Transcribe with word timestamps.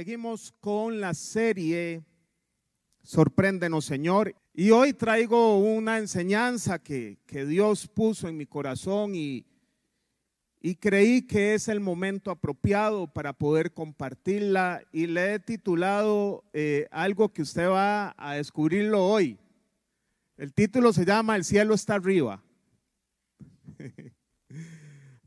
Seguimos 0.00 0.54
con 0.60 0.98
la 0.98 1.12
serie 1.12 2.02
Sorpréndenos 3.02 3.84
Señor. 3.84 4.34
Y 4.54 4.70
hoy 4.70 4.94
traigo 4.94 5.58
una 5.58 5.98
enseñanza 5.98 6.78
que, 6.78 7.18
que 7.26 7.44
Dios 7.44 7.86
puso 7.86 8.26
en 8.26 8.38
mi 8.38 8.46
corazón 8.46 9.14
y, 9.14 9.44
y 10.58 10.76
creí 10.76 11.26
que 11.26 11.52
es 11.52 11.68
el 11.68 11.80
momento 11.80 12.30
apropiado 12.30 13.12
para 13.12 13.34
poder 13.34 13.74
compartirla 13.74 14.80
y 14.90 15.06
le 15.06 15.34
he 15.34 15.38
titulado 15.38 16.44
eh, 16.54 16.88
algo 16.90 17.30
que 17.30 17.42
usted 17.42 17.68
va 17.68 18.14
a 18.16 18.36
descubrirlo 18.36 19.06
hoy. 19.06 19.38
El 20.38 20.54
título 20.54 20.94
se 20.94 21.04
llama 21.04 21.36
El 21.36 21.44
cielo 21.44 21.74
está 21.74 21.96
arriba. 21.96 22.42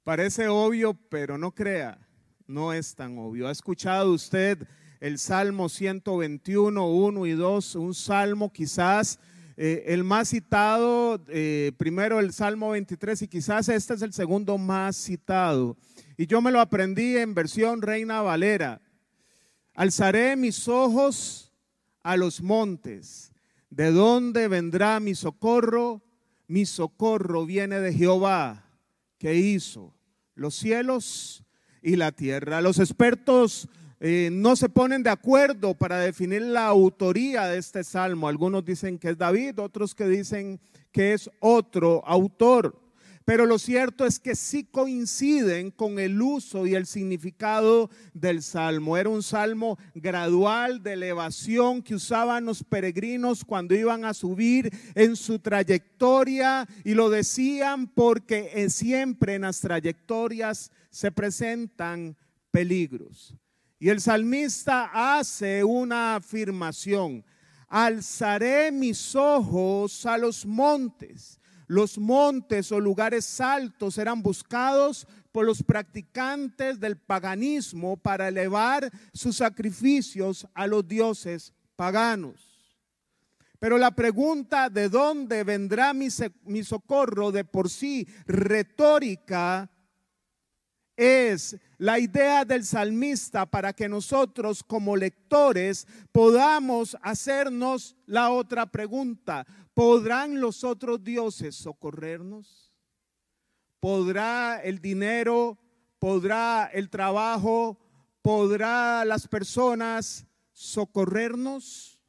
Parece 0.04 0.48
obvio, 0.48 0.96
pero 0.96 1.38
no 1.38 1.54
crea, 1.54 2.03
no 2.48 2.74
es 2.74 2.96
tan 2.96 3.18
obvio. 3.18 3.48
¿Ha 3.48 3.52
escuchado 3.52 4.14
usted 4.14 4.68
el 5.00 5.20
Salmo 5.20 5.70
121, 5.70 6.88
1 6.88 7.26
y 7.26 7.32
2? 7.32 7.76
Un 7.76 7.94
salmo 7.94 8.52
quizás 8.52 9.20
eh, 9.56 9.84
el 9.88 10.04
más 10.04 10.30
citado, 10.30 11.24
eh, 11.28 11.72
primero 11.78 12.20
el 12.20 12.34
Salmo 12.34 12.72
23 12.72 13.22
y 13.24 13.28
quizás 13.28 13.70
este 13.70 13.94
es 13.94 14.02
el 14.02 14.14
segundo 14.14 14.58
más 14.58 14.96
citado. 14.98 15.78
Y 16.18 16.28
yo 16.28 16.42
me 16.42 16.52
lo 16.52 16.60
aprendí 16.60 17.18
en 17.18 17.34
versión 17.34 17.82
Reina 17.82 18.22
Valera. 18.22 18.82
Alzaré 19.76 20.36
mis 20.36 20.68
ojos 20.68 21.52
a 22.04 22.18
los 22.18 22.42
montes. 22.42 23.32
¿De 23.70 23.92
dónde 23.92 24.48
vendrá 24.48 25.00
mi 25.00 25.16
socorro? 25.16 26.04
Mi 26.48 26.66
socorro 26.66 27.46
viene 27.46 27.80
de 27.80 27.94
Jehová, 27.94 28.70
que 29.18 29.36
hizo 29.36 29.96
los 30.36 30.56
cielos 30.56 31.44
y 31.84 31.98
la 31.98 32.12
tierra. 32.12 32.62
Los 32.62 32.80
expertos 32.80 33.68
eh, 34.00 34.30
no 34.32 34.56
se 34.56 34.70
ponen 34.70 35.04
de 35.04 35.10
acuerdo 35.10 35.76
para 35.76 36.00
definir 36.00 36.42
la 36.42 36.66
autoría 36.66 37.46
de 37.48 37.58
este 37.58 37.84
salmo. 37.84 38.28
Algunos 38.28 38.66
dicen 38.66 38.98
que 38.98 39.12
es 39.12 39.18
David, 39.18 39.60
otros 39.60 39.94
que 39.94 40.08
dicen 40.08 40.60
que 40.92 41.14
es 41.14 41.30
otro 41.40 42.04
autor. 42.06 42.80
Pero 43.26 43.46
lo 43.46 43.58
cierto 43.58 44.06
es 44.06 44.20
que 44.20 44.36
sí 44.36 44.66
coinciden 44.66 45.72
con 45.72 45.98
el 45.98 46.22
uso 46.22 46.68
y 46.68 46.76
el 46.76 46.86
significado 46.86 47.90
del 48.14 48.44
salmo. 48.44 48.98
Era 48.98 49.08
un 49.08 49.24
salmo 49.24 49.78
gradual 49.96 50.84
de 50.84 50.94
elevación 50.94 51.82
que 51.82 51.96
usaban 51.96 52.44
los 52.44 52.64
peregrinos 52.64 53.46
cuando 53.46 53.76
iban 53.76 54.04
a 54.04 54.14
subir 54.14 54.70
en 54.96 55.16
su 55.16 55.40
trayectoria 55.40 56.68
y 56.84 56.96
lo 56.96 57.10
decían 57.10 57.88
porque 57.88 58.70
siempre 58.70 59.36
en 59.36 59.44
las 59.44 59.62
trayectorias 59.62 60.72
se 60.94 61.12
presentan 61.12 62.16
peligros. 62.52 63.36
Y 63.80 63.90
el 63.90 64.00
salmista 64.00 64.92
hace 64.94 65.64
una 65.64 66.16
afirmación, 66.16 67.26
alzaré 67.68 68.72
mis 68.72 69.16
ojos 69.16 70.06
a 70.06 70.20
los 70.20 70.46
montes. 70.46 71.40
Los 71.66 71.98
montes 71.98 72.72
o 72.72 72.80
lugares 72.80 73.42
altos 73.42 73.98
eran 73.98 74.22
buscados 74.22 75.08
por 75.32 75.46
los 75.46 75.64
practicantes 75.64 76.80
del 76.80 76.98
paganismo 76.98 77.98
para 77.98 78.28
elevar 78.28 78.92
sus 79.14 79.38
sacrificios 79.38 80.48
a 80.54 80.68
los 80.68 80.88
dioses 80.88 81.54
paganos. 81.76 82.54
Pero 83.58 83.80
la 83.80 83.92
pregunta 83.92 84.70
de 84.70 84.90
dónde 84.90 85.44
vendrá 85.44 85.92
mi, 85.94 86.10
mi 86.44 86.64
socorro 86.64 87.32
de 87.32 87.46
por 87.46 87.70
sí 87.70 88.08
retórica 88.28 89.72
es 90.96 91.58
la 91.78 92.00
idea 92.00 92.46
del 92.46 92.64
salmista 92.64 93.46
para 93.46 93.74
que 93.74 93.90
nosotros 93.90 94.64
como 94.64 94.96
lectores 94.96 95.88
podamos 96.12 96.98
hacernos 97.02 97.96
la 98.06 98.32
otra 98.32 98.66
pregunta. 98.68 99.46
¿Podrán 99.74 100.40
los 100.40 100.64
otros 100.64 101.04
dioses 101.04 101.56
socorrernos? 101.56 102.72
¿Podrá 103.80 104.62
el 104.64 104.80
dinero? 104.80 105.58
¿Podrá 106.00 106.70
el 106.72 106.90
trabajo? 106.90 107.80
¿Podrá 108.22 109.04
las 109.04 109.28
personas 109.28 110.26
socorrernos? 110.52 112.00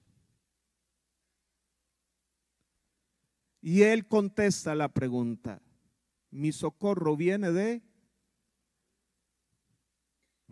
Y 3.61 3.83
él 3.83 4.07
contesta 4.07 4.75
la 4.75 4.89
pregunta. 4.89 5.63
Mi 6.31 6.53
socorro 6.53 7.17
viene 7.17 7.51
de 7.51 7.83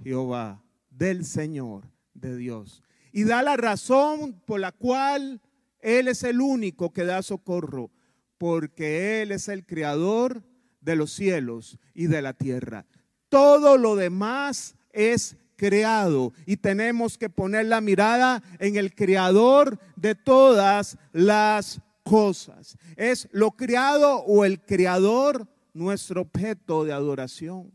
Jehová, 0.02 0.62
del 0.90 1.24
Señor, 1.24 1.84
de 2.14 2.36
Dios. 2.36 2.82
Y 3.12 3.24
da 3.24 3.42
la 3.42 3.56
razón 3.56 4.40
por 4.46 4.60
la 4.60 4.72
cual 4.72 5.40
Él 5.80 6.08
es 6.08 6.22
el 6.22 6.40
único 6.40 6.92
que 6.92 7.04
da 7.04 7.22
socorro, 7.22 7.90
porque 8.38 9.22
Él 9.22 9.32
es 9.32 9.48
el 9.48 9.64
creador 9.64 10.42
de 10.80 10.96
los 10.96 11.12
cielos 11.12 11.78
y 11.94 12.06
de 12.06 12.22
la 12.22 12.32
tierra. 12.32 12.86
Todo 13.28 13.78
lo 13.78 13.96
demás 13.96 14.76
es 14.92 15.36
creado 15.56 16.32
y 16.44 16.56
tenemos 16.56 17.16
que 17.16 17.30
poner 17.30 17.66
la 17.66 17.80
mirada 17.80 18.42
en 18.58 18.76
el 18.76 18.94
creador 18.94 19.78
de 19.96 20.14
todas 20.14 20.98
las 21.12 21.80
cosas. 22.02 22.76
¿Es 22.96 23.28
lo 23.32 23.52
creado 23.52 24.24
o 24.24 24.44
el 24.44 24.60
creador 24.60 25.46
nuestro 25.72 26.22
objeto 26.22 26.84
de 26.84 26.92
adoración? 26.92 27.72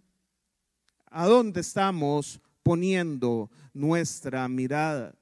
¿A 1.20 1.26
dónde 1.26 1.62
estamos 1.62 2.40
poniendo 2.62 3.50
nuestra 3.74 4.48
mirada? 4.48 5.16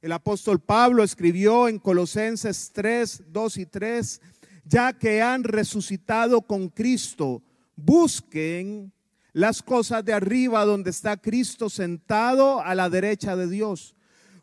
El 0.00 0.12
apóstol 0.12 0.60
Pablo 0.60 1.04
escribió 1.04 1.68
en 1.68 1.78
Colosenses 1.78 2.70
3, 2.72 3.24
2 3.28 3.56
y 3.58 3.66
3, 3.66 4.20
ya 4.64 4.94
que 4.94 5.20
han 5.20 5.44
resucitado 5.44 6.40
con 6.40 6.70
Cristo, 6.70 7.42
busquen 7.76 8.94
las 9.34 9.62
cosas 9.62 10.02
de 10.06 10.14
arriba 10.14 10.64
donde 10.64 10.88
está 10.88 11.18
Cristo 11.18 11.68
sentado 11.68 12.62
a 12.62 12.74
la 12.74 12.88
derecha 12.88 13.36
de 13.36 13.46
Dios. 13.46 13.94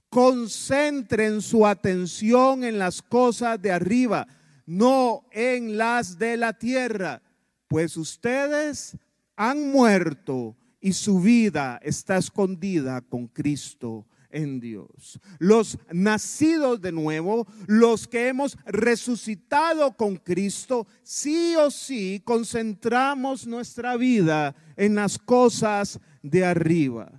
Concentren 0.10 1.42
su 1.42 1.66
atención 1.66 2.64
en 2.64 2.78
las 2.78 3.02
cosas 3.02 3.60
de 3.60 3.72
arriba, 3.72 4.28
no 4.68 5.26
en 5.32 5.76
las 5.76 6.20
de 6.20 6.38
la 6.38 6.54
tierra, 6.54 7.24
pues 7.68 7.98
ustedes 7.98 8.96
han 9.36 9.72
muerto 9.72 10.56
y 10.84 10.92
su 10.92 11.22
vida 11.22 11.80
está 11.82 12.18
escondida 12.18 13.00
con 13.00 13.28
Cristo 13.28 14.06
en 14.30 14.60
Dios. 14.60 15.18
Los 15.40 15.80
nacidos 15.94 16.82
de 16.82 16.92
nuevo, 16.92 17.48
los 17.68 18.06
que 18.06 18.28
hemos 18.28 18.58
resucitado 18.66 19.96
con 19.96 20.18
Cristo, 20.18 20.86
sí 21.02 21.56
o 21.56 21.72
sí 21.72 22.22
concentramos 22.26 23.48
nuestra 23.48 23.96
vida 23.96 24.56
en 24.76 24.96
las 24.96 25.18
cosas 25.18 26.02
de 26.22 26.44
arriba. 26.44 27.10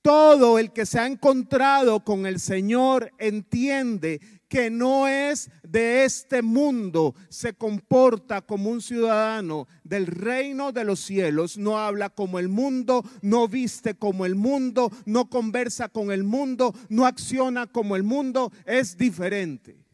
Todo 0.00 0.58
el 0.58 0.72
que 0.72 0.86
se 0.86 0.98
ha 0.98 1.06
encontrado 1.06 2.04
con 2.04 2.24
el 2.24 2.40
Señor 2.40 3.12
entiende 3.18 4.22
que 4.52 4.68
no 4.68 5.08
es 5.08 5.50
de 5.62 6.04
este 6.04 6.42
mundo, 6.42 7.14
se 7.30 7.54
comporta 7.54 8.42
como 8.42 8.68
un 8.68 8.82
ciudadano 8.82 9.66
del 9.82 10.06
reino 10.06 10.72
de 10.72 10.84
los 10.84 11.00
cielos, 11.00 11.56
no 11.56 11.78
habla 11.78 12.10
como 12.10 12.38
el 12.38 12.50
mundo, 12.50 13.02
no 13.22 13.48
viste 13.48 13.94
como 13.94 14.26
el 14.26 14.34
mundo, 14.34 14.92
no 15.06 15.30
conversa 15.30 15.88
con 15.88 16.12
el 16.12 16.22
mundo, 16.22 16.74
no 16.90 17.06
acciona 17.06 17.66
como 17.66 17.96
el 17.96 18.02
mundo, 18.02 18.52
es 18.66 18.98
diferente. 18.98 19.86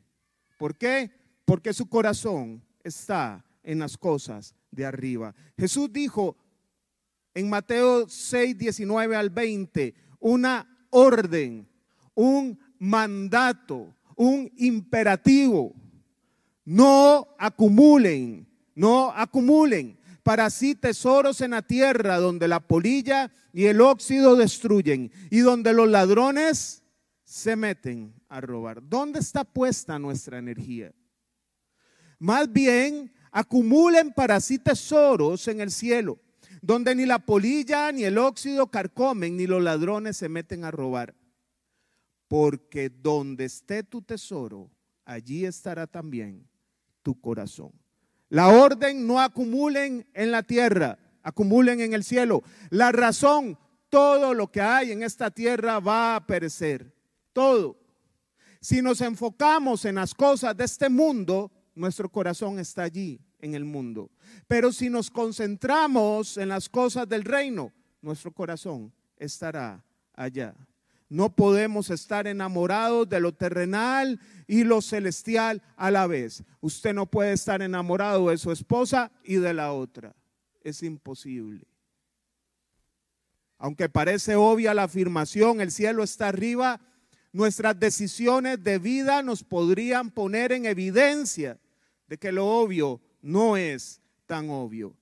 ¿Por 0.56 0.77
qué? 0.77 1.12
Porque 1.44 1.73
su 1.73 1.88
corazón 1.88 2.61
está 2.82 3.44
en 3.62 3.79
las 3.79 3.97
cosas 3.97 4.56
de 4.73 4.85
arriba. 4.85 5.37
Jesús 5.56 5.93
dijo 5.93 6.37
en 7.32 7.49
Mateo 7.49 8.09
6, 8.09 8.59
19 8.59 9.15
al 9.15 9.31
20, 9.31 9.94
una 10.19 10.88
orden, 10.91 11.69
un 12.17 12.59
mandato 12.81 13.94
un 14.19 14.53
imperativo. 14.56 15.75
No 16.65 17.29
acumulen, 17.38 18.47
no 18.75 19.11
acumulen 19.11 19.99
para 20.23 20.50
sí 20.50 20.75
tesoros 20.75 21.41
en 21.41 21.53
la 21.53 21.62
tierra 21.62 22.19
donde 22.19 22.49
la 22.49 22.61
polilla 22.61 23.32
y 23.55 23.65
el 23.65 23.81
óxido 23.81 24.37
destruyen 24.37 25.11
y 25.31 25.38
donde 25.38 25.73
los 25.73 25.88
ladrones 25.88 26.82
se 27.25 27.56
meten 27.56 28.12
a 28.29 28.41
robar. 28.43 28.87
¿Dónde 28.87 29.20
está 29.20 29.44
puesta 29.44 29.99
nuestra 29.99 30.38
energía? 30.38 30.93
Más 32.19 32.53
bien, 32.53 33.12
acumulen 33.31 34.12
para 34.12 34.41
sí 34.41 34.59
tesoros 34.59 35.47
en 35.47 35.61
el 35.61 35.70
cielo, 35.70 36.19
donde 36.61 36.94
ni 36.94 37.06
la 37.06 37.20
polilla 37.20 37.93
ni 37.93 38.03
el 38.03 38.19
óxido 38.19 38.67
carcomen, 38.67 39.37
ni 39.37 39.47
los 39.47 39.62
ladrones 39.62 40.17
se 40.17 40.29
meten 40.29 40.65
a 40.65 40.70
robar 40.73 41.15
porque 42.29 42.91
donde 42.91 43.47
esté 43.47 43.83
tu 43.83 44.03
tesoro, 44.03 44.71
allí 45.05 45.45
estará 45.45 45.87
también 45.87 46.47
tu 47.03 47.19
corazón. 47.19 47.73
La 48.29 48.49
orden 48.49 49.07
no 49.07 49.21
acumulen 49.21 50.07
en 50.13 50.31
la 50.31 50.43
tierra, 50.43 50.99
acumulen 51.23 51.81
en 51.81 51.95
el 51.95 52.05
cielo. 52.05 52.43
La 52.69 52.93
razón, 52.93 53.59
todo 53.89 54.35
lo 54.35 54.53
que 54.53 54.61
hay 54.61 54.93
en 54.93 55.03
esta 55.03 55.31
tierra 55.31 55.81
va 55.81 56.15
a 56.15 56.27
perecer. 56.27 56.95
Todo. 57.33 57.79
Si 58.61 58.83
nos 58.83 59.01
enfocamos 59.01 59.87
en 59.87 59.95
las 59.95 60.15
cosas 60.15 60.57
de 60.57 60.65
este 60.65 60.91
mundo, 60.91 61.51
nuestro 61.75 62.11
corazón 62.11 62.59
está 62.59 62.83
allí, 62.83 63.21
en 63.41 63.55
el 63.55 63.65
mundo. 63.65 64.11
Pero 64.47 64.73
si 64.73 64.91
nos 64.91 65.11
concentramos 65.11 66.37
en 66.37 66.49
las 66.49 66.69
cosas 66.69 67.09
del 67.09 67.25
reino, 67.25 67.73
nuestro 68.03 68.33
corazón 68.33 68.93
estará 69.17 69.83
allá. 70.15 70.55
No 71.08 71.34
podemos 71.34 71.88
estar 71.90 72.26
enamorados 72.26 73.08
de 73.08 73.20
lo 73.20 73.32
terrenal 73.32 74.20
y 74.46 74.64
lo 74.64 74.82
celestial 74.82 75.62
a 75.76 75.90
la 75.90 76.06
vez. 76.06 76.44
Usted 76.60 76.93
no 76.93 77.06
puede 77.06 77.32
estar 77.32 77.62
enamorado 77.62 78.28
de 78.28 78.37
su 78.37 78.52
esposa 78.52 79.10
y 79.25 79.37
de 79.37 79.55
la 79.55 79.72
otra. 79.72 80.14
Es 80.62 80.82
imposible. 80.82 81.66
Aunque 83.56 83.88
parece 83.88 84.37
obvia 84.37 84.75
la 84.75 84.84
afirmación, 84.84 85.60
el 85.60 85.72
cielo 85.72 86.05
está 86.05 86.28
arriba, 86.28 86.81
nuestras 87.32 87.78
decisiones 87.78 88.62
de 88.62 88.78
vida 88.78 89.22
nos 89.22 89.43
podrían 89.43 90.10
poner 90.10 90.52
en 90.52 90.66
evidencia 90.66 91.58
de 92.06 92.19
que 92.19 92.32
lo 92.32 92.46
obvio 92.46 93.00
no 93.22 93.56
es 93.56 94.00
tan 94.26 94.50
obvio. 94.50 94.94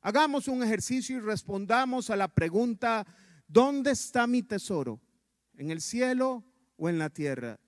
Hagamos 0.00 0.48
un 0.48 0.62
ejercicio 0.64 1.16
y 1.16 1.20
respondamos 1.20 2.10
a 2.10 2.16
la 2.16 2.28
pregunta, 2.28 3.06
¿dónde 3.46 3.92
está 3.92 4.26
mi 4.26 4.42
tesoro? 4.42 5.00
¿En 5.56 5.70
el 5.70 5.80
cielo 5.80 6.44
o 6.76 6.88
en 6.88 6.98
la 6.98 7.10
tierra? 7.10 7.58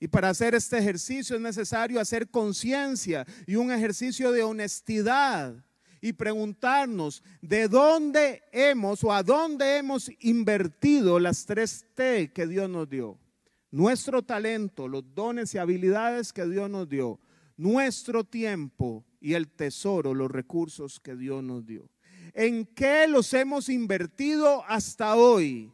Y 0.00 0.08
para 0.08 0.28
hacer 0.28 0.54
este 0.54 0.78
ejercicio 0.78 1.36
es 1.36 1.42
necesario 1.42 2.00
hacer 2.00 2.28
conciencia 2.28 3.26
y 3.46 3.56
un 3.56 3.72
ejercicio 3.72 4.32
de 4.32 4.42
honestidad 4.42 5.64
y 6.00 6.12
preguntarnos 6.12 7.22
de 7.40 7.68
dónde 7.68 8.42
hemos 8.52 9.02
o 9.04 9.12
a 9.12 9.22
dónde 9.22 9.78
hemos 9.78 10.10
invertido 10.20 11.18
las 11.18 11.46
tres 11.46 11.86
T 11.94 12.30
que 12.34 12.46
Dios 12.46 12.68
nos 12.68 12.90
dio. 12.90 13.18
Nuestro 13.70 14.22
talento, 14.22 14.86
los 14.86 15.14
dones 15.14 15.54
y 15.54 15.58
habilidades 15.58 16.32
que 16.32 16.44
Dios 16.46 16.68
nos 16.68 16.88
dio, 16.88 17.18
nuestro 17.56 18.24
tiempo 18.24 19.04
y 19.20 19.32
el 19.32 19.48
tesoro, 19.48 20.12
los 20.12 20.30
recursos 20.30 21.00
que 21.00 21.16
Dios 21.16 21.42
nos 21.42 21.64
dio. 21.64 21.88
¿En 22.34 22.66
qué 22.66 23.06
los 23.08 23.32
hemos 23.32 23.70
invertido 23.70 24.62
hasta 24.66 25.16
hoy? 25.16 25.72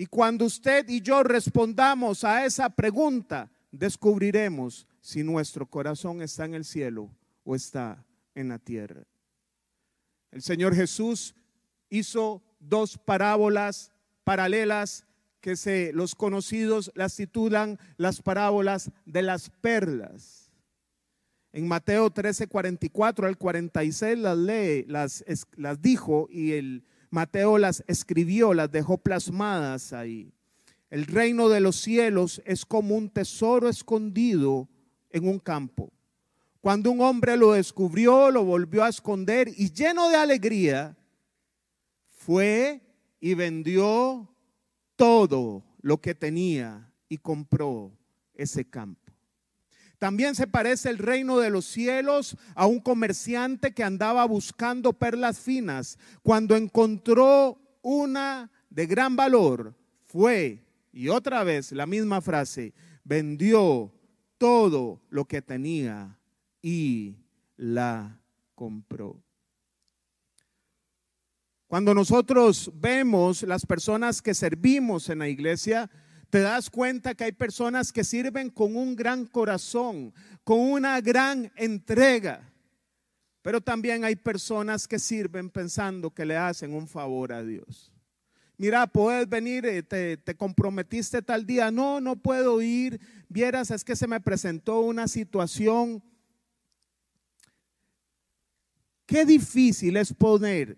Y 0.00 0.06
cuando 0.06 0.44
usted 0.44 0.88
y 0.88 1.00
yo 1.00 1.24
respondamos 1.24 2.22
a 2.22 2.44
esa 2.44 2.70
pregunta, 2.70 3.50
descubriremos 3.72 4.86
si 5.00 5.24
nuestro 5.24 5.66
corazón 5.66 6.22
está 6.22 6.44
en 6.44 6.54
el 6.54 6.64
cielo 6.64 7.10
o 7.42 7.56
está 7.56 8.06
en 8.36 8.50
la 8.50 8.60
tierra. 8.60 9.02
El 10.30 10.40
Señor 10.40 10.76
Jesús 10.76 11.34
hizo 11.90 12.44
dos 12.60 12.96
parábolas 12.96 13.90
paralelas 14.22 15.04
que 15.40 15.56
se, 15.56 15.92
los 15.92 16.14
conocidos 16.14 16.92
las 16.94 17.16
titulan 17.16 17.76
las 17.96 18.22
parábolas 18.22 18.92
de 19.04 19.22
las 19.22 19.50
perlas. 19.50 20.52
En 21.50 21.66
Mateo 21.66 22.08
13, 22.08 22.46
44 22.46 23.26
al 23.26 23.36
46 23.36 24.16
las 24.16 24.38
lee, 24.38 24.84
las, 24.86 25.24
las 25.56 25.82
dijo 25.82 26.28
y 26.30 26.52
el 26.52 26.84
Mateo 27.10 27.58
las 27.58 27.82
escribió, 27.86 28.54
las 28.54 28.70
dejó 28.70 28.98
plasmadas 28.98 29.92
ahí. 29.92 30.32
El 30.90 31.06
reino 31.06 31.48
de 31.48 31.60
los 31.60 31.76
cielos 31.76 32.42
es 32.44 32.64
como 32.64 32.96
un 32.96 33.10
tesoro 33.10 33.68
escondido 33.68 34.68
en 35.10 35.28
un 35.28 35.38
campo 35.38 35.92
cuando 36.60 36.90
un 36.90 37.00
hombre 37.00 37.36
lo 37.36 37.52
descubrió, 37.52 38.30
lo 38.30 38.44
volvió 38.44 38.84
a 38.84 38.88
esconder 38.88 39.48
y 39.56 39.72
lleno 39.72 40.10
de 40.10 40.16
alegría, 40.16 40.96
fue 42.08 42.82
y 43.20 43.34
vendió 43.34 44.28
todo 44.96 45.64
lo 45.80 46.00
que 46.00 46.14
tenía 46.14 46.92
y 47.08 47.18
compró 47.18 47.96
ese 48.34 48.68
campo. 48.68 49.07
También 49.98 50.34
se 50.34 50.46
parece 50.46 50.90
el 50.90 50.98
reino 50.98 51.38
de 51.38 51.50
los 51.50 51.64
cielos 51.64 52.36
a 52.54 52.66
un 52.66 52.80
comerciante 52.80 53.72
que 53.72 53.82
andaba 53.82 54.24
buscando 54.24 54.92
perlas 54.92 55.40
finas. 55.40 55.98
Cuando 56.22 56.56
encontró 56.56 57.60
una 57.82 58.50
de 58.70 58.86
gran 58.86 59.16
valor, 59.16 59.74
fue, 60.06 60.64
y 60.92 61.08
otra 61.08 61.42
vez 61.42 61.72
la 61.72 61.86
misma 61.86 62.20
frase, 62.20 62.74
vendió 63.02 63.92
todo 64.38 65.02
lo 65.10 65.24
que 65.24 65.42
tenía 65.42 66.16
y 66.62 67.16
la 67.56 68.20
compró. 68.54 69.20
Cuando 71.66 71.92
nosotros 71.92 72.70
vemos 72.74 73.42
las 73.42 73.66
personas 73.66 74.22
que 74.22 74.32
servimos 74.32 75.10
en 75.10 75.18
la 75.18 75.28
iglesia, 75.28 75.90
te 76.30 76.40
das 76.40 76.70
cuenta 76.70 77.14
que 77.14 77.24
hay 77.24 77.32
personas 77.32 77.92
que 77.92 78.04
sirven 78.04 78.50
con 78.50 78.76
un 78.76 78.94
gran 78.94 79.24
corazón, 79.26 80.12
con 80.44 80.60
una 80.60 81.00
gran 81.00 81.50
entrega. 81.56 82.52
Pero 83.42 83.60
también 83.60 84.04
hay 84.04 84.16
personas 84.16 84.86
que 84.86 84.98
sirven 84.98 85.48
pensando 85.48 86.10
que 86.10 86.26
le 86.26 86.36
hacen 86.36 86.74
un 86.74 86.86
favor 86.86 87.32
a 87.32 87.42
Dios. 87.42 87.92
Mira, 88.56 88.86
puedes 88.86 89.28
venir, 89.28 89.64
eh, 89.64 89.82
te, 89.82 90.16
te, 90.16 90.34
comprometiste 90.34 91.22
tal 91.22 91.46
día. 91.46 91.70
No, 91.70 92.00
no 92.00 92.16
puedo 92.16 92.60
ir. 92.60 93.00
Vieras, 93.28 93.70
es 93.70 93.84
que 93.84 93.94
se 93.94 94.08
me 94.08 94.20
presentó 94.20 94.80
una 94.80 95.06
situación 95.06 96.02
Qué 99.08 99.24
difícil 99.24 99.96
es 99.96 100.12
poner 100.12 100.76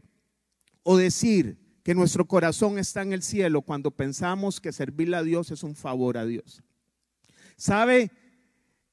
o 0.85 0.97
decir 0.97 1.58
que 1.82 1.94
nuestro 1.94 2.27
corazón 2.27 2.79
está 2.79 3.03
en 3.03 3.12
el 3.12 3.23
cielo 3.23 3.62
cuando 3.62 3.91
pensamos 3.91 4.61
que 4.61 4.73
servirle 4.73 5.17
a 5.17 5.23
Dios 5.23 5.50
es 5.50 5.62
un 5.62 5.75
favor 5.75 6.19
a 6.19 6.27
Dios. 6.27 6.62
¿Sabe? 7.56 8.11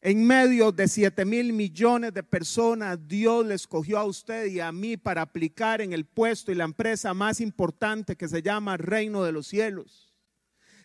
En 0.02 0.26
medio 0.26 0.72
de 0.72 0.88
7 0.88 1.26
mil 1.26 1.54
millones 1.54 2.14
de 2.14 2.24
personas, 2.24 3.08
Dios 3.08 3.46
le 3.46 3.56
escogió 3.56 3.98
a 3.98 4.06
usted 4.06 4.46
y 4.46 4.60
a 4.60 4.72
mí 4.72 4.96
para 4.96 5.22
aplicar 5.22 5.82
en 5.82 5.92
el 5.92 6.06
puesto 6.06 6.52
y 6.52 6.56
la 6.56 6.66
empresa 6.66 7.14
más 7.14 7.42
importante 7.42 8.16
que 8.16 8.28
se 8.28 8.42
llama 8.42 8.78
Reino 8.78 9.24
de 9.24 9.32
los 9.32 9.48
Cielos 9.48 10.07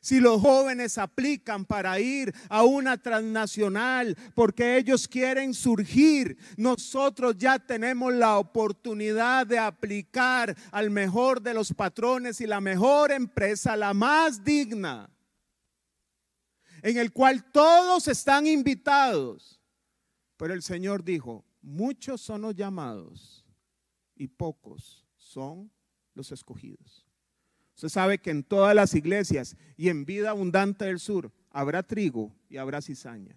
si 0.02 0.18
los 0.18 0.40
jóvenes 0.40 0.98
aplican 0.98 1.64
para 1.64 2.00
ir 2.00 2.34
a 2.48 2.64
una 2.64 3.00
transnacional 3.00 4.16
porque 4.34 4.76
ellos 4.76 5.06
quieren 5.06 5.54
surgir, 5.54 6.36
nosotros 6.56 7.38
ya 7.38 7.60
tenemos 7.60 8.12
la 8.12 8.38
oportunidad 8.38 9.46
de 9.46 9.60
aplicar 9.60 10.56
al 10.72 10.90
mejor 10.90 11.40
de 11.40 11.54
los 11.54 11.72
patrones 11.72 12.40
y 12.40 12.48
la 12.48 12.60
mejor 12.60 13.12
empresa, 13.12 13.76
la 13.76 13.94
más 13.94 14.42
digna, 14.42 15.08
en 16.82 16.98
el 16.98 17.12
cual 17.12 17.52
todos 17.52 18.08
están 18.08 18.48
invitados. 18.48 19.60
Pero 20.36 20.52
el 20.52 20.62
Señor 20.62 21.04
dijo, 21.04 21.44
muchos 21.60 22.20
son 22.20 22.42
los 22.42 22.56
llamados 22.56 23.46
y 24.16 24.26
pocos 24.26 25.06
son 25.16 25.70
los 26.14 26.32
escogidos. 26.32 27.11
Usted 27.82 27.94
sabe 27.94 28.18
que 28.18 28.30
en 28.30 28.44
todas 28.44 28.76
las 28.76 28.94
iglesias 28.94 29.56
y 29.76 29.88
en 29.88 30.04
vida 30.04 30.30
abundante 30.30 30.84
del 30.84 31.00
sur 31.00 31.32
habrá 31.50 31.82
trigo 31.82 32.32
y 32.48 32.58
habrá 32.58 32.80
cizaña. 32.80 33.34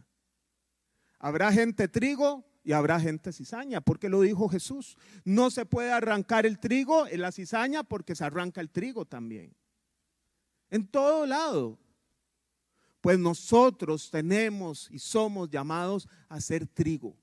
Habrá 1.17 1.51
gente 1.51 1.87
trigo 1.87 2.45
y 2.63 2.73
habrá 2.73 2.99
gente 2.99 3.33
cizaña, 3.33 3.81
porque 3.81 4.07
lo 4.07 4.21
dijo 4.21 4.47
Jesús. 4.47 4.99
No 5.23 5.49
se 5.49 5.65
puede 5.65 5.91
arrancar 5.91 6.45
el 6.45 6.59
trigo 6.59 7.07
en 7.07 7.21
la 7.21 7.31
cizaña 7.31 7.81
porque 7.81 8.13
se 8.13 8.23
arranca 8.23 8.61
el 8.61 8.69
trigo 8.69 9.03
también. 9.03 9.51
En 10.69 10.85
todo 10.85 11.25
lado. 11.25 11.79
Pues 13.01 13.17
nosotros 13.17 14.11
tenemos 14.11 14.91
y 14.91 14.99
somos 14.99 15.49
llamados 15.49 16.07
a 16.29 16.39
ser 16.39 16.67
trigo, 16.67 17.17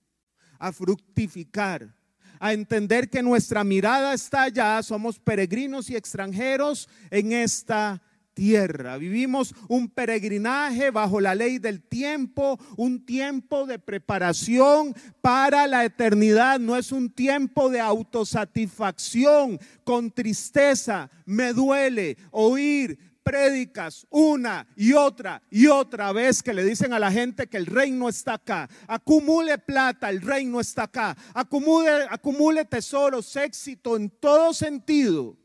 a 0.59 0.73
fructificar, 0.73 1.95
a 2.43 2.53
entender 2.53 3.09
que 3.09 3.23
nuestra 3.23 3.63
mirada 3.63 4.13
está 4.13 4.43
allá, 4.43 4.83
somos 4.83 5.21
peregrinos 5.21 5.89
y 5.89 5.95
extranjeros 5.95 6.89
en 7.13 7.31
esta 7.31 8.03
tierra. 8.35 8.99
Vivimos 8.99 9.55
un 9.69 9.89
peregrinaje 9.89 10.91
bajo 10.91 11.21
la 11.21 11.37
ley 11.37 11.61
del 11.61 11.81
tiempo, 11.81 12.59
un 12.77 13.07
tiempo 13.07 13.65
de 13.65 13.79
preparación 13.79 14.93
para 15.21 15.69
la 15.69 15.85
eternidad. 15.85 16.59
No 16.59 16.77
es 16.77 16.91
un 16.91 17.11
tiempo 17.11 17.71
de 17.71 17.79
autosatisfacción 17.79 19.61
con 19.85 20.11
tristeza. 20.11 21.11
Me 21.25 21.53
duele 21.53 22.17
oír 22.33 23.12
prédicas 23.23 24.07
una 24.11 24.67
y 24.77 24.93
otra 24.93 25.43
y 25.51 25.67
otra 25.67 26.13
vez 26.13 26.43
que 26.43 26.53
le 26.53 26.65
dicen 26.65 26.93
a 26.93 26.99
la 26.99 27.11
gente 27.11 27.47
que 27.47 27.57
el 27.57 27.67
reino 27.67 28.09
está 28.09 28.35
acá. 28.35 28.69
Acumule 28.87 29.59
plata, 29.59 30.11
el 30.11 30.21
reino 30.21 30.61
está 30.61 30.85
acá. 30.85 31.17
Acumule, 31.35 32.07
acumule 32.11 32.65
tesoros, 32.65 33.35
éxito 33.37 33.97
en 33.97 34.11
todo 34.11 34.53
sentido. 34.53 35.37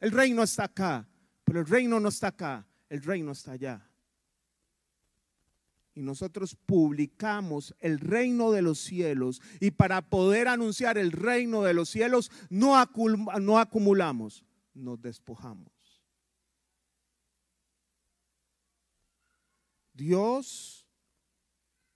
El 0.00 0.12
reino 0.12 0.42
está 0.42 0.64
acá, 0.64 1.08
pero 1.44 1.60
el 1.60 1.66
reino 1.66 1.98
no 2.00 2.08
está 2.08 2.28
acá, 2.28 2.66
el 2.88 3.02
reino 3.02 3.32
está 3.32 3.52
allá. 3.52 3.82
Y 5.94 6.02
nosotros 6.02 6.54
publicamos 6.66 7.74
el 7.80 7.98
reino 7.98 8.52
de 8.52 8.60
los 8.60 8.78
cielos 8.78 9.40
y 9.60 9.70
para 9.70 10.02
poder 10.02 10.46
anunciar 10.46 10.98
el 10.98 11.10
reino 11.10 11.62
de 11.62 11.72
los 11.72 11.88
cielos 11.88 12.30
no, 12.50 12.74
no 13.40 13.58
acumulamos, 13.58 14.44
nos 14.74 15.00
despojamos 15.00 15.75
Dios 19.96 20.86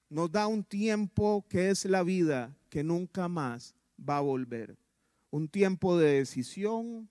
nos 0.08 0.32
da 0.32 0.46
un 0.46 0.64
tiempo 0.64 1.44
que 1.48 1.70
es 1.70 1.84
la 1.84 2.02
vida 2.02 2.56
que 2.70 2.82
nunca 2.82 3.28
más 3.28 3.74
va 3.96 4.16
a 4.16 4.22
volver. 4.22 4.78
Un 5.30 5.48
tiempo 5.48 5.98
de 5.98 6.14
decisión, 6.14 7.08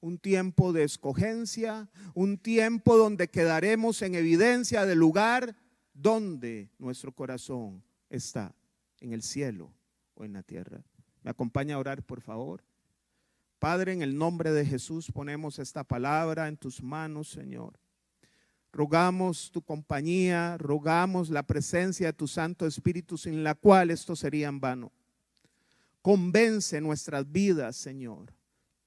un 0.00 0.18
tiempo 0.18 0.72
de 0.72 0.84
escogencia, 0.84 1.88
un 2.14 2.38
tiempo 2.38 2.96
donde 2.96 3.28
quedaremos 3.28 4.00
en 4.02 4.14
evidencia 4.14 4.86
del 4.86 4.98
lugar 4.98 5.54
donde 5.92 6.70
nuestro 6.78 7.12
corazón 7.12 7.82
está, 8.08 8.54
en 9.00 9.12
el 9.12 9.22
cielo 9.22 9.70
o 10.14 10.24
en 10.24 10.32
la 10.32 10.42
tierra. 10.42 10.82
¿Me 11.22 11.30
acompaña 11.30 11.74
a 11.74 11.78
orar, 11.78 12.02
por 12.02 12.22
favor? 12.22 12.64
Padre, 13.58 13.92
en 13.92 14.00
el 14.00 14.16
nombre 14.16 14.52
de 14.52 14.64
Jesús 14.64 15.12
ponemos 15.12 15.58
esta 15.58 15.84
palabra 15.84 16.48
en 16.48 16.56
tus 16.56 16.82
manos, 16.82 17.28
Señor. 17.28 17.79
Rogamos 18.72 19.50
tu 19.50 19.62
compañía, 19.62 20.56
rogamos 20.58 21.30
la 21.30 21.42
presencia 21.42 22.06
de 22.06 22.12
tu 22.12 22.28
Santo 22.28 22.66
Espíritu 22.66 23.18
sin 23.18 23.42
la 23.42 23.54
cual 23.54 23.90
esto 23.90 24.14
sería 24.14 24.48
en 24.48 24.60
vano. 24.60 24.92
Convence 26.02 26.80
nuestras 26.80 27.30
vidas, 27.30 27.76
Señor. 27.76 28.32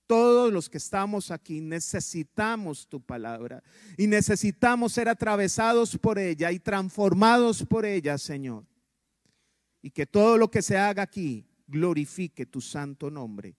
Todos 0.08 0.52
los 0.52 0.70
que 0.70 0.78
estamos 0.78 1.32
aquí 1.32 1.62
necesitamos 1.62 2.88
tu 2.88 3.02
palabra 3.02 3.64
y 3.98 4.08
necesitamos 4.08 4.94
ser 4.94 5.10
atravesados 5.10 5.98
por 5.98 6.20
ella 6.20 6.52
y 6.52 6.60
transformados 6.60 7.66
por 7.66 7.86
ella, 7.86 8.18
Señor. 8.18 8.66
Y 9.82 9.92
que 9.92 10.06
todo 10.06 10.38
lo 10.38 10.50
que 10.50 10.62
se 10.62 10.78
haga 10.78 11.04
aquí 11.04 11.46
glorifique 11.68 12.46
tu 12.46 12.62
santo 12.62 13.10
nombre 13.10 13.56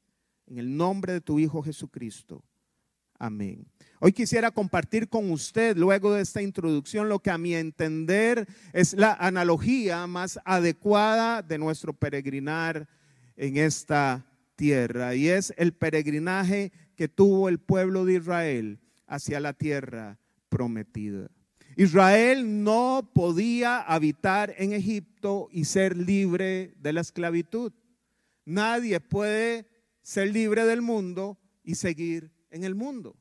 en 0.47 0.59
el 0.59 0.77
nombre 0.77 1.15
de 1.15 1.21
tu 1.21 1.39
Hijo 1.39 1.63
Jesucristo. 1.63 2.43
Amén. 3.19 3.67
Hoy 4.01 4.13
quisiera 4.13 4.51
compartir 4.51 5.09
con 5.09 5.31
usted, 5.31 5.77
luego 5.77 6.13
de 6.13 6.23
esta 6.23 6.43
introducción, 6.43 7.09
lo 7.09 7.21
que 7.21 7.31
a 7.31 7.39
mi 7.39 7.55
entender 7.55 8.47
es 8.73 8.93
la 8.93 9.15
analogía 9.15 10.07
más 10.07 10.39
adecuada 10.45 11.43
de 11.43 11.59
nuestro 11.59 11.93
peregrinar 11.95 12.89
en 13.37 13.57
esta 13.57 14.27
tierra. 14.57 15.15
Y 15.15 15.29
es 15.29 15.55
el 15.57 15.73
peregrinaje 15.73 16.73
que 16.97 17.09
tuvo 17.09 17.49
el 17.49 17.59
pueblo 17.59 18.05
de 18.05 18.15
Israel 18.15 18.81
hacia 19.07 19.41
la 19.41 19.53
tierra 19.53 20.19
prometida. 20.49 21.31
Israel 21.77 22.63
no 22.63 23.11
podía 23.15 23.81
habitar 23.81 24.55
en 24.59 24.73
Egipto 24.73 25.49
y 25.51 25.65
ser 25.65 25.97
libre 25.97 26.75
de 26.79 26.93
la 26.93 27.01
esclavitud. 27.01 27.73
Nadie 28.45 29.01
puede 29.01 29.67
ser 30.03 30.29
libre 30.29 30.67
del 30.67 30.83
mundo 30.83 31.39
y 31.63 31.77
seguir 31.77 32.34
en 32.55 32.65
el 32.65 32.75
mundo. 32.75 33.17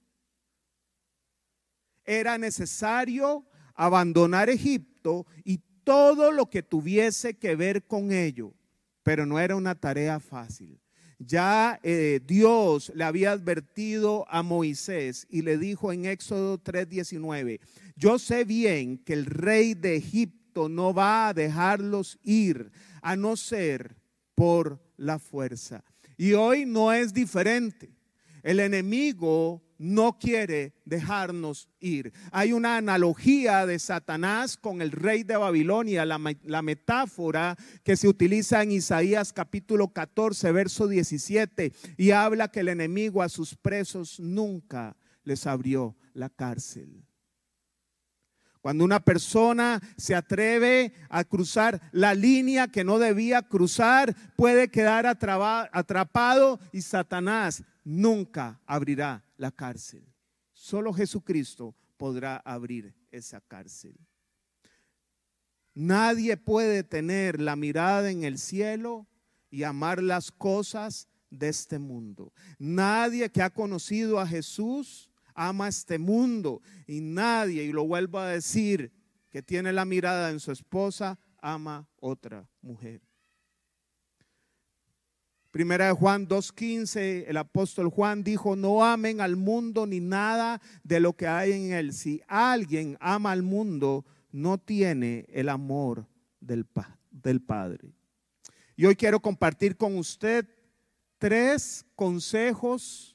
Era 2.06 2.38
necesario 2.38 3.46
abandonar 3.74 4.50
Egipto 4.50 5.26
y 5.44 5.60
todo 5.84 6.32
lo 6.32 6.50
que 6.50 6.64
tuviese 6.64 7.34
que 7.34 7.56
ver 7.56 7.86
con 7.86 8.12
ello, 8.12 8.54
pero 9.02 9.26
no 9.26 9.40
era 9.40 9.56
una 9.56 9.76
tarea 9.76 10.20
fácil. 10.20 10.80
Ya 11.20 11.80
eh, 11.84 12.20
Dios 12.26 12.92
le 12.96 13.04
había 13.04 13.32
advertido 13.32 14.26
a 14.30 14.44
Moisés 14.44 15.26
y 15.30 15.42
le 15.42 15.58
dijo 15.58 15.92
en 15.92 16.06
Éxodo 16.06 16.58
3:19, 16.58 17.60
yo 17.96 18.20
sé 18.20 18.44
bien 18.44 18.98
que 18.98 19.14
el 19.14 19.26
rey 19.26 19.74
de 19.74 19.96
Egipto 19.96 20.70
no 20.70 20.94
va 20.94 21.30
a 21.30 21.34
dejarlos 21.34 22.20
ir 22.24 22.72
a 23.02 23.16
no 23.16 23.36
ser 23.36 23.96
por 24.36 24.82
la 24.98 25.18
fuerza. 25.18 25.84
Y 26.18 26.34
hoy 26.34 26.66
no 26.66 26.94
es 26.94 27.14
diferente. 27.14 27.92
El 28.44 28.60
enemigo 28.60 29.64
no 29.78 30.18
quiere 30.20 30.74
dejarnos 30.86 31.70
ir. 31.80 32.14
Hay 32.32 32.54
una 32.54 32.78
analogía 32.78 33.66
de 33.66 33.80
Satanás 33.80 34.58
con 34.58 34.82
el 34.82 34.92
rey 34.92 35.24
de 35.24 35.36
Babilonia, 35.38 36.06
la, 36.06 36.20
la, 36.44 36.62
metáfora 36.62 37.58
que 37.84 37.98
se 37.98 38.08
utiliza 38.08 38.62
en 38.64 38.72
Isaías 38.72 39.34
capítulo 39.34 39.90
14, 39.90 40.52
verso 40.52 40.88
17, 40.88 41.74
y 41.98 42.12
habla 42.12 42.50
que 42.50 42.62
el 42.62 42.70
enemigo 42.70 43.22
a 43.22 43.30
sus 43.30 43.56
presos 43.56 44.20
nunca 44.20 44.96
les 45.24 45.48
abrió 45.48 45.96
la 46.14 46.30
cárcel. 46.30 47.06
Cuando 48.64 48.86
una 48.86 49.04
persona 49.04 49.82
se 49.98 50.16
atreve 50.16 50.94
a 51.10 51.26
cruzar 51.26 51.82
la 51.92 52.14
línea 52.14 52.70
que 52.70 52.86
no 52.86 52.98
debía 52.98 53.42
cruzar, 53.42 54.16
puede 54.38 54.70
quedar 54.70 55.06
atrapado 55.06 56.62
y 56.72 56.82
Satanás 56.82 57.62
nunca 57.84 58.62
abrirá 58.66 59.26
la 59.36 59.52
cárcel. 59.52 60.08
Solo 60.54 60.94
Jesucristo 60.94 61.76
podrá 61.98 62.38
abrir 62.38 62.96
esa 63.12 63.42
cárcel. 63.42 63.98
Nadie 65.74 66.38
puede 66.38 66.84
tener 66.84 67.42
la 67.42 67.58
mirada 67.58 68.12
en 68.12 68.24
el 68.24 68.38
cielo 68.38 69.10
y 69.52 69.64
amar 69.64 70.02
las 70.02 70.32
cosas 70.32 71.10
de 71.30 71.50
este 71.50 71.80
mundo. 71.80 72.32
Nadie 72.60 73.30
que 73.30 73.42
ha 73.42 73.50
conocido 73.50 74.22
a 74.22 74.26
Jesús 74.26 75.10
ama 75.36 75.68
este 75.68 75.98
mundo 75.98 76.62
y 76.88 77.02
nadie, 77.02 77.64
y 77.64 77.72
lo 77.72 77.86
vuelvo 77.86 78.20
a 78.20 78.30
decir, 78.30 78.92
que 79.30 79.42
tiene 79.42 79.74
la 79.74 79.86
mirada 79.86 80.30
en 80.30 80.40
su 80.40 80.52
esposa, 80.52 81.18
ama 81.42 81.88
otra 82.00 82.48
mujer. 82.62 83.02
Primera 85.54 85.86
de 85.86 85.94
Juan 85.94 86.28
2.15, 86.28 87.26
el 87.28 87.38
apóstol 87.38 87.90
Juan 87.90 88.24
dijo, 88.24 88.56
no 88.56 88.84
amen 88.84 89.22
al 89.22 89.36
mundo 89.36 89.86
ni 89.86 90.00
nada 90.00 90.60
de 90.84 91.00
lo 91.00 91.14
que 91.14 91.28
hay 91.28 91.52
en 91.52 91.74
él. 91.74 91.94
Si 91.94 92.22
alguien 92.28 92.98
ama 93.00 93.32
al 93.32 93.44
mundo, 93.44 94.04
no 94.32 94.58
tiene 94.58 95.26
el 95.30 95.50
amor 95.50 96.08
del, 96.40 96.66
del 97.12 97.42
Padre. 97.42 97.94
Y 98.76 98.86
hoy 98.86 98.96
quiero 98.96 99.20
compartir 99.20 99.78
con 99.78 99.96
usted 99.96 100.48
tres 101.20 101.86
consejos 101.96 103.13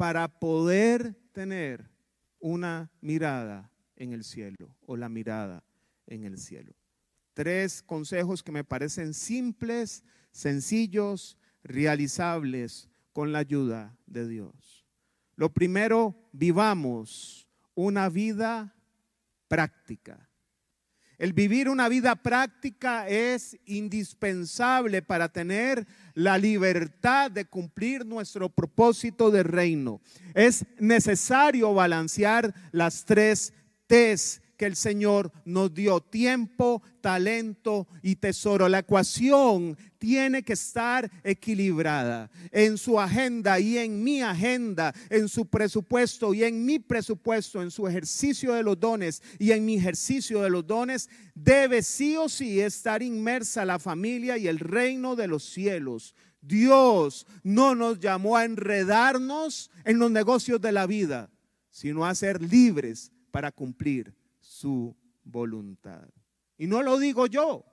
para 0.00 0.28
poder 0.28 1.14
tener 1.30 1.90
una 2.38 2.90
mirada 3.02 3.70
en 3.96 4.14
el 4.14 4.24
cielo 4.24 4.74
o 4.86 4.96
la 4.96 5.10
mirada 5.10 5.62
en 6.06 6.24
el 6.24 6.38
cielo. 6.38 6.72
Tres 7.34 7.82
consejos 7.82 8.42
que 8.42 8.50
me 8.50 8.64
parecen 8.64 9.12
simples, 9.12 10.02
sencillos, 10.32 11.36
realizables 11.62 12.88
con 13.12 13.30
la 13.30 13.40
ayuda 13.40 13.94
de 14.06 14.26
Dios. 14.26 14.86
Lo 15.36 15.52
primero, 15.52 16.30
vivamos 16.32 17.46
una 17.74 18.08
vida 18.08 18.74
práctica. 19.48 20.29
El 21.20 21.34
vivir 21.34 21.68
una 21.68 21.90
vida 21.90 22.16
práctica 22.16 23.06
es 23.06 23.54
indispensable 23.66 25.02
para 25.02 25.28
tener 25.28 25.86
la 26.14 26.38
libertad 26.38 27.30
de 27.30 27.44
cumplir 27.44 28.06
nuestro 28.06 28.48
propósito 28.48 29.30
de 29.30 29.42
reino. 29.42 30.00
Es 30.32 30.64
necesario 30.78 31.74
balancear 31.74 32.54
las 32.72 33.04
tres 33.04 33.52
T's 33.86 34.39
que 34.60 34.66
el 34.66 34.76
Señor 34.76 35.32
nos 35.46 35.72
dio, 35.72 36.02
tiempo, 36.02 36.82
talento 37.00 37.88
y 38.02 38.16
tesoro. 38.16 38.68
La 38.68 38.80
ecuación 38.80 39.74
tiene 39.96 40.42
que 40.42 40.52
estar 40.52 41.10
equilibrada 41.24 42.30
en 42.52 42.76
su 42.76 43.00
agenda 43.00 43.58
y 43.58 43.78
en 43.78 44.04
mi 44.04 44.20
agenda, 44.20 44.94
en 45.08 45.30
su 45.30 45.46
presupuesto 45.46 46.34
y 46.34 46.44
en 46.44 46.66
mi 46.66 46.78
presupuesto, 46.78 47.62
en 47.62 47.70
su 47.70 47.88
ejercicio 47.88 48.52
de 48.52 48.62
los 48.62 48.78
dones 48.78 49.22
y 49.38 49.52
en 49.52 49.64
mi 49.64 49.76
ejercicio 49.76 50.42
de 50.42 50.50
los 50.50 50.66
dones, 50.66 51.08
debe 51.34 51.80
sí 51.80 52.18
o 52.18 52.28
sí 52.28 52.60
estar 52.60 53.02
inmersa 53.02 53.64
la 53.64 53.78
familia 53.78 54.36
y 54.36 54.46
el 54.46 54.58
reino 54.58 55.16
de 55.16 55.26
los 55.26 55.42
cielos. 55.42 56.14
Dios 56.42 57.26
no 57.42 57.74
nos 57.74 57.98
llamó 57.98 58.36
a 58.36 58.44
enredarnos 58.44 59.70
en 59.86 59.98
los 59.98 60.10
negocios 60.10 60.60
de 60.60 60.72
la 60.72 60.86
vida, 60.86 61.30
sino 61.70 62.04
a 62.04 62.14
ser 62.14 62.42
libres 62.42 63.10
para 63.30 63.50
cumplir 63.50 64.19
su 64.60 64.94
voluntad. 65.24 66.06
Y 66.58 66.66
no 66.66 66.82
lo 66.82 66.98
digo 66.98 67.26
yo. 67.26 67.64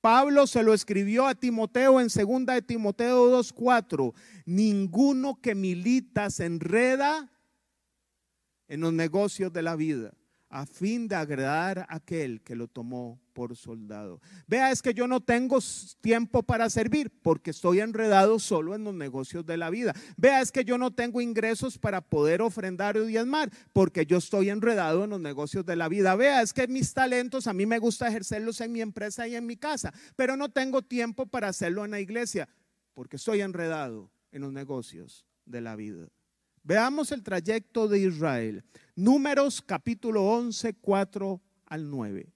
Pablo 0.00 0.48
se 0.48 0.64
lo 0.64 0.74
escribió 0.74 1.28
a 1.28 1.36
Timoteo 1.36 2.00
en 2.00 2.08
2 2.08 2.46
de 2.46 2.62
Timoteo 2.62 3.30
2:4. 3.30 4.12
Ninguno 4.44 5.40
que 5.40 5.54
milita 5.54 6.28
se 6.30 6.46
enreda 6.46 7.30
en 8.66 8.80
los 8.80 8.92
negocios 8.92 9.52
de 9.52 9.62
la 9.62 9.76
vida 9.76 10.12
a 10.52 10.66
fin 10.66 11.08
de 11.08 11.16
agradar 11.16 11.80
a 11.80 11.96
aquel 11.96 12.42
que 12.42 12.54
lo 12.54 12.68
tomó 12.68 13.18
por 13.32 13.56
soldado. 13.56 14.20
Vea, 14.46 14.70
es 14.70 14.82
que 14.82 14.92
yo 14.92 15.08
no 15.08 15.20
tengo 15.20 15.58
tiempo 16.02 16.42
para 16.42 16.68
servir 16.68 17.10
porque 17.22 17.50
estoy 17.50 17.80
enredado 17.80 18.38
solo 18.38 18.74
en 18.74 18.84
los 18.84 18.94
negocios 18.94 19.46
de 19.46 19.56
la 19.56 19.70
vida. 19.70 19.94
Vea, 20.18 20.42
es 20.42 20.52
que 20.52 20.64
yo 20.64 20.76
no 20.76 20.90
tengo 20.90 21.22
ingresos 21.22 21.78
para 21.78 22.02
poder 22.02 22.42
ofrendar 22.42 22.98
o 22.98 23.06
diezmar 23.06 23.50
porque 23.72 24.04
yo 24.04 24.18
estoy 24.18 24.50
enredado 24.50 25.04
en 25.04 25.10
los 25.10 25.20
negocios 25.20 25.64
de 25.64 25.74
la 25.74 25.88
vida. 25.88 26.14
Vea, 26.16 26.42
es 26.42 26.52
que 26.52 26.68
mis 26.68 26.92
talentos 26.92 27.46
a 27.46 27.54
mí 27.54 27.64
me 27.64 27.78
gusta 27.78 28.06
ejercerlos 28.06 28.60
en 28.60 28.72
mi 28.72 28.82
empresa 28.82 29.26
y 29.26 29.34
en 29.34 29.46
mi 29.46 29.56
casa, 29.56 29.94
pero 30.16 30.36
no 30.36 30.50
tengo 30.50 30.82
tiempo 30.82 31.24
para 31.24 31.48
hacerlo 31.48 31.86
en 31.86 31.92
la 31.92 32.00
iglesia 32.00 32.46
porque 32.92 33.16
estoy 33.16 33.40
enredado 33.40 34.12
en 34.32 34.42
los 34.42 34.52
negocios 34.52 35.26
de 35.46 35.62
la 35.62 35.76
vida. 35.76 36.08
Veamos 36.64 37.10
el 37.10 37.22
trayecto 37.22 37.88
de 37.88 37.98
Israel. 38.00 38.64
Números 38.94 39.60
capítulo 39.62 40.24
11, 40.24 40.74
4 40.74 41.40
al 41.66 41.90
9. 41.90 42.32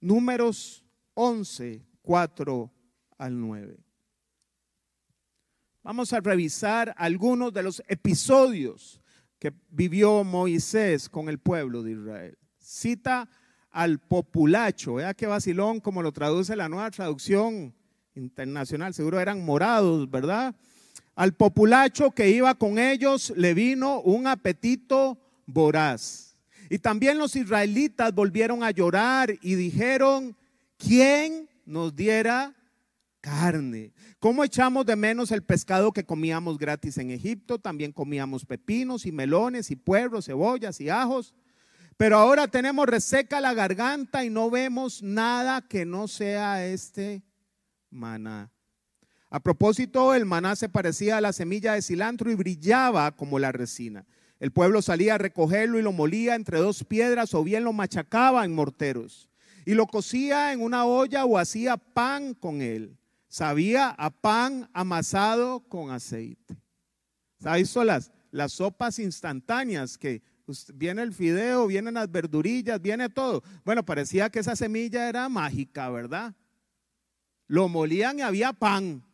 Números 0.00 0.84
11, 1.14 1.86
4 2.02 2.72
al 3.18 3.40
9. 3.40 3.78
Vamos 5.82 6.12
a 6.12 6.20
revisar 6.20 6.92
algunos 6.96 7.52
de 7.52 7.62
los 7.62 7.80
episodios 7.86 9.00
que 9.38 9.52
vivió 9.68 10.24
Moisés 10.24 11.08
con 11.08 11.28
el 11.28 11.38
pueblo 11.38 11.82
de 11.84 11.92
Israel. 11.92 12.38
Cita 12.58 13.28
al 13.70 14.00
populacho, 14.00 14.94
vea 14.94 15.14
qué 15.14 15.26
vacilón 15.26 15.80
como 15.80 16.02
lo 16.02 16.10
traduce 16.10 16.56
la 16.56 16.68
nueva 16.68 16.90
traducción 16.90 17.74
internacional, 18.14 18.94
seguro 18.94 19.20
eran 19.20 19.44
morados, 19.44 20.10
¿verdad? 20.10 20.56
Al 21.16 21.32
populacho 21.32 22.10
que 22.10 22.28
iba 22.28 22.54
con 22.54 22.78
ellos 22.78 23.32
le 23.36 23.54
vino 23.54 24.00
un 24.02 24.26
apetito 24.26 25.18
voraz. 25.46 26.36
Y 26.68 26.78
también 26.78 27.16
los 27.16 27.34
israelitas 27.36 28.14
volvieron 28.14 28.62
a 28.62 28.70
llorar 28.70 29.34
y 29.40 29.54
dijeron, 29.54 30.36
¿quién 30.76 31.48
nos 31.64 31.96
diera 31.96 32.54
carne? 33.22 33.94
¿Cómo 34.18 34.44
echamos 34.44 34.84
de 34.84 34.94
menos 34.94 35.32
el 35.32 35.42
pescado 35.42 35.90
que 35.90 36.04
comíamos 36.04 36.58
gratis 36.58 36.98
en 36.98 37.10
Egipto? 37.10 37.58
También 37.58 37.92
comíamos 37.92 38.44
pepinos 38.44 39.06
y 39.06 39.12
melones 39.12 39.70
y 39.70 39.76
puerros, 39.76 40.26
cebollas 40.26 40.82
y 40.82 40.90
ajos. 40.90 41.34
Pero 41.96 42.18
ahora 42.18 42.46
tenemos 42.46 42.86
reseca 42.86 43.40
la 43.40 43.54
garganta 43.54 44.22
y 44.22 44.28
no 44.28 44.50
vemos 44.50 45.02
nada 45.02 45.62
que 45.66 45.86
no 45.86 46.08
sea 46.08 46.66
este 46.66 47.22
maná. 47.88 48.50
A 49.36 49.40
propósito, 49.40 50.14
el 50.14 50.24
maná 50.24 50.56
se 50.56 50.70
parecía 50.70 51.18
a 51.18 51.20
la 51.20 51.34
semilla 51.34 51.74
de 51.74 51.82
cilantro 51.82 52.30
y 52.30 52.34
brillaba 52.34 53.14
como 53.14 53.38
la 53.38 53.52
resina. 53.52 54.06
El 54.40 54.50
pueblo 54.50 54.80
salía 54.80 55.16
a 55.16 55.18
recogerlo 55.18 55.78
y 55.78 55.82
lo 55.82 55.92
molía 55.92 56.36
entre 56.36 56.56
dos 56.56 56.84
piedras 56.84 57.34
o 57.34 57.44
bien 57.44 57.62
lo 57.62 57.74
machacaba 57.74 58.46
en 58.46 58.54
morteros. 58.54 59.28
Y 59.66 59.74
lo 59.74 59.88
cocía 59.88 60.54
en 60.54 60.62
una 60.62 60.86
olla 60.86 61.26
o 61.26 61.36
hacía 61.36 61.76
pan 61.76 62.32
con 62.32 62.62
él. 62.62 62.96
Sabía 63.28 63.90
a 63.90 64.08
pan 64.08 64.70
amasado 64.72 65.60
con 65.68 65.90
aceite. 65.90 66.56
¿Sabes? 67.38 67.76
Las, 67.76 68.12
las 68.30 68.52
sopas 68.52 68.98
instantáneas 68.98 69.98
que 69.98 70.22
viene 70.72 71.02
el 71.02 71.12
fideo, 71.12 71.66
vienen 71.66 71.92
las 71.92 72.10
verdurillas, 72.10 72.80
viene 72.80 73.10
todo. 73.10 73.42
Bueno, 73.66 73.84
parecía 73.84 74.30
que 74.30 74.38
esa 74.38 74.56
semilla 74.56 75.10
era 75.10 75.28
mágica, 75.28 75.90
¿verdad? 75.90 76.34
Lo 77.46 77.68
molían 77.68 78.20
y 78.20 78.22
había 78.22 78.54
pan 78.54 79.05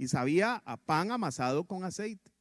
y 0.00 0.08
sabía 0.08 0.62
a 0.64 0.78
pan 0.78 1.12
amasado 1.12 1.64
con 1.64 1.84
aceite. 1.84 2.32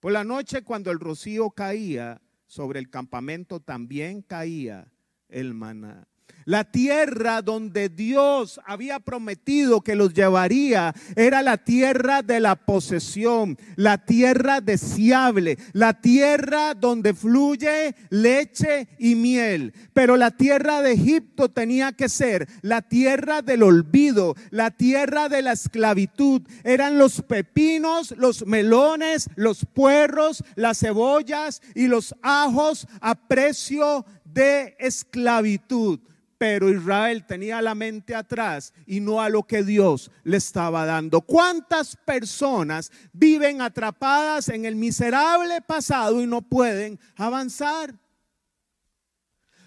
Por 0.00 0.10
la 0.10 0.24
noche, 0.24 0.64
cuando 0.64 0.90
el 0.90 0.98
rocío 0.98 1.52
caía 1.52 2.20
sobre 2.46 2.80
el 2.80 2.90
campamento, 2.90 3.60
también 3.60 4.22
caía 4.22 4.92
el 5.28 5.54
maná. 5.54 6.09
La 6.44 6.64
tierra 6.64 7.42
donde 7.42 7.88
Dios 7.88 8.60
había 8.66 8.98
prometido 8.98 9.82
que 9.82 9.94
los 9.94 10.12
llevaría 10.14 10.94
era 11.14 11.42
la 11.42 11.58
tierra 11.58 12.22
de 12.22 12.40
la 12.40 12.56
posesión, 12.56 13.56
la 13.76 14.04
tierra 14.04 14.60
deseable, 14.60 15.58
la 15.72 16.00
tierra 16.00 16.74
donde 16.74 17.14
fluye 17.14 17.94
leche 18.08 18.88
y 18.98 19.14
miel. 19.14 19.72
Pero 19.92 20.16
la 20.16 20.30
tierra 20.32 20.82
de 20.82 20.92
Egipto 20.92 21.50
tenía 21.50 21.92
que 21.92 22.08
ser 22.08 22.48
la 22.62 22.82
tierra 22.82 23.42
del 23.42 23.62
olvido, 23.62 24.34
la 24.50 24.70
tierra 24.70 25.28
de 25.28 25.42
la 25.42 25.52
esclavitud. 25.52 26.42
Eran 26.64 26.98
los 26.98 27.22
pepinos, 27.22 28.14
los 28.16 28.46
melones, 28.46 29.28
los 29.36 29.64
puerros, 29.64 30.42
las 30.56 30.80
cebollas 30.80 31.62
y 31.74 31.86
los 31.86 32.14
ajos 32.22 32.86
a 33.00 33.14
precio 33.14 34.04
de 34.24 34.76
esclavitud 34.78 36.00
pero 36.40 36.70
Israel 36.70 37.26
tenía 37.26 37.60
la 37.60 37.74
mente 37.74 38.14
atrás 38.14 38.72
y 38.86 39.00
no 39.00 39.20
a 39.20 39.28
lo 39.28 39.42
que 39.42 39.62
Dios 39.62 40.10
le 40.24 40.38
estaba 40.38 40.86
dando. 40.86 41.20
¿Cuántas 41.20 41.96
personas 41.96 42.90
viven 43.12 43.60
atrapadas 43.60 44.48
en 44.48 44.64
el 44.64 44.74
miserable 44.74 45.60
pasado 45.60 46.22
y 46.22 46.26
no 46.26 46.40
pueden 46.40 46.98
avanzar? 47.16 47.94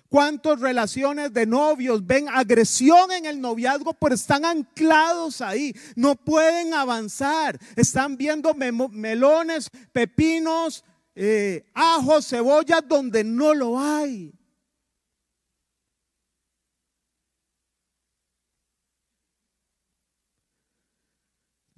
¿Cuántas 0.10 0.60
relaciones 0.60 1.32
de 1.32 1.46
novios 1.46 2.04
ven 2.08 2.28
agresión 2.28 3.12
en 3.12 3.28
el 3.28 3.40
noviazgo, 3.40 3.94
pero 3.94 4.16
están 4.16 4.44
anclados 4.44 5.42
ahí? 5.42 5.76
No 5.96 6.16
pueden 6.16 6.74
avanzar. 6.74 7.60
Están 7.76 8.18
viendo 8.18 8.56
melones, 8.56 9.70
pepinos, 9.92 10.84
eh, 11.14 11.66
ajos, 11.76 12.30
cebollas 12.30 12.82
donde 12.88 13.24
no 13.24 13.54
lo 13.54 13.80
hay. 13.80 14.34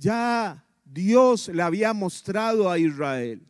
Ya 0.06 0.64
Dios 0.84 1.48
le 1.48 1.64
había 1.64 1.92
mostrado 1.92 2.70
a 2.70 2.78
Israel 2.78 3.42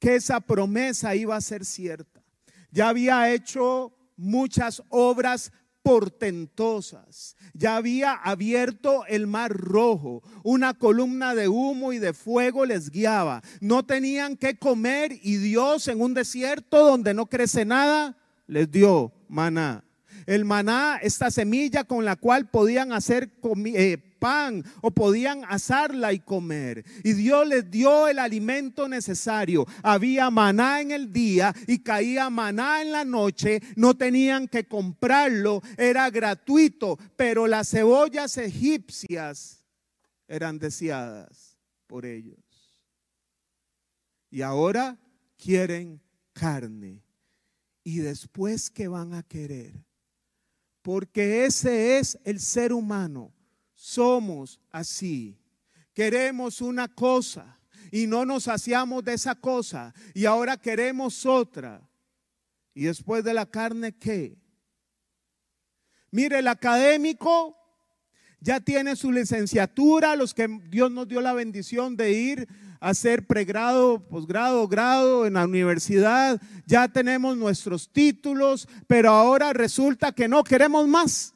que 0.00 0.16
esa 0.16 0.40
promesa 0.40 1.14
iba 1.14 1.36
a 1.36 1.40
ser 1.40 1.64
cierta. 1.64 2.24
Ya 2.72 2.88
había 2.88 3.32
hecho 3.32 3.92
muchas 4.16 4.82
obras 4.88 5.52
portentosas. 5.80 7.36
Ya 7.54 7.76
había 7.76 8.14
abierto 8.14 9.06
el 9.06 9.28
mar 9.28 9.52
rojo. 9.52 10.24
Una 10.42 10.74
columna 10.74 11.36
de 11.36 11.46
humo 11.46 11.92
y 11.92 12.00
de 12.00 12.14
fuego 12.14 12.66
les 12.66 12.90
guiaba. 12.90 13.40
No 13.60 13.84
tenían 13.84 14.36
que 14.36 14.58
comer 14.58 15.16
y 15.22 15.36
Dios 15.36 15.86
en 15.86 16.00
un 16.00 16.14
desierto 16.14 16.84
donde 16.84 17.14
no 17.14 17.26
crece 17.26 17.64
nada, 17.64 18.18
les 18.48 18.68
dio 18.68 19.12
maná. 19.28 19.84
El 20.26 20.44
maná, 20.44 20.98
esta 21.00 21.30
semilla 21.30 21.84
con 21.84 22.04
la 22.04 22.16
cual 22.16 22.50
podían 22.50 22.92
hacer 22.92 23.30
eh, 23.66 24.11
pan 24.22 24.64
o 24.82 24.92
podían 24.92 25.44
asarla 25.48 26.12
y 26.12 26.20
comer. 26.20 26.84
Y 27.02 27.12
Dios 27.14 27.48
les 27.48 27.68
dio 27.68 28.06
el 28.06 28.20
alimento 28.20 28.88
necesario. 28.88 29.66
Había 29.82 30.30
maná 30.30 30.80
en 30.80 30.92
el 30.92 31.12
día 31.12 31.52
y 31.66 31.80
caía 31.80 32.30
maná 32.30 32.82
en 32.82 32.92
la 32.92 33.04
noche. 33.04 33.60
No 33.74 33.94
tenían 33.94 34.46
que 34.46 34.68
comprarlo, 34.68 35.60
era 35.76 36.08
gratuito. 36.10 36.96
Pero 37.16 37.48
las 37.48 37.70
cebollas 37.70 38.38
egipcias 38.38 39.66
eran 40.28 40.60
deseadas 40.60 41.58
por 41.88 42.06
ellos. 42.06 42.38
Y 44.30 44.42
ahora 44.42 45.00
quieren 45.36 46.00
carne. 46.32 47.02
Y 47.82 47.98
después, 47.98 48.70
¿qué 48.70 48.86
van 48.86 49.14
a 49.14 49.24
querer? 49.24 49.74
porque 50.82 51.46
ese 51.46 51.98
es 51.98 52.18
el 52.24 52.40
ser 52.40 52.72
humano. 52.72 53.32
Somos 53.82 54.60
así. 54.70 55.36
Queremos 55.92 56.60
una 56.60 56.86
cosa 56.86 57.58
y 57.90 58.06
no 58.06 58.24
nos 58.24 58.46
hacíamos 58.46 59.02
de 59.02 59.14
esa 59.14 59.34
cosa 59.34 59.92
y 60.14 60.24
ahora 60.24 60.56
queremos 60.56 61.26
otra. 61.26 61.82
Y 62.74 62.84
después 62.84 63.24
de 63.24 63.34
la 63.34 63.44
carne, 63.44 63.90
¿qué? 63.90 64.38
Mire, 66.12 66.38
el 66.38 66.46
académico 66.46 67.56
ya 68.38 68.60
tiene 68.60 68.94
su 68.94 69.10
licenciatura, 69.10 70.14
los 70.14 70.32
que 70.32 70.46
Dios 70.68 70.92
nos 70.92 71.08
dio 71.08 71.20
la 71.20 71.32
bendición 71.32 71.96
de 71.96 72.12
ir 72.12 72.48
hacer 72.78 73.26
pregrado, 73.26 74.06
posgrado, 74.06 74.68
grado 74.68 75.26
en 75.26 75.34
la 75.34 75.44
universidad, 75.44 76.40
ya 76.66 76.86
tenemos 76.86 77.36
nuestros 77.36 77.92
títulos, 77.92 78.68
pero 78.86 79.10
ahora 79.10 79.52
resulta 79.52 80.12
que 80.12 80.28
no 80.28 80.44
queremos 80.44 80.86
más. 80.86 81.34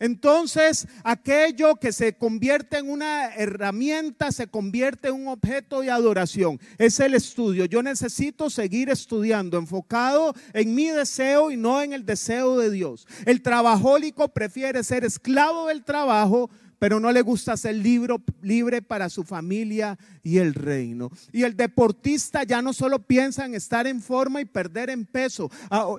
Entonces, 0.00 0.88
aquello 1.04 1.76
que 1.76 1.92
se 1.92 2.14
convierte 2.14 2.78
en 2.78 2.90
una 2.90 3.34
herramienta 3.34 4.32
se 4.32 4.48
convierte 4.48 5.08
en 5.08 5.14
un 5.14 5.28
objeto 5.28 5.82
de 5.82 5.90
adoración. 5.90 6.58
Es 6.78 6.98
el 7.00 7.14
estudio. 7.14 7.66
Yo 7.66 7.82
necesito 7.82 8.48
seguir 8.48 8.88
estudiando, 8.88 9.58
enfocado 9.58 10.34
en 10.54 10.74
mi 10.74 10.86
deseo 10.86 11.50
y 11.50 11.58
no 11.58 11.82
en 11.82 11.92
el 11.92 12.06
deseo 12.06 12.58
de 12.58 12.70
Dios. 12.70 13.06
El 13.26 13.42
trabajólico 13.42 14.28
prefiere 14.30 14.82
ser 14.82 15.04
esclavo 15.04 15.68
del 15.68 15.84
trabajo 15.84 16.50
pero 16.80 16.98
no 16.98 17.12
le 17.12 17.20
gusta 17.20 17.58
ser 17.58 17.74
libre 17.74 18.80
para 18.80 19.10
su 19.10 19.22
familia 19.22 19.98
y 20.22 20.38
el 20.38 20.54
reino. 20.54 21.10
Y 21.30 21.42
el 21.42 21.54
deportista 21.54 22.42
ya 22.42 22.62
no 22.62 22.72
solo 22.72 23.00
piensa 23.00 23.44
en 23.44 23.54
estar 23.54 23.86
en 23.86 24.00
forma 24.00 24.40
y 24.40 24.46
perder 24.46 24.88
en 24.88 25.04
peso, 25.04 25.50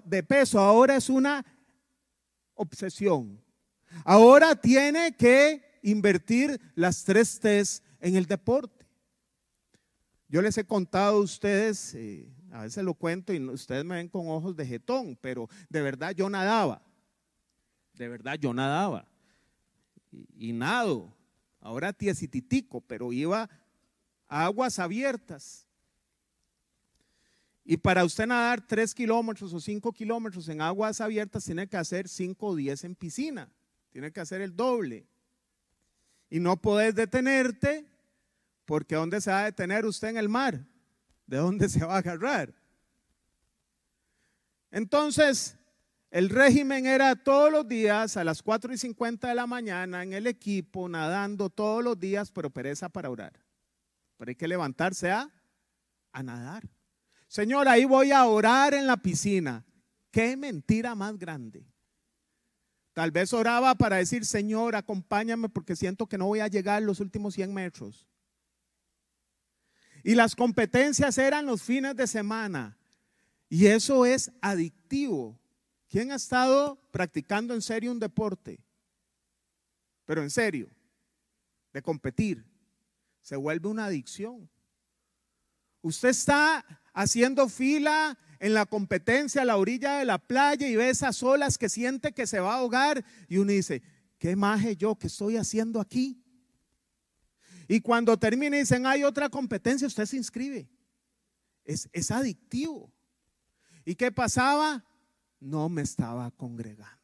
de 0.04 0.24
peso, 0.24 0.60
ahora 0.60 0.96
es 0.96 1.08
una 1.08 1.46
obsesión. 2.56 3.40
Ahora 4.04 4.56
tiene 4.56 5.16
que 5.16 5.64
invertir 5.82 6.60
las 6.76 7.04
tres 7.04 7.40
T's 7.40 7.84
en 8.00 8.16
el 8.16 8.26
deporte. 8.26 8.86
Yo 10.28 10.42
les 10.42 10.58
he 10.58 10.64
contado 10.64 11.18
a 11.18 11.22
ustedes, 11.22 11.94
eh, 11.96 12.28
a 12.52 12.64
veces 12.64 12.84
lo 12.84 12.94
cuento 12.94 13.34
y 13.34 13.40
ustedes 13.50 13.84
me 13.84 13.96
ven 13.96 14.08
con 14.08 14.30
ojos 14.30 14.56
de 14.56 14.66
jetón, 14.66 15.18
pero 15.20 15.50
de 15.70 15.82
verdad 15.82 16.12
yo 16.16 16.30
nadaba. 16.30 16.82
De 17.94 18.08
verdad 18.08 18.36
yo 18.40 18.54
nadaba 18.54 19.12
y, 20.12 20.54
nado. 20.54 21.14
Ahora 21.60 21.94
tiesititico, 21.94 22.82
pero 22.82 23.14
iba 23.14 23.50
a 24.28 24.46
aguas 24.46 24.80
abiertas. 24.80 25.68
Y 27.64 27.78
para 27.78 28.04
usted 28.04 28.26
nadar 28.26 28.66
3 28.66 28.94
kilómetros 28.96 29.54
o 29.54 29.60
5 29.60 29.94
kilómetros 29.94 30.50
en 30.50 30.62
aguas 30.62 31.00
abiertas, 31.00 31.46
tiene 31.46 31.68
que 31.68 31.78
hacer 31.78 32.08
5 32.08 32.48
o 32.48 32.56
10 32.56 32.84
en 32.86 32.96
piscina. 32.96 33.50
Tiene 33.92 34.12
que 34.12 34.22
hacer 34.22 34.42
el 34.42 34.56
doble. 34.56 35.06
Y 36.30 36.40
no 36.40 36.58
puedes 36.58 36.96
detenerte, 36.96 37.86
porque 38.66 38.96
¿dónde 38.96 39.22
se 39.22 39.32
va 39.32 39.42
a 39.42 39.46
detener 39.46 39.86
usted 39.86 40.10
en 40.10 40.18
el 40.18 40.30
mar? 40.30 40.66
¿De 41.28 41.38
dónde 41.38 41.70
se 41.70 41.84
va 41.86 41.96
a 41.96 42.00
agarrar? 42.00 42.54
Entonces, 44.72 45.58
el 46.10 46.30
régimen 46.30 46.86
era 46.86 47.16
todos 47.16 47.52
los 47.52 47.68
días 47.68 48.16
a 48.16 48.24
las 48.24 48.42
4 48.42 48.74
y 48.74 48.78
50 48.78 49.28
de 49.28 49.36
la 49.36 49.46
mañana 49.46 50.04
en 50.04 50.14
el 50.14 50.28
equipo, 50.28 50.88
nadando 50.88 51.50
todos 51.50 51.84
los 51.84 52.00
días, 52.00 52.32
pero 52.32 52.50
pereza 52.50 52.90
para 52.90 53.10
orar. 53.10 53.34
Pero 54.18 54.30
hay 54.30 54.36
que 54.36 54.48
levantarse 54.48 55.12
a, 55.12 55.30
a 56.14 56.24
nadar. 56.24 56.64
Señor, 57.28 57.68
ahí 57.68 57.86
voy 57.86 58.12
a 58.12 58.26
orar 58.26 58.74
en 58.74 58.88
la 58.88 58.98
piscina. 58.98 59.66
Qué 60.12 60.36
mentira 60.36 60.96
más 60.96 61.18
grande. 61.18 61.71
Tal 62.94 63.12
vez 63.12 63.32
oraba 63.34 63.76
para 63.76 63.98
decir, 63.98 64.26
Señor, 64.26 64.76
acompáñame 64.76 65.50
porque 65.50 65.76
siento 65.76 66.08
que 66.08 66.18
no 66.18 66.28
voy 66.28 66.42
a 66.42 66.48
llegar 66.48 66.82
los 66.82 67.00
últimos 67.00 67.36
100 67.36 67.54
metros. 67.54 68.08
Y 70.04 70.16
las 70.16 70.36
competencias 70.36 71.18
eran 71.18 71.46
los 71.46 71.62
fines 71.62 71.96
de 71.96 72.08
semana. 72.08 72.78
Y 73.48 73.68
eso 73.68 74.06
es 74.06 74.32
adictivo. 74.42 75.40
¿Quién 75.90 76.12
ha 76.12 76.16
estado 76.16 76.82
practicando 76.92 77.54
en 77.54 77.62
serio 77.62 77.92
un 77.92 78.00
deporte? 78.00 78.60
Pero 80.06 80.24
en 80.24 80.30
serio, 80.30 80.70
de 81.72 81.82
competir. 81.82 82.46
Se 83.22 83.36
vuelve 83.36 83.70
una 83.70 83.86
adicción. 83.86 84.50
Usted 85.82 86.10
está 86.10 86.66
haciendo 86.94 87.48
fila 87.48 88.18
en 88.42 88.56
la 88.56 88.66
competencia 88.66 89.44
a 89.44 89.46
la 89.46 89.56
orilla 89.56 90.00
de 90.00 90.06
la 90.06 90.18
playa 90.18 90.68
y 90.68 90.76
ve 90.76 90.90
esas 90.90 91.22
olas 91.22 91.60
que 91.60 91.70
siente 91.70 92.12
que 92.12 92.26
se 92.26 92.40
va 92.40 92.56
a 92.56 92.58
ahogar 92.58 93.06
y 93.30 93.38
uno 93.38 93.52
dice, 93.52 93.84
¿qué 94.18 94.36
maje 94.36 94.76
yo 94.76 94.96
que 94.96 95.08
estoy 95.08 95.38
haciendo 95.38 95.80
aquí? 95.80 96.20
Y 97.68 97.82
cuando 97.82 98.18
termina 98.18 98.58
y 98.58 98.62
dicen, 98.62 98.88
hay 98.88 99.04
otra 99.04 99.30
competencia, 99.30 99.86
usted 99.86 100.08
se 100.08 100.18
inscribe. 100.18 100.68
Es, 101.64 101.88
es 101.94 102.10
adictivo. 102.10 102.92
¿Y 103.86 103.94
qué 103.94 104.12
pasaba? 104.12 104.84
No 105.40 105.70
me 105.70 105.84
estaba 105.84 106.32
congregando. 106.32 106.98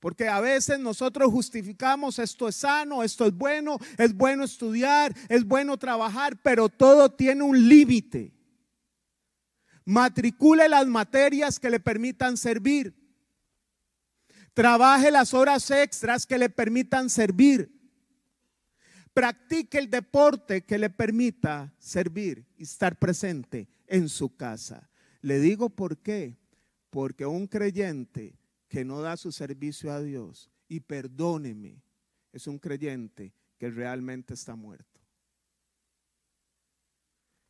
Porque 0.00 0.28
a 0.28 0.40
veces 0.40 0.78
nosotros 0.78 1.30
justificamos 1.30 2.18
esto 2.18 2.48
es 2.48 2.56
sano, 2.56 3.02
esto 3.02 3.26
es 3.26 3.34
bueno, 3.34 3.78
es 3.98 4.14
bueno 4.14 4.44
estudiar, 4.44 5.14
es 5.28 5.44
bueno 5.44 5.76
trabajar, 5.76 6.40
pero 6.40 6.70
todo 6.70 7.12
tiene 7.12 7.42
un 7.42 7.68
límite. 7.68 8.35
Matricule 9.86 10.68
las 10.68 10.86
materias 10.86 11.58
que 11.58 11.70
le 11.70 11.80
permitan 11.80 12.36
servir. 12.36 12.94
Trabaje 14.52 15.10
las 15.10 15.32
horas 15.32 15.70
extras 15.70 16.26
que 16.26 16.38
le 16.38 16.50
permitan 16.50 17.08
servir. 17.08 17.72
Practique 19.14 19.78
el 19.78 19.88
deporte 19.88 20.64
que 20.64 20.76
le 20.76 20.90
permita 20.90 21.72
servir 21.78 22.44
y 22.58 22.64
estar 22.64 22.98
presente 22.98 23.68
en 23.86 24.08
su 24.08 24.36
casa. 24.36 24.90
Le 25.22 25.38
digo 25.40 25.70
por 25.70 25.98
qué. 25.98 26.36
Porque 26.90 27.26
un 27.26 27.46
creyente 27.46 28.38
que 28.68 28.84
no 28.84 29.00
da 29.02 29.16
su 29.16 29.30
servicio 29.30 29.92
a 29.92 30.00
Dios, 30.00 30.50
y 30.68 30.80
perdóneme, 30.80 31.82
es 32.32 32.46
un 32.46 32.58
creyente 32.58 33.32
que 33.58 33.70
realmente 33.70 34.34
está 34.34 34.56
muerto. 34.56 35.00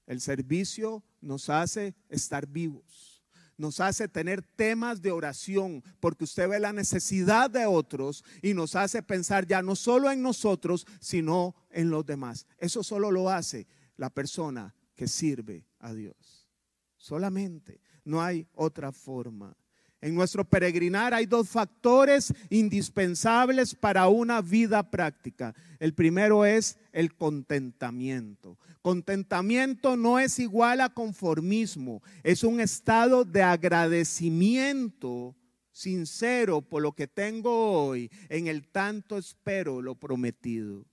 El 0.07 0.20
servicio 0.20 1.03
nos 1.26 1.50
hace 1.50 1.94
estar 2.08 2.46
vivos, 2.46 3.22
nos 3.58 3.80
hace 3.80 4.08
tener 4.08 4.42
temas 4.42 5.02
de 5.02 5.10
oración, 5.10 5.82
porque 6.00 6.24
usted 6.24 6.48
ve 6.48 6.60
la 6.60 6.72
necesidad 6.72 7.50
de 7.50 7.66
otros 7.66 8.24
y 8.42 8.54
nos 8.54 8.76
hace 8.76 9.02
pensar 9.02 9.46
ya 9.46 9.62
no 9.62 9.76
solo 9.76 10.10
en 10.10 10.22
nosotros, 10.22 10.86
sino 11.00 11.54
en 11.70 11.90
los 11.90 12.06
demás. 12.06 12.46
Eso 12.58 12.82
solo 12.82 13.10
lo 13.10 13.30
hace 13.30 13.66
la 13.96 14.10
persona 14.10 14.74
que 14.94 15.08
sirve 15.08 15.66
a 15.78 15.92
Dios. 15.92 16.48
Solamente, 16.96 17.80
no 18.04 18.22
hay 18.22 18.46
otra 18.54 18.92
forma. 18.92 19.56
En 20.00 20.14
nuestro 20.14 20.44
peregrinar 20.44 21.14
hay 21.14 21.26
dos 21.26 21.48
factores 21.48 22.32
indispensables 22.50 23.74
para 23.74 24.09
una 24.09 24.42
vida 24.42 24.90
práctica. 24.90 25.54
El 25.78 25.94
primero 25.94 26.44
es 26.44 26.78
el 26.92 27.14
contentamiento. 27.14 28.59
Contentamiento 28.82 29.96
no 29.96 30.18
es 30.18 30.38
igual 30.38 30.80
a 30.80 30.90
conformismo, 30.90 32.02
es 32.22 32.44
un 32.44 32.61
estado 32.61 33.24
de 33.24 33.42
agradecimiento 33.42 35.35
sincero 35.72 36.62
por 36.62 36.82
lo 36.82 36.92
que 36.92 37.09
tengo 37.09 37.72
hoy, 37.72 38.11
en 38.28 38.46
el 38.46 38.68
tanto 38.68 39.18
espero 39.18 39.82
lo 39.82 39.96
prometido. 39.96 40.85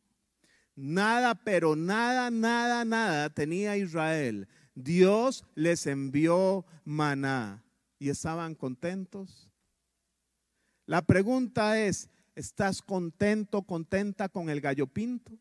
Nada, 0.76 1.36
pero 1.36 1.76
nada, 1.76 2.32
nada, 2.32 2.84
nada 2.84 3.30
tenía 3.30 3.78
Israel. 3.78 4.48
Dios 4.74 5.46
les 5.54 5.86
envió 5.86 6.66
maná 6.84 7.64
y 8.04 8.10
estaban 8.10 8.54
contentos? 8.54 9.50
La 10.86 11.02
pregunta 11.02 11.80
es, 11.80 12.10
¿estás 12.36 12.82
contento, 12.82 13.62
contenta 13.62 14.28
con 14.28 14.50
el 14.50 14.60
gallo 14.60 14.88
pinto? 14.88 15.32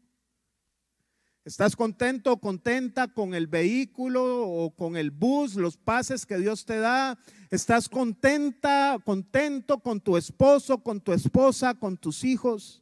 ¿Estás 1.44 1.74
contento, 1.74 2.36
contenta 2.36 3.08
con 3.08 3.34
el 3.34 3.48
vehículo 3.48 4.46
o 4.46 4.70
con 4.70 4.96
el 4.96 5.10
bus, 5.10 5.56
los 5.56 5.76
pases 5.76 6.24
que 6.24 6.38
Dios 6.38 6.64
te 6.64 6.78
da? 6.78 7.18
¿Estás 7.50 7.88
contenta, 7.88 8.96
contento 9.04 9.80
con 9.80 10.00
tu 10.00 10.16
esposo, 10.16 10.84
con 10.84 11.00
tu 11.00 11.12
esposa, 11.12 11.74
con 11.74 11.96
tus 11.96 12.22
hijos? 12.22 12.80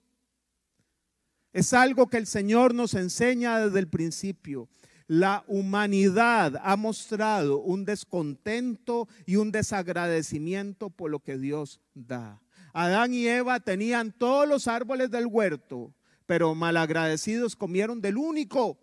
Es 1.55 1.73
algo 1.73 2.09
que 2.09 2.19
el 2.19 2.27
Señor 2.27 2.75
nos 2.75 2.93
enseña 2.93 3.59
desde 3.59 3.79
el 3.79 3.89
principio 3.89 4.69
la 5.11 5.43
humanidad 5.49 6.61
ha 6.63 6.77
mostrado 6.77 7.59
un 7.59 7.85
descontento 7.85 9.09
y 9.27 9.35
un 9.35 9.51
desagradecimiento 9.51 10.89
por 10.89 11.11
lo 11.11 11.19
que 11.19 11.37
Dios 11.37 11.81
da. 11.95 12.41
Adán 12.73 13.13
y 13.13 13.27
Eva 13.27 13.59
tenían 13.59 14.13
todos 14.13 14.47
los 14.47 14.69
árboles 14.69 15.11
del 15.11 15.27
huerto, 15.27 15.93
pero 16.27 16.55
malagradecidos 16.55 17.57
comieron 17.57 18.01
del 18.01 18.19
único 18.19 18.79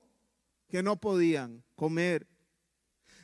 que 0.68 0.84
no 0.84 0.98
podían 0.98 1.64
comer. 1.78 2.28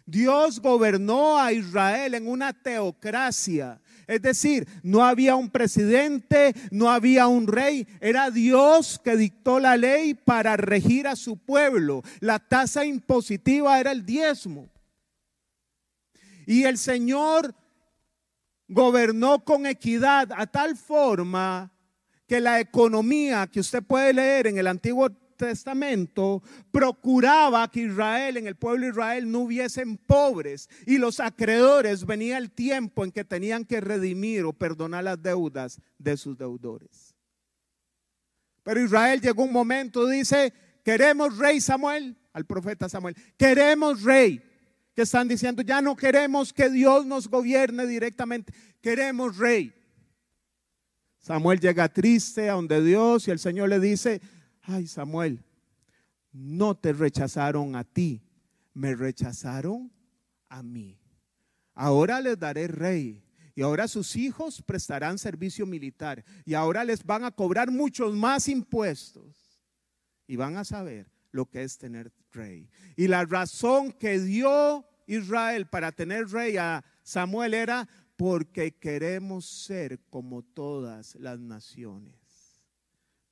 Dios 0.05 0.61
gobernó 0.61 1.37
a 1.37 1.51
Israel 1.51 2.13
en 2.13 2.25
una 2.25 2.53
teocracia 2.53 3.81
es 4.07 4.21
decir, 4.21 4.67
no 4.83 5.05
había 5.05 5.35
un 5.35 5.49
presidente, 5.49 6.53
no 6.71 6.89
había 6.89 7.27
un 7.27 7.47
rey, 7.47 7.87
era 8.01 8.31
Dios 8.31 8.99
que 9.03 9.17
dictó 9.17 9.59
la 9.59 9.77
ley 9.77 10.13
para 10.13 10.57
regir 10.57 11.07
a 11.07 11.15
su 11.15 11.37
pueblo. 11.37 12.03
La 12.19 12.39
tasa 12.39 12.85
impositiva 12.85 13.79
era 13.79 13.91
el 13.91 14.05
diezmo. 14.05 14.69
Y 16.45 16.63
el 16.63 16.77
Señor 16.77 17.55
gobernó 18.67 19.43
con 19.43 19.65
equidad 19.65 20.29
a 20.35 20.47
tal 20.47 20.75
forma 20.75 21.71
que 22.27 22.41
la 22.41 22.59
economía 22.59 23.47
que 23.47 23.59
usted 23.59 23.83
puede 23.83 24.13
leer 24.13 24.47
en 24.47 24.57
el 24.57 24.67
Antiguo 24.67 25.09
Testamento 25.47 26.41
procuraba 26.71 27.69
que 27.69 27.81
Israel, 27.81 28.37
en 28.37 28.47
el 28.47 28.55
pueblo 28.55 28.85
de 28.85 28.91
Israel, 28.91 29.29
no 29.29 29.39
hubiesen 29.39 29.97
pobres 29.97 30.69
y 30.85 30.97
los 30.97 31.19
acreedores 31.19 32.05
venía 32.05 32.37
el 32.37 32.51
tiempo 32.51 33.03
en 33.03 33.11
que 33.11 33.25
tenían 33.25 33.65
que 33.65 33.81
redimir 33.81 34.45
o 34.45 34.53
perdonar 34.53 35.03
las 35.03 35.21
deudas 35.21 35.81
de 35.97 36.15
sus 36.15 36.37
deudores. 36.37 37.13
Pero 38.63 38.81
Israel 38.81 39.19
llegó 39.19 39.43
un 39.43 39.51
momento, 39.51 40.07
dice, 40.07 40.53
queremos 40.83 41.37
rey 41.37 41.59
Samuel, 41.59 42.15
al 42.31 42.45
profeta 42.45 42.87
Samuel, 42.87 43.15
queremos 43.37 44.01
rey. 44.03 44.41
Que 44.95 45.01
están 45.01 45.27
diciendo, 45.27 45.63
ya 45.63 45.81
no 45.81 45.95
queremos 45.95 46.53
que 46.53 46.69
Dios 46.69 47.05
nos 47.05 47.27
gobierne 47.27 47.87
directamente, 47.87 48.53
queremos 48.79 49.37
rey. 49.37 49.73
Samuel 51.23 51.59
llega 51.61 51.87
triste 51.87 52.49
a 52.49 52.53
donde 52.53 52.83
Dios 52.83 53.27
y 53.27 53.31
el 53.31 53.39
Señor 53.39 53.69
le 53.69 53.79
dice, 53.79 54.21
ay 54.63 54.87
Samuel, 54.87 55.43
no 56.31 56.75
te 56.75 56.93
rechazaron 56.93 57.75
a 57.75 57.83
ti, 57.83 58.21
me 58.73 58.95
rechazaron 58.95 59.91
a 60.49 60.63
mí. 60.63 60.99
Ahora 61.75 62.21
les 62.21 62.39
daré 62.39 62.67
rey 62.67 63.23
y 63.55 63.61
ahora 63.61 63.87
sus 63.87 64.15
hijos 64.15 64.61
prestarán 64.61 65.17
servicio 65.17 65.65
militar 65.65 66.23
y 66.45 66.53
ahora 66.53 66.83
les 66.83 67.03
van 67.03 67.23
a 67.23 67.31
cobrar 67.31 67.71
muchos 67.71 68.15
más 68.15 68.47
impuestos 68.47 69.61
y 70.27 70.35
van 70.35 70.57
a 70.57 70.63
saber 70.63 71.11
lo 71.31 71.45
que 71.49 71.63
es 71.63 71.77
tener 71.77 72.11
rey. 72.31 72.69
Y 72.95 73.07
la 73.07 73.25
razón 73.25 73.91
que 73.91 74.19
dio 74.19 74.85
Israel 75.07 75.67
para 75.67 75.91
tener 75.91 76.29
rey 76.29 76.57
a 76.57 76.83
Samuel 77.03 77.53
era 77.53 77.87
porque 78.15 78.75
queremos 78.75 79.45
ser 79.45 79.99
como 80.09 80.43
todas 80.43 81.15
las 81.15 81.39
naciones. 81.39 82.22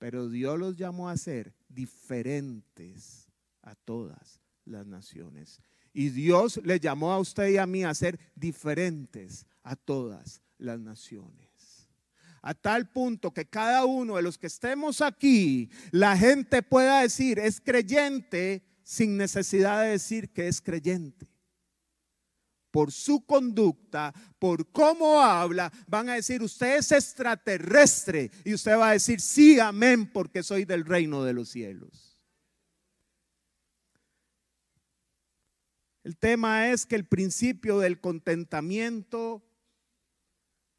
Pero 0.02 0.30
Dios 0.30 0.58
los 0.58 0.76
llamó 0.76 1.10
a 1.10 1.16
ser 1.16 1.54
diferentes 1.70 3.28
a 3.62 3.76
todas 3.76 4.42
las 4.66 4.88
naciones. 4.88 5.62
Y 5.94 6.10
Dios 6.10 6.60
le 6.64 6.80
llamó 6.80 7.12
a 7.12 7.20
usted 7.20 7.50
y 7.50 7.58
a 7.58 7.68
mí 7.68 7.84
a 7.84 7.94
ser 7.94 8.20
diferentes 8.34 9.46
a 9.62 9.76
todas 9.76 10.42
las 10.58 10.80
naciones. 10.80 11.88
A 12.42 12.56
tal 12.56 12.90
punto 12.90 13.32
que 13.32 13.46
cada 13.46 13.86
uno 13.86 14.16
de 14.16 14.24
los 14.24 14.40
que 14.40 14.48
estemos 14.48 15.02
aquí, 15.02 15.70
la 15.92 16.18
gente 16.18 16.64
pueda 16.64 17.04
decir, 17.04 17.38
es 17.38 17.62
creyente 17.62 18.64
sin 18.82 19.18
necesidad 19.18 19.84
de 19.84 19.90
decir 19.90 20.34
que 20.34 20.48
es 20.48 20.62
creyente. 20.62 21.31
Por 22.72 22.92
su 22.92 23.26
conducta, 23.26 24.14
por 24.40 24.72
cómo 24.72 25.22
habla, 25.22 25.72
van 25.88 26.10
a 26.10 26.16
decir, 26.16 26.42
usted 26.42 26.78
es 26.78 26.92
extraterrestre. 26.92 28.32
Y 28.46 28.54
usted 28.54 28.78
va 28.78 28.90
a 28.90 28.94
decir, 28.94 29.20
sí, 29.20 29.60
amén, 29.60 30.10
porque 30.12 30.42
soy 30.42 30.66
del 30.66 30.86
reino 30.86 31.24
de 31.24 31.34
los 31.34 31.50
cielos. 31.50 32.12
El 36.04 36.18
tema 36.18 36.70
es 36.70 36.86
que 36.86 36.96
el 36.96 37.06
principio 37.06 37.80
del 37.80 38.00
contentamiento 38.00 39.44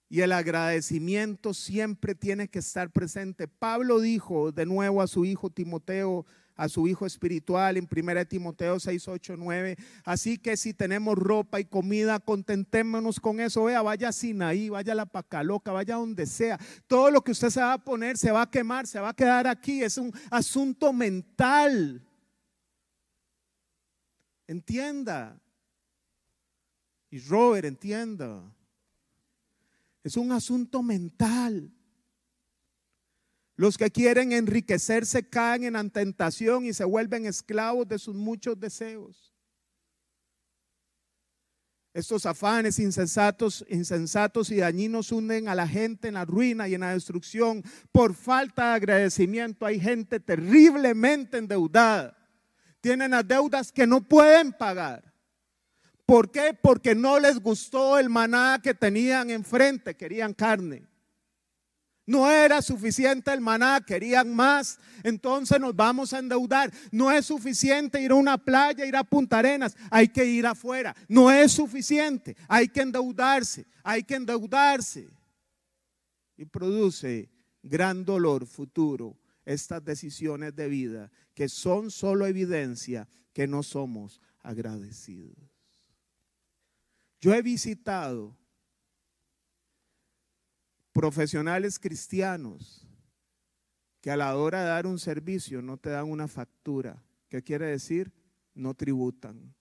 y 0.09 0.21
el 0.21 0.33
agradecimiento 0.33 1.55
siempre 1.55 2.15
tiene 2.15 2.49
que 2.49 2.59
estar 2.59 2.91
presente. 2.91 3.49
Pablo 3.49 4.01
dijo 4.01 4.53
de 4.53 4.67
nuevo 4.67 5.01
a 5.01 5.07
su 5.07 5.25
hijo 5.25 5.49
Timoteo, 5.49 6.27
a 6.57 6.69
su 6.69 6.87
hijo 6.87 7.07
espiritual 7.07 7.77
en 7.77 7.89
1 7.91 8.27
Timoteo 8.27 8.79
6, 8.79 9.09
8, 9.09 9.35
9. 9.39 9.77
Así 10.05 10.39
que 10.39 10.57
si 10.57 10.75
tenemos 10.75 11.17
ropa 11.17 11.61
y 11.61 11.65
comida, 11.65 12.19
contentémonos 12.21 13.21
con 13.21 13.41
eso. 13.41 13.65
Vea, 13.65 13.83
vaya 13.83 14.09
a 14.09 14.13
Sinaí, 14.13 14.69
vaya 14.69 14.93
a 14.93 14.97
la 14.97 15.07
Pacaloca, 15.07 15.73
vaya 15.73 15.97
donde 15.97 16.27
sea. 16.27 16.59
Todo 16.87 17.11
lo 17.11 17.23
que 17.23 17.33
usted 17.33 17.51
se 17.51 17.61
va 17.61 17.75
a 17.75 17.85
poner 17.85 18.19
se 18.19 18.31
va 18.31 18.43
a 18.43 18.51
quemar, 18.51 18.87
se 18.87 19.01
va 19.01 19.11
a 19.11 19.15
quedar 19.15 19.47
aquí. 19.47 19.83
Es 19.83 19.99
un 19.99 20.13
asunto 20.31 20.93
mental. 20.93 22.07
Entienda. 24.47 25.41
Y 27.11 27.19
Robert, 27.21 27.67
entienda. 27.67 28.43
Es 30.03 30.17
un 30.17 30.33
asunto 30.33 30.83
mental. 30.83 31.71
Los 33.57 33.77
que 33.77 33.91
quieren 33.91 34.33
enriquecerse 34.33 35.29
caen 35.29 35.65
en 35.65 35.75
la 35.75 35.85
tentación 35.89 36.65
y 36.65 36.73
se 36.73 36.85
vuelven 36.85 37.27
esclavos 37.27 37.87
de 37.87 37.99
sus 37.99 38.15
muchos 38.15 38.59
deseos. 38.59 39.33
Estos 41.95 42.25
afanes 42.25 42.79
insensatos, 42.79 43.65
insensatos 43.69 44.51
y 44.51 44.57
dañinos 44.57 45.13
hunden 45.13 45.49
a 45.49 45.55
la 45.55 45.69
gente 45.69 46.09
en 46.09 46.15
la 46.15 46.25
ruina 46.25 46.67
y 46.67 46.75
en 46.75 46.81
la 46.81 46.95
destrucción. 46.95 47.63
Por 47.93 48.15
falta 48.15 48.71
de 48.71 48.75
agradecimiento 48.77 49.67
hay 49.67 49.79
gente 49.79 50.19
terriblemente 50.19 51.37
endeudada 51.37 52.17
tienen 52.83 53.13
las 53.13 53.27
deudas 53.27 53.73
que 53.73 53.87
no 53.87 54.03
pueden 54.03 54.53
pagar. 54.53 55.15
¿Por 56.05 56.31
qué? 56.31 56.53
Porque 56.61 56.95
no 56.95 57.19
les 57.19 57.39
gustó 57.39 57.97
el 57.97 58.11
maná 58.11 58.61
que 58.63 58.75
tenían 58.75 59.31
enfrente, 59.31 59.97
querían 59.97 60.35
carne. 60.35 60.85
No 62.13 62.31
era 62.31 62.61
suficiente 62.61 63.33
el 63.33 63.41
maná, 63.41 63.81
querían 63.81 64.37
más. 64.37 64.79
Entonces 65.03 65.59
nos 65.59 65.75
vamos 65.75 66.13
a 66.13 66.19
endeudar. 66.19 66.71
No 66.91 67.11
es 67.11 67.25
suficiente 67.25 68.03
ir 68.03 68.11
a 68.11 68.17
una 68.17 68.37
playa, 68.37 68.85
ir 68.85 68.95
a 68.97 69.03
Punta 69.03 69.39
Arenas. 69.39 69.75
Hay 69.91 70.09
que 70.09 70.23
ir 70.27 70.47
afuera. 70.47 70.95
No 71.09 71.31
es 71.31 71.53
suficiente. 71.53 72.37
Hay 72.49 72.69
que 72.69 72.83
endeudarse. 72.83 73.65
Hay 73.83 74.03
que 74.03 74.17
endeudarse. 74.17 75.09
Y 76.37 76.45
produce 76.45 77.31
gran 77.63 78.05
dolor 78.05 78.47
futuro 78.47 79.17
estas 79.47 79.83
decisiones 79.83 80.55
de 80.55 80.69
vida 80.69 81.11
que 81.33 81.49
son 81.49 81.91
solo 81.91 82.27
evidencia 82.27 83.09
que 83.33 83.47
no 83.47 83.63
somos 83.63 84.21
agradecidos. 84.43 85.35
Yo 87.23 87.33
he 87.33 87.41
visitado 87.41 88.37
profesionales 90.93 91.79
cristianos 91.79 92.87
que 94.01 94.11
a 94.11 94.17
la 94.17 94.37
hora 94.37 94.63
de 94.63 94.69
dar 94.69 94.87
un 94.87 94.99
servicio 94.99 95.63
no 95.63 95.77
te 95.77 95.91
dan 95.91 96.11
una 96.11 96.29
factura. 96.29 97.03
¿Qué 97.29 97.43
quiere 97.43 97.67
decir? 97.67 98.13
No 98.55 98.75
tributan. 98.75 99.55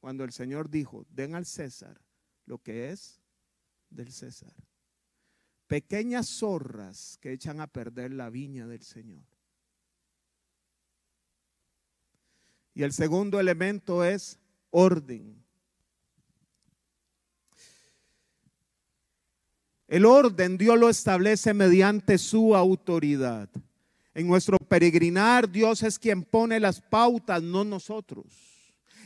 Cuando 0.00 0.24
el 0.24 0.32
Señor 0.32 0.70
dijo, 0.70 1.06
den 1.10 1.34
al 1.34 1.44
César 1.44 2.00
lo 2.46 2.58
que 2.58 2.90
es 2.90 3.20
del 3.90 4.10
César 4.10 4.54
pequeñas 5.70 6.26
zorras 6.26 7.16
que 7.20 7.30
echan 7.30 7.60
a 7.60 7.68
perder 7.68 8.12
la 8.12 8.28
viña 8.28 8.66
del 8.66 8.82
Señor. 8.82 9.22
Y 12.74 12.82
el 12.82 12.92
segundo 12.92 13.38
elemento 13.38 14.04
es 14.04 14.40
orden. 14.70 15.44
El 19.90 20.06
orden 20.06 20.56
Dios 20.56 20.78
lo 20.78 20.88
establece 20.88 21.52
mediante 21.52 22.16
su 22.16 22.54
autoridad. 22.54 23.48
En 24.14 24.28
nuestro 24.28 24.56
peregrinar 24.56 25.50
Dios 25.50 25.82
es 25.82 25.98
quien 25.98 26.22
pone 26.22 26.60
las 26.60 26.80
pautas, 26.80 27.42
no 27.42 27.64
nosotros. 27.64 28.24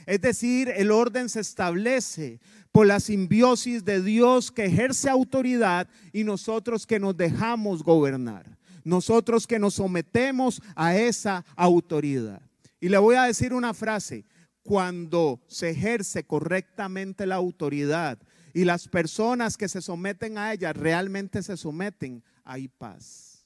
Es 0.05 0.21
decir, 0.21 0.71
el 0.77 0.91
orden 0.91 1.31
se 1.31 1.41
establece 1.41 2.39
por 2.71 2.87
la 2.87 3.01
simbiosis 3.01 3.83
de 3.87 4.03
Dios 4.03 4.53
que 4.53 4.67
ejerce 4.67 5.09
autoridad 5.09 5.89
y 6.13 6.23
nosotros 6.23 6.87
que 6.87 7.01
nos 7.01 7.17
dejamos 7.17 7.83
gobernar. 7.83 8.59
Nosotros 8.85 9.47
que 9.47 9.59
nos 9.59 9.77
sometemos 9.77 10.61
a 10.77 10.95
esa 10.95 11.47
autoridad. 11.57 12.43
Y 12.79 12.91
le 12.91 12.99
voy 12.99 13.17
a 13.17 13.23
decir 13.23 13.55
una 13.55 13.73
frase. 13.73 14.27
Cuando 14.63 15.41
se 15.47 15.71
ejerce 15.71 16.25
correctamente 16.25 17.25
la 17.25 17.37
autoridad 17.37 18.19
y 18.55 18.65
las 18.65 18.89
personas 18.89 19.59
que 19.59 19.69
se 19.69 19.83
someten 19.83 20.39
a 20.39 20.53
ella 20.53 20.73
realmente 20.73 21.43
se 21.43 21.57
someten, 21.57 22.23
hay 22.45 22.69
paz. 22.69 23.45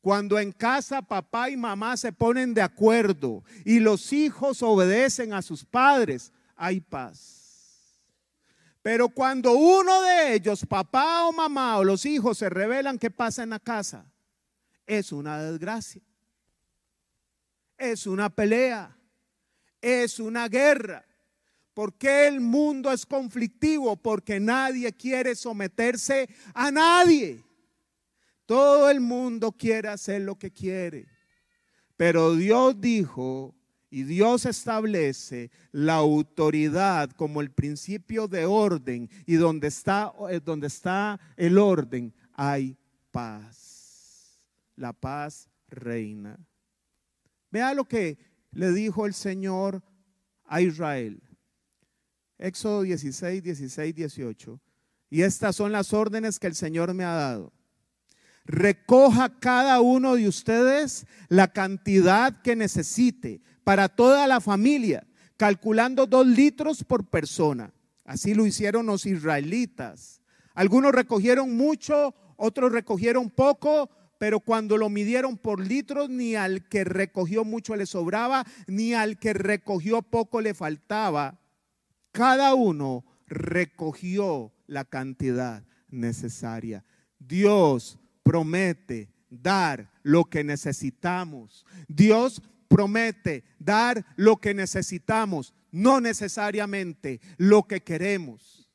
Cuando 0.00 0.38
en 0.38 0.52
casa 0.52 1.02
papá 1.02 1.50
y 1.50 1.56
mamá 1.56 1.96
se 1.96 2.10
ponen 2.10 2.54
de 2.54 2.62
acuerdo 2.62 3.44
y 3.64 3.80
los 3.80 4.12
hijos 4.12 4.62
obedecen 4.62 5.34
a 5.34 5.42
sus 5.42 5.64
padres, 5.64 6.32
hay 6.56 6.80
paz. 6.80 7.44
Pero 8.80 9.08
cuando 9.08 9.52
uno 9.52 10.02
de 10.02 10.34
ellos, 10.34 10.64
papá 10.66 11.26
o 11.26 11.32
mamá 11.32 11.78
o 11.78 11.84
los 11.84 12.04
hijos, 12.04 12.38
se 12.38 12.50
revelan, 12.50 12.98
¿qué 12.98 13.10
pasa 13.10 13.42
en 13.42 13.50
la 13.50 13.58
casa? 13.58 14.10
Es 14.86 15.12
una 15.12 15.42
desgracia. 15.42 16.02
Es 17.78 18.06
una 18.06 18.28
pelea. 18.28 18.94
Es 19.80 20.20
una 20.20 20.48
guerra. 20.48 21.04
¿Por 21.74 21.92
qué 21.94 22.28
el 22.28 22.40
mundo 22.40 22.92
es 22.92 23.04
conflictivo? 23.04 23.96
Porque 23.96 24.38
nadie 24.38 24.92
quiere 24.92 25.34
someterse 25.34 26.28
a 26.54 26.70
nadie. 26.70 27.42
Todo 28.46 28.88
el 28.88 29.00
mundo 29.00 29.52
quiere 29.52 29.88
hacer 29.88 30.22
lo 30.22 30.38
que 30.38 30.52
quiere. 30.52 31.06
Pero 31.96 32.34
Dios 32.36 32.80
dijo, 32.80 33.54
y 33.94 34.02
Dios 34.02 34.44
establece 34.44 35.52
la 35.70 35.94
autoridad 35.94 37.10
como 37.12 37.40
el 37.40 37.52
principio 37.52 38.26
de 38.26 38.44
orden 38.44 39.08
y 39.24 39.34
donde 39.34 39.68
está, 39.68 40.12
eh, 40.30 40.40
el 41.36 41.58
orden 41.58 42.12
hay 42.32 42.76
paz. 43.12 44.40
La 44.74 44.92
paz 44.92 45.48
reina. 45.68 46.36
Vea 47.52 47.72
lo 47.72 47.84
que 47.84 48.18
le 48.50 48.72
dijo 48.72 49.06
el 49.06 49.14
Señor 49.14 49.80
a 50.44 50.60
Israel. 50.60 51.22
Éxodo 52.44 52.82
16, 52.82 53.42
16, 53.42 53.94
18. 53.94 54.60
Y 55.08 55.22
estas 55.22 55.56
son 55.56 55.72
las 55.72 55.94
órdenes 55.94 56.38
que 56.38 56.46
el 56.46 56.54
Señor 56.54 56.92
me 56.92 57.02
ha 57.04 57.14
dado. 57.14 57.54
Recoja 58.44 59.38
cada 59.38 59.80
uno 59.80 60.16
de 60.16 60.28
ustedes 60.28 61.06
la 61.28 61.48
cantidad 61.48 62.42
que 62.42 62.54
necesite 62.54 63.40
para 63.64 63.88
toda 63.88 64.26
la 64.26 64.42
familia, 64.42 65.06
calculando 65.38 66.06
dos 66.06 66.26
litros 66.26 66.84
por 66.84 67.08
persona. 67.08 67.72
Así 68.04 68.34
lo 68.34 68.44
hicieron 68.44 68.84
los 68.84 69.06
israelitas. 69.06 70.20
Algunos 70.52 70.92
recogieron 70.92 71.56
mucho, 71.56 72.14
otros 72.36 72.72
recogieron 72.72 73.30
poco, 73.30 73.88
pero 74.18 74.40
cuando 74.40 74.76
lo 74.76 74.90
midieron 74.90 75.38
por 75.38 75.66
litros, 75.66 76.10
ni 76.10 76.34
al 76.36 76.68
que 76.68 76.84
recogió 76.84 77.42
mucho 77.44 77.74
le 77.74 77.86
sobraba, 77.86 78.44
ni 78.66 78.92
al 78.92 79.18
que 79.18 79.32
recogió 79.32 80.02
poco 80.02 80.42
le 80.42 80.52
faltaba. 80.52 81.40
Cada 82.14 82.54
uno 82.54 83.04
recogió 83.26 84.52
la 84.68 84.84
cantidad 84.84 85.64
necesaria. 85.90 86.84
Dios 87.18 87.98
promete 88.22 89.10
dar 89.28 89.90
lo 90.04 90.26
que 90.26 90.44
necesitamos. 90.44 91.66
Dios 91.88 92.40
promete 92.68 93.42
dar 93.58 94.06
lo 94.14 94.36
que 94.36 94.54
necesitamos, 94.54 95.54
no 95.72 96.00
necesariamente 96.00 97.20
lo 97.36 97.64
que 97.64 97.82
queremos. 97.82 98.70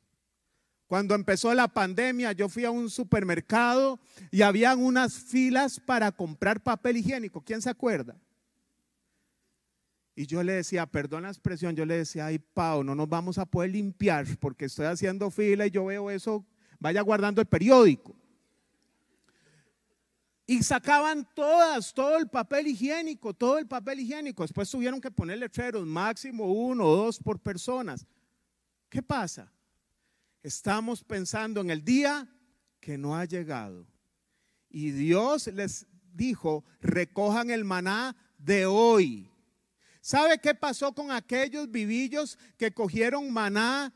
Cuando 0.85 1.15
empezó 1.15 1.53
la 1.53 1.69
pandemia, 1.69 2.33
yo 2.33 2.49
fui 2.49 2.65
a 2.65 2.71
un 2.71 2.89
supermercado 2.89 4.01
y 4.31 4.41
habían 4.41 4.79
unas 4.79 5.13
filas 5.13 5.79
para 5.79 6.11
comprar 6.11 6.61
papel 6.61 6.97
higiénico. 6.97 7.39
¿Quién 7.39 7.61
se 7.61 7.69
acuerda? 7.69 8.17
Y 10.19 10.25
yo 10.25 10.43
le 10.43 10.51
decía, 10.51 10.85
perdón 10.85 11.23
la 11.23 11.29
expresión, 11.29 11.77
yo 11.77 11.85
le 11.85 11.99
decía, 11.99 12.25
ay, 12.25 12.39
Pau, 12.39 12.83
no 12.83 12.93
nos 12.93 13.07
vamos 13.07 13.37
a 13.37 13.45
poder 13.45 13.71
limpiar 13.71 14.25
porque 14.41 14.65
estoy 14.65 14.85
haciendo 14.87 15.31
fila 15.31 15.65
y 15.65 15.71
yo 15.71 15.85
veo 15.85 16.11
eso, 16.11 16.45
vaya 16.77 16.99
guardando 16.99 17.39
el 17.39 17.47
periódico. 17.47 18.13
Y 20.45 20.61
sacaban 20.61 21.25
todas, 21.33 21.93
todo 21.93 22.17
el 22.17 22.27
papel 22.27 22.67
higiénico, 22.67 23.33
todo 23.33 23.59
el 23.59 23.65
papel 23.65 24.01
higiénico. 24.01 24.43
Después 24.43 24.69
tuvieron 24.69 24.99
que 24.99 25.09
poner 25.09 25.37
letreros, 25.37 25.87
máximo 25.87 26.51
uno 26.51 26.83
o 26.83 26.97
dos 26.97 27.17
por 27.17 27.39
personas. 27.39 28.05
¿Qué 28.89 29.01
pasa? 29.01 29.49
Estamos 30.43 31.01
pensando 31.01 31.61
en 31.61 31.69
el 31.69 31.81
día 31.81 32.27
que 32.81 32.97
no 32.97 33.15
ha 33.15 33.23
llegado. 33.23 33.87
Y 34.69 34.91
Dios 34.91 35.47
les 35.47 35.87
dijo, 36.11 36.65
recojan 36.81 37.51
el 37.51 37.63
maná 37.63 38.17
de 38.37 38.65
hoy. 38.65 39.28
¿Sabe 40.01 40.39
qué 40.39 40.55
pasó 40.55 40.93
con 40.93 41.11
aquellos 41.11 41.69
vivillos 41.69 42.37
que 42.57 42.71
cogieron 42.71 43.31
maná 43.31 43.93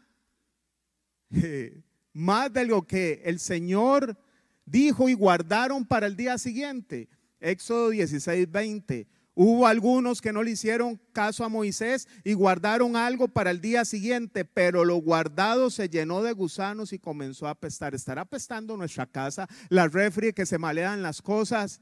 más 2.14 2.52
de 2.52 2.66
lo 2.66 2.86
que 2.86 3.22
el 3.26 3.40
Señor 3.40 4.18
dijo 4.66 5.10
y 5.10 5.14
guardaron 5.14 5.86
para 5.86 6.08
el 6.08 6.16
día 6.16 6.38
siguiente? 6.38 7.10
Éxodo 7.40 7.90
16, 7.90 8.52
20. 8.52 9.08
Hubo 9.36 9.66
algunos 9.66 10.22
que 10.22 10.32
no 10.32 10.44
le 10.44 10.52
hicieron 10.52 11.00
caso 11.12 11.44
a 11.44 11.50
Moisés 11.50 12.08
y 12.24 12.34
guardaron 12.34 12.96
algo 12.96 13.28
para 13.28 13.50
el 13.50 13.62
día 13.62 13.84
siguiente, 13.84 14.46
pero 14.46 14.86
lo 14.86 14.98
guardado 14.98 15.72
se 15.72 15.90
llenó 15.90 16.22
de 16.22 16.34
gusanos 16.34 16.94
y 16.94 17.00
comenzó 17.00 17.48
a 17.48 17.52
apestar. 17.52 17.96
¿Estará 17.96 18.22
apestando 18.22 18.78
nuestra 18.78 19.08
casa? 19.08 19.48
La 19.70 19.88
refri 19.88 20.34
que 20.34 20.46
se 20.46 20.60
malean 20.60 21.02
las 21.02 21.22
cosas. 21.22 21.82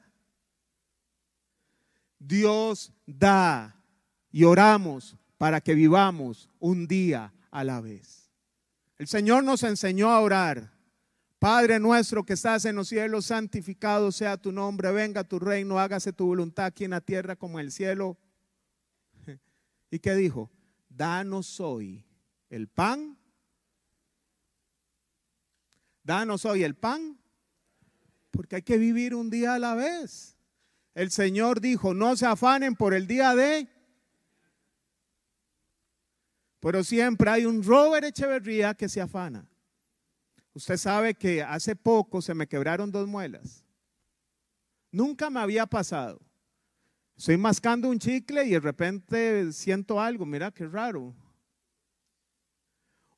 Dios 2.20 2.94
da 3.06 3.81
y 4.32 4.44
oramos 4.44 5.18
para 5.38 5.62
que 5.62 5.76
vivamos 5.76 6.50
un 6.60 6.88
día 6.88 7.34
a 7.50 7.64
la 7.64 7.82
vez. 7.82 8.30
El 8.98 9.08
Señor 9.08 9.44
nos 9.44 9.64
enseñó 9.64 10.10
a 10.12 10.20
orar. 10.20 10.72
Padre 11.40 11.80
nuestro 11.80 12.24
que 12.24 12.34
estás 12.34 12.66
en 12.66 12.76
los 12.76 12.88
cielos, 12.88 13.26
santificado 13.26 14.12
sea 14.12 14.38
tu 14.38 14.52
nombre, 14.52 14.92
venga 14.92 15.24
tu 15.24 15.40
reino, 15.40 15.80
hágase 15.80 16.14
tu 16.14 16.28
voluntad 16.28 16.66
aquí 16.66 16.84
en 16.84 16.92
la 16.92 17.02
tierra 17.02 17.36
como 17.36 17.60
en 17.60 17.66
el 17.66 17.72
cielo. 17.72 18.18
¿Y 19.90 19.98
qué 19.98 20.14
dijo? 20.14 20.52
Danos 20.88 21.60
hoy 21.60 22.06
el 22.50 22.68
pan. 22.68 23.18
Danos 26.04 26.46
hoy 26.46 26.64
el 26.64 26.76
pan, 26.76 27.18
porque 28.32 28.58
hay 28.58 28.62
que 28.62 28.78
vivir 28.78 29.16
un 29.16 29.30
día 29.30 29.56
a 29.56 29.60
la 29.60 29.76
vez. 29.76 30.38
El 30.94 31.10
Señor 31.10 31.62
dijo, 31.62 31.94
no 31.94 32.16
se 32.16 32.26
afanen 32.26 32.76
por 32.76 32.94
el 32.94 33.08
día 33.08 33.34
de... 33.34 33.68
Pero 36.62 36.84
siempre 36.84 37.30
hay 37.30 37.46
un 37.46 37.64
Robert 37.64 38.06
Echeverría 38.06 38.74
que 38.76 38.88
se 38.88 39.02
afana. 39.02 39.46
Usted 40.54 40.78
sabe 40.78 41.16
que 41.16 41.42
hace 41.42 41.76
poco 41.76 42.22
se 42.22 42.36
me 42.36 42.48
quebraron 42.48 42.92
dos 42.92 43.08
muelas. 43.08 43.66
Nunca 44.92 45.30
me 45.30 45.40
había 45.40 45.66
pasado. 45.66 46.22
Estoy 47.18 47.38
mascando 47.38 47.90
un 47.90 47.98
chicle 47.98 48.46
y 48.46 48.52
de 48.52 48.60
repente 48.60 49.52
siento 49.54 50.00
algo. 50.00 50.26
Mira 50.26 50.52
qué 50.52 50.68
raro. 50.68 51.16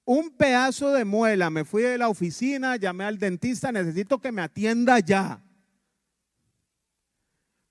Un 0.05 0.29
pedazo 0.31 0.91
de 0.91 1.03
muela. 1.03 1.49
Me 1.49 1.65
fui 1.65 1.83
de 1.83 1.97
la 1.97 2.07
oficina, 2.07 2.77
llamé 2.77 3.03
al 3.03 3.17
dentista, 3.17 3.73
necesito 3.73 4.19
que 4.19 4.31
me 4.31 4.41
atienda 4.41 4.99
ya. 4.99 5.43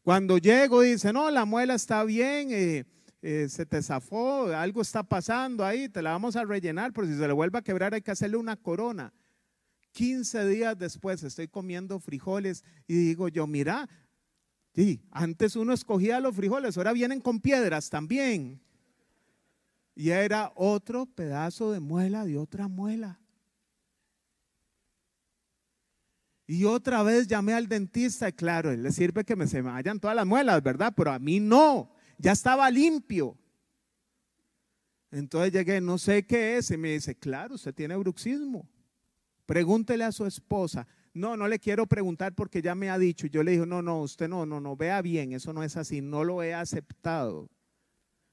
Cuando 0.02 0.36
llego 0.36 0.82
dice, 0.82 1.12
no, 1.12 1.30
la 1.30 1.44
muela 1.44 1.74
está 1.74 2.02
bien, 2.04 2.48
eh, 2.50 2.84
eh, 3.22 3.48
se 3.48 3.64
te 3.64 3.80
zafó, 3.80 4.48
algo 4.48 4.82
está 4.82 5.04
pasando 5.04 5.64
ahí, 5.64 5.88
te 5.88 6.02
la 6.02 6.10
vamos 6.10 6.34
a 6.34 6.44
rellenar, 6.44 6.92
pero 6.92 7.06
si 7.06 7.16
se 7.16 7.26
le 7.26 7.32
vuelve 7.32 7.56
a 7.56 7.62
quebrar 7.62 7.94
hay 7.94 8.02
que 8.02 8.10
hacerle 8.10 8.36
una 8.36 8.56
corona. 8.56 9.12
15 9.92 10.48
días 10.48 10.76
después 10.76 11.22
estoy 11.22 11.46
comiendo 11.46 12.00
frijoles 12.00 12.64
y 12.88 12.94
digo 12.94 13.28
yo, 13.28 13.46
mira, 13.46 13.88
sí, 14.74 15.04
antes 15.12 15.54
uno 15.54 15.72
escogía 15.72 16.18
los 16.18 16.34
frijoles, 16.34 16.76
ahora 16.76 16.92
vienen 16.92 17.20
con 17.20 17.40
piedras 17.40 17.90
también. 17.90 18.60
Y 19.94 20.10
era 20.10 20.50
otro 20.56 21.06
pedazo 21.06 21.70
de 21.70 21.78
muela 21.78 22.24
de 22.24 22.38
otra 22.38 22.66
muela. 22.66 23.20
Y 26.46 26.64
otra 26.64 27.04
vez 27.04 27.28
llamé 27.28 27.54
al 27.54 27.68
dentista 27.68 28.28
y 28.28 28.32
claro, 28.32 28.72
él 28.72 28.82
le 28.82 28.90
sirve 28.90 29.24
que 29.24 29.36
me 29.36 29.46
se 29.46 29.62
me 29.62 29.70
vayan 29.70 30.00
todas 30.00 30.16
las 30.16 30.26
muelas, 30.26 30.60
¿verdad? 30.62 30.92
Pero 30.96 31.12
a 31.12 31.18
mí 31.20 31.38
no, 31.38 31.94
ya 32.22 32.32
estaba 32.32 32.70
limpio. 32.70 33.36
Entonces 35.10 35.52
llegué, 35.52 35.80
no 35.80 35.98
sé 35.98 36.24
qué 36.24 36.56
es, 36.56 36.70
y 36.70 36.76
me 36.76 36.92
dice, 36.92 37.16
claro, 37.16 37.56
usted 37.56 37.74
tiene 37.74 37.96
bruxismo. 37.96 38.66
Pregúntele 39.44 40.04
a 40.04 40.12
su 40.12 40.24
esposa. 40.24 40.86
No, 41.12 41.36
no 41.36 41.48
le 41.48 41.58
quiero 41.58 41.86
preguntar 41.86 42.32
porque 42.34 42.62
ya 42.62 42.74
me 42.76 42.88
ha 42.88 42.98
dicho. 42.98 43.26
Yo 43.26 43.42
le 43.42 43.50
dije, 43.50 43.66
no, 43.66 43.82
no, 43.82 44.00
usted 44.00 44.28
no, 44.28 44.46
no, 44.46 44.60
no, 44.60 44.76
vea 44.76 45.02
bien, 45.02 45.32
eso 45.32 45.52
no 45.52 45.64
es 45.64 45.76
así, 45.76 46.00
no 46.00 46.22
lo 46.22 46.42
he 46.44 46.54
aceptado. 46.54 47.50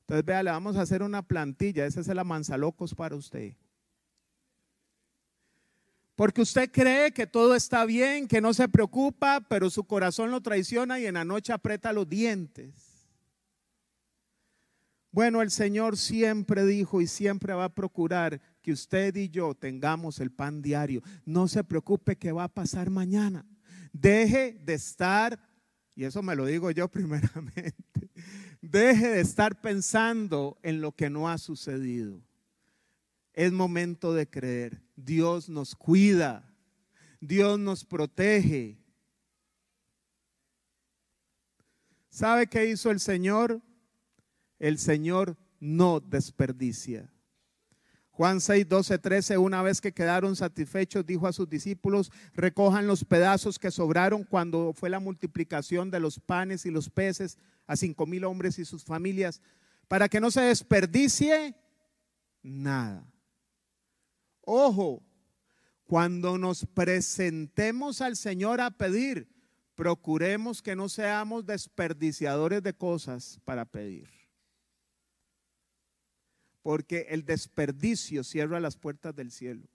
Entonces, 0.01 0.23
vea, 0.23 0.43
le 0.43 0.51
vamos 0.51 0.77
a 0.77 0.81
hacer 0.81 1.01
una 1.01 1.23
plantilla, 1.23 1.85
esa 1.85 1.99
es 1.99 2.07
la 2.07 2.23
manzalocos 2.23 2.93
para 2.93 3.15
usted. 3.15 3.55
Porque 6.15 6.41
usted 6.41 6.71
cree 6.71 7.11
que 7.11 7.25
todo 7.25 7.55
está 7.55 7.85
bien, 7.85 8.27
que 8.27 8.39
no 8.39 8.53
se 8.53 8.69
preocupa, 8.69 9.41
pero 9.49 9.69
su 9.69 9.83
corazón 9.83 10.29
lo 10.31 10.41
traiciona 10.41 10.99
y 10.99 11.07
en 11.07 11.15
la 11.15 11.25
noche 11.25 11.53
aprieta 11.53 11.91
los 11.91 12.07
dientes. 12.07 12.88
Bueno, 15.11 15.41
el 15.41 15.49
Señor 15.49 15.97
siempre 15.97 16.65
dijo 16.65 17.01
y 17.01 17.07
siempre 17.07 17.53
va 17.53 17.65
a 17.65 17.73
procurar 17.73 18.39
que 18.61 18.71
usted 18.71 19.15
y 19.15 19.29
yo 19.29 19.55
tengamos 19.55 20.19
el 20.19 20.31
pan 20.31 20.61
diario. 20.61 21.01
No 21.25 21.47
se 21.47 21.63
preocupe 21.63 22.17
que 22.17 22.31
va 22.31 22.43
a 22.43 22.53
pasar 22.53 22.91
mañana. 22.91 23.45
Deje 23.91 24.53
de 24.63 24.75
estar, 24.75 25.39
y 25.95 26.03
eso 26.03 26.21
me 26.21 26.35
lo 26.35 26.45
digo 26.45 26.69
yo 26.69 26.87
primeramente, 26.91 28.11
deje 28.61 29.09
de 29.09 29.21
estar 29.21 29.59
pensando 29.61 30.59
en 30.61 30.79
lo 30.79 30.91
que 30.91 31.09
no 31.09 31.27
ha 31.27 31.39
sucedido. 31.39 32.21
Es 33.33 33.51
momento 33.51 34.13
de 34.13 34.29
creer. 34.29 34.81
Dios 34.95 35.49
nos 35.49 35.73
cuida. 35.73 36.53
Dios 37.19 37.59
nos 37.59 37.83
protege. 37.83 38.77
¿Sabe 42.09 42.47
qué 42.47 42.69
hizo 42.69 42.91
el 42.91 42.99
Señor? 42.99 43.61
El 44.59 44.77
Señor 44.77 45.37
no 45.59 45.99
desperdicia. 45.99 47.09
Juan 48.19 48.41
6, 48.41 48.67
12, 48.67 48.99
13, 48.99 49.37
una 49.37 49.61
vez 49.61 49.79
que 49.79 49.93
quedaron 49.93 50.35
satisfechos, 50.35 51.05
dijo 51.05 51.25
a 51.25 51.31
sus 51.31 51.49
discípulos, 51.49 52.11
recojan 52.33 52.85
los 52.85 53.05
pedazos 53.05 53.57
que 53.57 53.71
sobraron 53.71 54.25
cuando 54.25 54.73
fue 54.73 54.89
la 54.89 54.99
multiplicación 54.99 55.89
de 55.89 56.01
los 56.01 56.19
panes 56.19 56.65
y 56.65 56.69
los 56.69 56.89
peces 56.89 57.37
a 57.65 57.77
cinco 57.77 58.05
mil 58.05 58.25
hombres 58.25 58.59
y 58.59 58.65
sus 58.65 58.83
familias, 58.83 59.41
para 59.87 60.09
que 60.09 60.19
no 60.19 60.31
se 60.31 60.41
desperdicie 60.41 61.55
nada. 62.43 63.09
Ojo, 64.41 65.01
cuando 65.85 66.37
nos 66.37 66.65
presentemos 66.65 68.01
al 68.01 68.17
Señor 68.17 68.59
a 68.59 68.69
pedir, 68.69 69.29
procuremos 69.75 70.61
que 70.61 70.75
no 70.75 70.89
seamos 70.89 71.45
desperdiciadores 71.45 72.61
de 72.63 72.73
cosas 72.73 73.39
para 73.45 73.63
pedir 73.63 74.18
porque 76.61 77.07
el 77.09 77.25
desperdicio 77.25 78.23
cierra 78.23 78.59
las 78.59 78.77
puertas 78.77 79.15
del 79.15 79.31
cielo, 79.31 79.67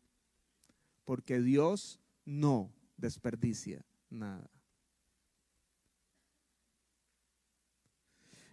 porque 1.04 1.40
Dios 1.40 2.00
no 2.24 2.72
desperdicia 2.96 3.84
nada. 4.10 4.50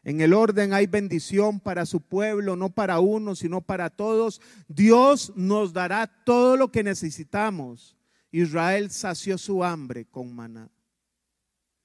En 0.04 0.20
el 0.22 0.34
orden 0.34 0.74
hay 0.74 0.88
bendición 0.88 1.60
para 1.60 1.86
su 1.86 2.02
pueblo, 2.02 2.56
no 2.56 2.70
para 2.72 3.00
uno, 3.00 3.36
sino 3.36 3.62
para 3.62 3.90
todos. 3.92 4.42
Dios 4.68 5.32
nos 5.36 5.74
dará 5.74 6.08
todo 6.26 6.58
lo 6.58 6.72
que 6.72 6.84
necesitamos. 6.84 7.96
Israel 8.32 8.90
sació 8.90 9.38
su 9.38 9.64
hambre 9.64 10.06
con 10.06 10.34
maná. 10.34 10.72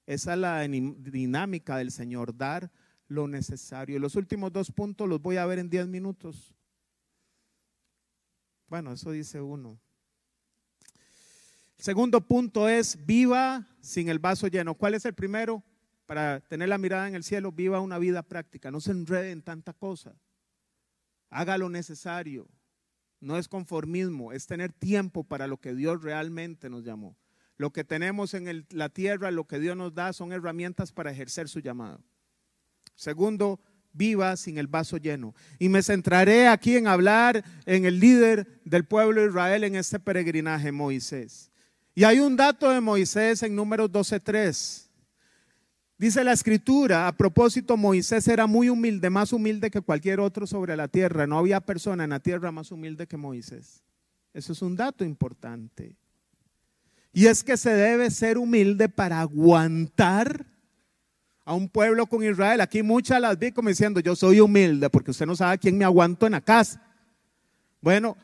Esa 0.06 0.32
es 0.32 0.38
la 0.38 0.60
dinámica 0.62 1.76
del 1.76 1.90
Señor, 1.90 2.34
dar 2.34 2.70
lo 3.08 3.28
necesario. 3.28 3.98
Los 3.98 4.16
últimos 4.16 4.52
dos 4.52 4.70
puntos 4.70 5.08
los 5.08 5.20
voy 5.20 5.36
a 5.36 5.46
ver 5.46 5.58
en 5.58 5.70
diez 5.70 5.86
minutos. 5.86 6.54
Bueno, 8.68 8.92
eso 8.92 9.10
dice 9.12 9.40
uno. 9.40 9.78
El 11.78 11.84
segundo 11.84 12.20
punto 12.20 12.68
es 12.68 13.04
viva 13.04 13.66
sin 13.80 14.08
el 14.08 14.18
vaso 14.18 14.48
lleno. 14.48 14.74
¿Cuál 14.74 14.94
es 14.94 15.04
el 15.04 15.14
primero? 15.14 15.62
Para 16.06 16.40
tener 16.40 16.68
la 16.68 16.78
mirada 16.78 17.06
en 17.06 17.14
el 17.14 17.24
cielo, 17.24 17.52
viva 17.52 17.80
una 17.80 17.98
vida 17.98 18.22
práctica. 18.22 18.70
No 18.70 18.80
se 18.80 18.92
enrede 18.92 19.30
en 19.30 19.42
tanta 19.42 19.72
cosa. 19.72 20.16
Haga 21.30 21.58
lo 21.58 21.68
necesario. 21.68 22.48
no 23.18 23.38
es 23.38 23.48
conformismo, 23.48 24.32
es 24.32 24.46
tener 24.46 24.72
tiempo 24.72 25.24
para 25.24 25.46
lo 25.46 25.56
que 25.56 25.74
Dios 25.74 26.02
realmente 26.02 26.68
nos 26.68 26.84
llamó. 26.84 27.16
Lo 27.56 27.72
que 27.72 27.82
tenemos 27.82 28.34
en 28.34 28.66
la 28.70 28.90
tierra, 28.90 29.30
lo 29.30 29.46
que 29.46 29.58
Dios 29.58 29.76
nos 29.76 29.94
da, 29.94 30.12
son 30.12 30.32
herramientas 30.32 30.92
para 30.92 31.10
ejercer 31.10 31.48
su 31.48 31.60
llamado. 31.60 32.04
Segundo, 32.96 33.60
viva 33.92 34.36
sin 34.36 34.58
el 34.58 34.66
vaso 34.66 34.96
lleno. 34.96 35.34
Y 35.58 35.68
me 35.68 35.82
centraré 35.82 36.48
aquí 36.48 36.76
en 36.76 36.86
hablar 36.86 37.44
en 37.64 37.84
el 37.84 38.00
líder 38.00 38.60
del 38.64 38.84
pueblo 38.84 39.20
de 39.20 39.28
Israel 39.28 39.64
en 39.64 39.76
este 39.76 39.98
peregrinaje, 40.00 40.72
Moisés. 40.72 41.50
Y 41.94 42.04
hay 42.04 42.18
un 42.18 42.36
dato 42.36 42.70
de 42.70 42.80
Moisés 42.80 43.42
en 43.42 43.54
números 43.54 43.90
12.3. 43.90 44.86
Dice 45.98 46.22
la 46.24 46.32
escritura, 46.32 47.08
a 47.08 47.16
propósito, 47.16 47.76
Moisés 47.78 48.28
era 48.28 48.46
muy 48.46 48.68
humilde, 48.68 49.08
más 49.08 49.32
humilde 49.32 49.70
que 49.70 49.80
cualquier 49.80 50.20
otro 50.20 50.46
sobre 50.46 50.76
la 50.76 50.88
tierra. 50.88 51.26
No 51.26 51.38
había 51.38 51.60
persona 51.60 52.04
en 52.04 52.10
la 52.10 52.20
tierra 52.20 52.52
más 52.52 52.70
humilde 52.70 53.06
que 53.06 53.16
Moisés. 53.16 53.82
Eso 54.34 54.52
es 54.52 54.60
un 54.60 54.76
dato 54.76 55.04
importante. 55.04 55.96
Y 57.14 57.28
es 57.28 57.42
que 57.42 57.56
se 57.56 57.70
debe 57.70 58.10
ser 58.10 58.36
humilde 58.36 58.90
para 58.90 59.20
aguantar 59.20 60.44
a 61.46 61.54
un 61.54 61.68
pueblo 61.68 62.06
con 62.06 62.22
Israel. 62.22 62.60
Aquí 62.60 62.82
muchas 62.82 63.20
las 63.20 63.38
vi 63.38 63.52
como 63.52 63.70
diciendo, 63.70 64.00
yo 64.00 64.14
soy 64.14 64.40
humilde 64.40 64.90
porque 64.90 65.12
usted 65.12 65.24
no 65.24 65.36
sabe 65.36 65.56
quién 65.58 65.78
me 65.78 65.84
aguanto 65.84 66.26
en 66.26 66.32
la 66.32 66.40
casa. 66.40 66.82
Bueno, 67.80 68.16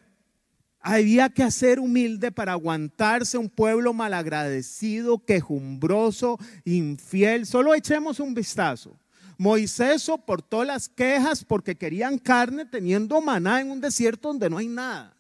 había 0.81 1.31
que 1.31 1.45
hacer 1.45 1.79
humilde 1.79 2.33
para 2.33 2.53
aguantarse 2.53 3.39
un 3.39 3.49
pueblo 3.49 3.95
malagradecido, 3.95 5.25
quejumbroso, 5.25 6.37
infiel. 6.65 7.47
Solo 7.47 7.75
echemos 7.75 8.19
un 8.19 8.35
vistazo. 8.35 8.99
Moisés 9.39 10.03
soportó 10.03 10.65
las 10.65 10.89
quejas 10.89 11.45
porque 11.45 11.77
querían 11.77 12.19
carne 12.19 12.65
teniendo 12.65 13.21
maná 13.21 13.61
en 13.61 13.71
un 13.71 13.81
desierto 13.81 14.29
donde 14.29 14.51
no 14.51 14.59
hay 14.59 14.67
nada. 14.67 15.17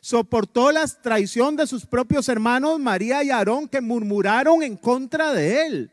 Soportó 0.00 0.72
la 0.72 0.88
traición 0.88 1.54
de 1.54 1.68
sus 1.68 1.86
propios 1.86 2.28
hermanos 2.28 2.80
María 2.80 3.22
y 3.22 3.30
Aarón 3.30 3.68
que 3.68 3.80
murmuraron 3.80 4.64
en 4.64 4.76
contra 4.76 5.32
de 5.32 5.66
él. 5.66 5.92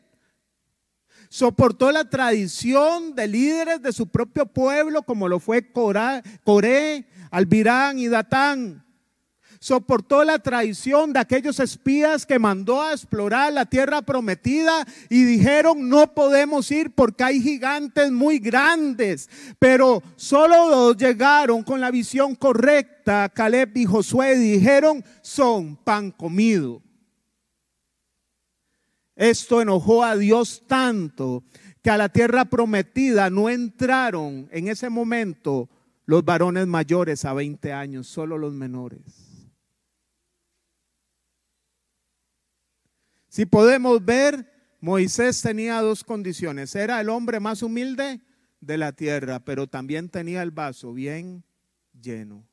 Soportó 1.28 1.92
la 1.92 2.08
tradición 2.08 3.14
de 3.14 3.28
líderes 3.28 3.82
de 3.82 3.92
su 3.92 4.06
propio 4.06 4.46
pueblo 4.46 5.02
como 5.02 5.28
lo 5.28 5.40
fue 5.40 5.70
Coré, 5.72 7.06
Albirán 7.30 7.98
y 7.98 8.08
Datán. 8.08 8.84
Soportó 9.60 10.22
la 10.22 10.38
traición 10.38 11.12
de 11.12 11.18
aquellos 11.18 11.58
espías 11.58 12.24
que 12.24 12.38
mandó 12.38 12.80
a 12.80 12.92
explorar 12.92 13.52
la 13.52 13.66
tierra 13.66 14.02
prometida 14.02 14.86
y 15.10 15.24
dijeron 15.24 15.88
no 15.88 16.14
podemos 16.14 16.70
ir 16.70 16.92
porque 16.94 17.24
hay 17.24 17.42
gigantes 17.42 18.12
muy 18.12 18.38
grandes. 18.38 19.28
Pero 19.58 20.02
solo 20.16 20.70
dos 20.70 20.96
llegaron 20.96 21.64
con 21.64 21.80
la 21.80 21.90
visión 21.90 22.36
correcta, 22.36 23.28
Caleb 23.28 23.76
y 23.76 23.84
Josué, 23.84 24.36
dijeron 24.36 25.04
son 25.22 25.76
pan 25.76 26.12
comido. 26.12 26.80
Esto 29.18 29.60
enojó 29.60 30.04
a 30.04 30.16
Dios 30.16 30.62
tanto 30.68 31.42
que 31.82 31.90
a 31.90 31.96
la 31.96 32.08
tierra 32.08 32.44
prometida 32.44 33.30
no 33.30 33.50
entraron 33.50 34.48
en 34.52 34.68
ese 34.68 34.90
momento 34.90 35.68
los 36.06 36.24
varones 36.24 36.68
mayores 36.68 37.24
a 37.24 37.32
20 37.32 37.72
años, 37.72 38.06
solo 38.06 38.38
los 38.38 38.54
menores. 38.54 39.00
Si 43.28 43.44
podemos 43.44 44.04
ver, 44.04 44.52
Moisés 44.80 45.42
tenía 45.42 45.80
dos 45.80 46.04
condiciones. 46.04 46.76
Era 46.76 47.00
el 47.00 47.08
hombre 47.08 47.40
más 47.40 47.64
humilde 47.64 48.20
de 48.60 48.78
la 48.78 48.92
tierra, 48.92 49.40
pero 49.40 49.66
también 49.66 50.10
tenía 50.10 50.44
el 50.44 50.52
vaso 50.52 50.92
bien 50.92 51.42
lleno. 52.00 52.46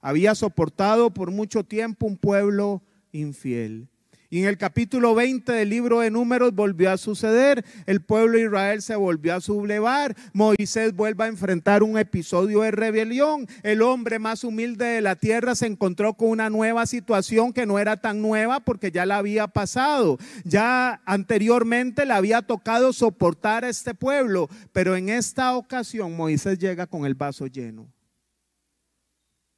Había 0.00 0.36
soportado 0.36 1.12
por 1.12 1.32
mucho 1.32 1.64
tiempo 1.64 2.06
un 2.06 2.16
pueblo 2.16 2.84
infiel. 3.10 3.88
Y 4.30 4.40
en 4.40 4.46
el 4.46 4.58
capítulo 4.58 5.14
20 5.14 5.52
del 5.52 5.70
libro 5.70 6.00
de 6.00 6.10
números 6.10 6.54
volvió 6.54 6.90
a 6.90 6.96
suceder. 6.96 7.64
El 7.86 8.00
pueblo 8.00 8.38
de 8.38 8.44
Israel 8.44 8.82
se 8.82 8.96
volvió 8.96 9.34
a 9.34 9.40
sublevar. 9.40 10.16
Moisés 10.32 10.94
vuelve 10.94 11.24
a 11.24 11.28
enfrentar 11.28 11.82
un 11.82 11.98
episodio 11.98 12.62
de 12.62 12.70
rebelión. 12.70 13.46
El 13.62 13.82
hombre 13.82 14.18
más 14.18 14.44
humilde 14.44 14.84
de 14.84 15.00
la 15.00 15.16
tierra 15.16 15.54
se 15.54 15.66
encontró 15.66 16.14
con 16.14 16.30
una 16.30 16.50
nueva 16.50 16.86
situación 16.86 17.52
que 17.52 17.66
no 17.66 17.78
era 17.78 17.96
tan 17.96 18.20
nueva 18.20 18.60
porque 18.60 18.90
ya 18.90 19.06
la 19.06 19.18
había 19.18 19.46
pasado. 19.46 20.18
Ya 20.44 21.00
anteriormente 21.04 22.04
le 22.04 22.12
había 22.12 22.42
tocado 22.42 22.92
soportar 22.92 23.64
a 23.64 23.68
este 23.68 23.94
pueblo. 23.94 24.48
Pero 24.72 24.96
en 24.96 25.08
esta 25.08 25.56
ocasión 25.56 26.16
Moisés 26.16 26.58
llega 26.58 26.86
con 26.86 27.06
el 27.06 27.14
vaso 27.14 27.46
lleno. 27.46 27.95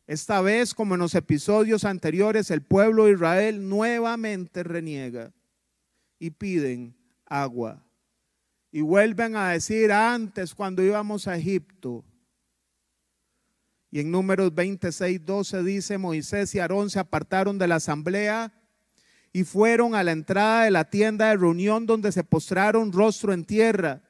Esta 0.08 0.40
vez, 0.40 0.72
como 0.72 0.94
en 0.94 1.00
los 1.00 1.14
episodios 1.14 1.84
anteriores, 1.84 2.50
el 2.50 2.62
pueblo 2.62 3.04
de 3.04 3.12
Israel 3.12 3.68
nuevamente 3.68 4.62
reniega 4.62 5.34
y 6.18 6.30
piden 6.30 6.96
agua. 7.26 7.84
Y 8.72 8.80
vuelven 8.80 9.36
a 9.36 9.50
decir 9.50 9.92
antes 9.92 10.54
cuando 10.54 10.82
íbamos 10.82 11.28
a 11.28 11.36
Egipto. 11.36 12.06
Y 13.90 14.00
en 14.00 14.10
números 14.10 14.54
26, 14.54 15.26
12 15.26 15.62
dice, 15.62 15.98
Moisés 15.98 16.54
y 16.54 16.58
Aarón 16.58 16.88
se 16.88 16.98
apartaron 16.98 17.58
de 17.58 17.68
la 17.68 17.74
asamblea 17.74 18.54
y 19.30 19.44
fueron 19.44 19.94
a 19.94 20.02
la 20.02 20.12
entrada 20.12 20.64
de 20.64 20.70
la 20.70 20.88
tienda 20.88 21.28
de 21.28 21.36
reunión 21.36 21.84
donde 21.84 22.12
se 22.12 22.24
postraron 22.24 22.92
rostro 22.92 23.34
en 23.34 23.44
tierra. 23.44 24.00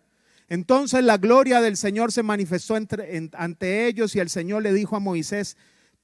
Entonces 0.49 1.03
la 1.03 1.16
gloria 1.16 1.61
del 1.61 1.76
Señor 1.76 2.12
se 2.12 2.22
manifestó 2.22 2.76
ante 2.76 3.86
ellos 3.88 4.14
y 4.14 4.20
el 4.20 4.30
Señor 4.30 4.62
le 4.62 4.72
dijo 4.72 4.94
a 4.94 5.01
Moisés, 5.01 5.57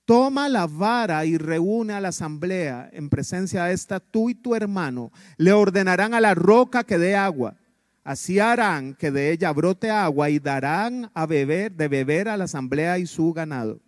Toma 0.04 0.48
la 0.48 0.66
vara 0.66 1.24
y 1.24 1.38
reúne 1.38 1.94
a 1.94 2.00
la 2.00 2.08
asamblea 2.08 2.90
en 2.92 3.08
presencia 3.08 3.64
de 3.64 3.74
esta, 3.74 4.00
tú 4.00 4.28
y 4.28 4.34
tu 4.34 4.54
hermano. 4.54 5.10
Le 5.38 5.52
ordenarán 5.52 6.12
a 6.12 6.20
la 6.20 6.34
roca 6.34 6.84
que 6.84 6.98
dé 6.98 7.16
agua. 7.16 7.56
Así 8.02 8.38
harán 8.38 8.94
que 8.94 9.10
de 9.10 9.32
ella 9.32 9.50
brote 9.52 9.90
agua 9.90 10.28
y 10.28 10.38
darán 10.38 11.10
a 11.14 11.24
beber, 11.24 11.72
de 11.72 11.88
beber 11.88 12.28
a 12.28 12.36
la 12.36 12.44
asamblea 12.44 12.98
y 12.98 13.06
su 13.06 13.32
ganado. 13.32 13.80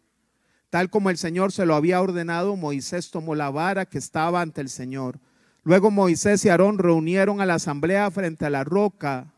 Tal 0.70 0.88
como 0.88 1.10
el 1.10 1.18
Señor 1.18 1.52
se 1.52 1.66
lo 1.66 1.74
había 1.74 2.00
ordenado, 2.00 2.56
Moisés 2.56 3.10
tomó 3.10 3.34
la 3.34 3.50
vara 3.50 3.84
que 3.84 3.98
estaba 3.98 4.40
ante 4.40 4.62
el 4.62 4.70
Señor. 4.70 5.20
Luego 5.64 5.90
Moisés 5.90 6.44
y 6.44 6.48
Aarón 6.48 6.78
reunieron 6.78 7.40
a 7.42 7.46
la 7.46 7.54
asamblea 7.54 8.10
frente 8.10 8.46
a 8.46 8.50
la 8.50 8.64
roca. 8.64 9.34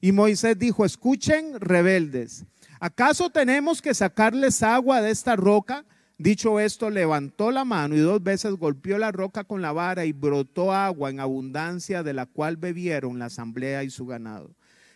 Y 0.00 0.10
Moisés 0.10 0.58
dijo, 0.58 0.84
escuchen 0.84 1.60
rebeldes. 1.60 2.46
¿Acaso 2.84 3.30
tenemos 3.30 3.80
que 3.80 3.94
sacarles 3.94 4.62
agua 4.62 5.00
de 5.00 5.10
esta 5.10 5.36
roca? 5.36 5.86
Dicho 6.18 6.60
esto, 6.60 6.90
levantó 6.90 7.50
la 7.50 7.64
mano 7.64 7.94
y 7.94 8.00
dos 8.00 8.22
veces 8.22 8.56
golpeó 8.56 8.98
la 8.98 9.10
roca 9.10 9.44
con 9.44 9.62
la 9.62 9.72
vara 9.72 10.04
y 10.04 10.12
brotó 10.12 10.70
agua 10.70 11.08
en 11.08 11.18
abundancia 11.18 12.02
de 12.02 12.12
la 12.12 12.26
cual 12.26 12.58
bebieron 12.58 13.18
la 13.18 13.24
asamblea 13.24 13.84
y 13.84 13.88
su 13.88 14.04
ganado. 14.04 14.50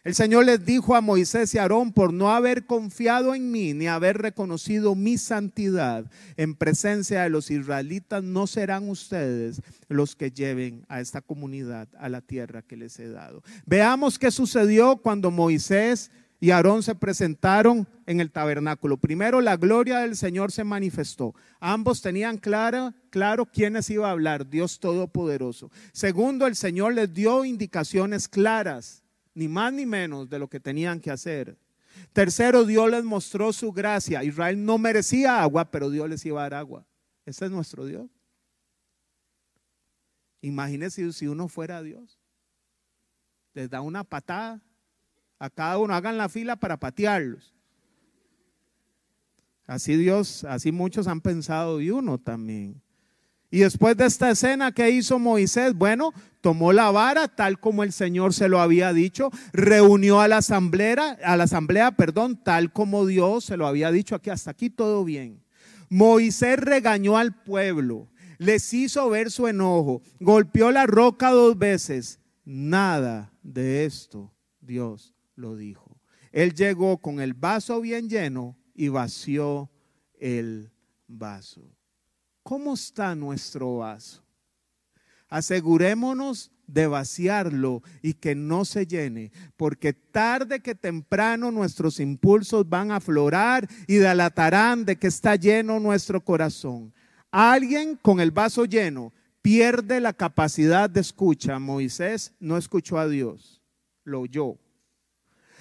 El 0.05 0.15
Señor 0.15 0.45
les 0.45 0.67
dijo 0.67 0.97
a 0.97 1.01
Moisés 1.01 1.55
y 1.55 1.59
Aarón, 1.59 1.95
por 1.95 2.13
no 2.13 2.31
haber 2.31 2.67
confiado 2.67 3.35
en 3.35 3.51
mí 3.51 3.73
ni 3.73 3.87
haber 3.87 4.19
reconocido 4.19 4.95
mi 4.95 5.17
santidad 5.17 6.11
en 6.37 6.57
presencia 6.57 7.23
de 7.23 7.31
los 7.31 7.51
israelitas, 7.51 8.23
no 8.23 8.47
serán 8.47 8.91
ustedes 8.91 9.63
los 9.89 10.15
que 10.15 10.31
lleven 10.31 10.85
a 10.91 11.01
esta 11.01 11.23
comunidad 11.23 11.89
a 11.99 12.11
la 12.11 12.21
tierra 12.21 12.61
que 12.61 12.77
les 12.77 12.99
he 12.99 13.09
dado. 13.09 13.43
Veamos 13.65 14.19
qué 14.19 14.31
sucedió 14.31 14.99
cuando 14.99 15.31
Moisés 15.31 16.11
y 16.41 16.51
Aarón 16.51 16.83
se 16.83 16.95
presentaron 16.95 17.89
en 18.07 18.21
el 18.21 18.31
tabernáculo. 18.31 18.97
Primero 18.97 19.41
la 19.41 19.57
gloria 19.57 19.99
del 19.99 20.17
Señor 20.17 20.53
se 20.53 20.65
manifestó. 20.65 21.35
Ambos 21.59 22.01
tenían 22.01 22.39
claro, 22.39 22.95
claro 23.11 23.47
quiénes 23.47 23.91
iba 23.91 24.09
a 24.09 24.13
hablar, 24.13 24.49
Dios 24.49 24.79
Todopoderoso. 24.79 25.71
Segundo, 25.93 26.47
el 26.47 26.55
Señor 26.55 26.95
les 26.95 27.13
dio 27.13 27.45
indicaciones 27.45 28.29
claras, 28.29 29.03
ni 29.35 29.49
más 29.49 29.73
ni 29.73 29.85
menos 29.85 30.29
de 30.29 30.39
lo 30.39 30.49
que 30.49 30.61
tenían 30.61 31.01
que 31.01 31.11
hacer. 31.11 31.59
Tercero, 32.13 32.65
Dios 32.65 32.89
les 32.89 33.03
mostró 33.03 33.53
su 33.53 33.73
gracia. 33.73 34.23
Israel 34.23 34.65
no 34.65 34.79
merecía 34.79 35.43
agua, 35.43 35.71
pero 35.71 35.91
Dios 35.91 36.09
les 36.09 36.25
iba 36.25 36.41
a 36.41 36.45
dar 36.45 36.55
agua. 36.55 36.87
Ese 37.27 37.47
es 37.47 37.51
nuestro 37.51 37.85
Dios. 37.85 38.09
Imagínense 40.41 41.13
si 41.13 41.27
uno 41.27 41.49
fuera 41.49 41.83
Dios. 41.83 42.21
Les 43.55 43.69
da 43.69 43.81
una 43.81 44.05
patada 44.05 44.63
a 45.39 45.51
cada 45.51 45.79
uno, 45.79 45.95
hagan 45.95 46.19
la 46.19 46.29
fila 46.29 46.57
para 46.57 46.79
patearlos. 46.79 47.55
Así 49.67 49.97
Dios, 49.97 50.45
así 50.45 50.73
muchos 50.73 51.07
han 51.07 51.21
pensado 51.21 51.81
y 51.81 51.91
uno 51.91 52.19
también. 52.19 52.81
Y 53.51 53.61
después 53.61 53.97
de 53.97 54.07
esta 54.07 54.31
escena, 54.31 54.73
¿qué 54.73 54.91
hizo 54.91 55.19
Moisés? 55.19 55.75
Bueno, 55.75 56.13
tomó 56.41 56.73
la 56.73 56.91
vara 56.91 57.29
tal 57.29 57.61
como 57.61 57.83
el 57.83 57.93
Señor 57.93 58.35
se 58.35 58.49
lo 58.49 58.61
había 58.61 58.93
dicho, 58.93 59.31
reunió 59.53 60.21
a 60.21 60.29
la 60.29 60.39
asamblea, 60.39 61.19
a 61.23 61.37
la 61.37 61.45
asamblea, 61.45 61.93
perdón, 61.93 62.43
tal 62.43 62.73
como 62.73 63.07
Dios 63.07 63.45
se 63.45 63.57
lo 63.57 63.67
había 63.67 63.91
dicho 63.91 64.15
aquí, 64.15 64.31
hasta 64.31 64.51
aquí 64.51 64.71
todo 64.71 65.05
bien. 65.05 65.43
Moisés 65.89 66.59
regañó 66.59 67.17
al 67.17 67.35
pueblo, 67.43 68.09
les 68.39 68.73
hizo 68.75 69.09
ver 69.09 69.31
su 69.31 69.49
enojo, 69.49 70.03
golpeó 70.21 70.71
la 70.71 70.87
roca 70.87 71.31
dos 71.31 71.59
veces. 71.59 72.21
Nada 72.45 73.33
de 73.43 73.85
esto 73.85 74.33
Dios 74.61 75.18
lo 75.39 75.57
dijo. 75.57 76.01
Él 76.33 76.53
llegó 76.53 76.99
con 76.99 77.21
el 77.21 77.33
vaso 77.33 77.81
bien 77.81 78.09
lleno 78.09 78.59
y 78.75 78.89
vació 78.89 79.71
el 80.19 80.71
vaso. 81.07 81.63
¿Cómo 82.43 82.75
está 82.75 83.15
nuestro 83.15 83.79
vaso? 83.79 84.23
Asegurémonos 85.29 86.51
de 86.67 86.87
vaciarlo 86.87 87.83
y 88.03 88.15
que 88.15 88.35
no 88.35 88.65
se 88.65 88.87
llene, 88.87 89.33
porque 89.57 89.93
tarde 89.93 90.61
que 90.61 90.75
temprano 90.75 91.51
nuestros 91.51 92.01
impulsos 92.01 92.69
van 92.69 92.91
a 92.91 92.97
aflorar 92.97 93.69
y 93.87 93.97
delatarán 93.97 94.85
de 94.85 94.97
que 94.97 95.07
está 95.07 95.37
lleno 95.37 95.81
nuestro 95.81 96.23
corazón. 96.23 96.93
Alguien 97.31 97.97
con 97.97 98.21
el 98.21 98.31
vaso 98.31 98.65
lleno 98.65 99.13
pierde 99.41 100.01
la 100.01 100.13
capacidad 100.13 100.91
de 100.91 101.01
escucha. 101.01 101.59
Moisés 101.59 102.35
no 102.41 102.57
escuchó 102.57 102.99
a 102.99 103.09
Dios, 103.09 103.63
lo 104.05 104.23
oyó. 104.23 104.59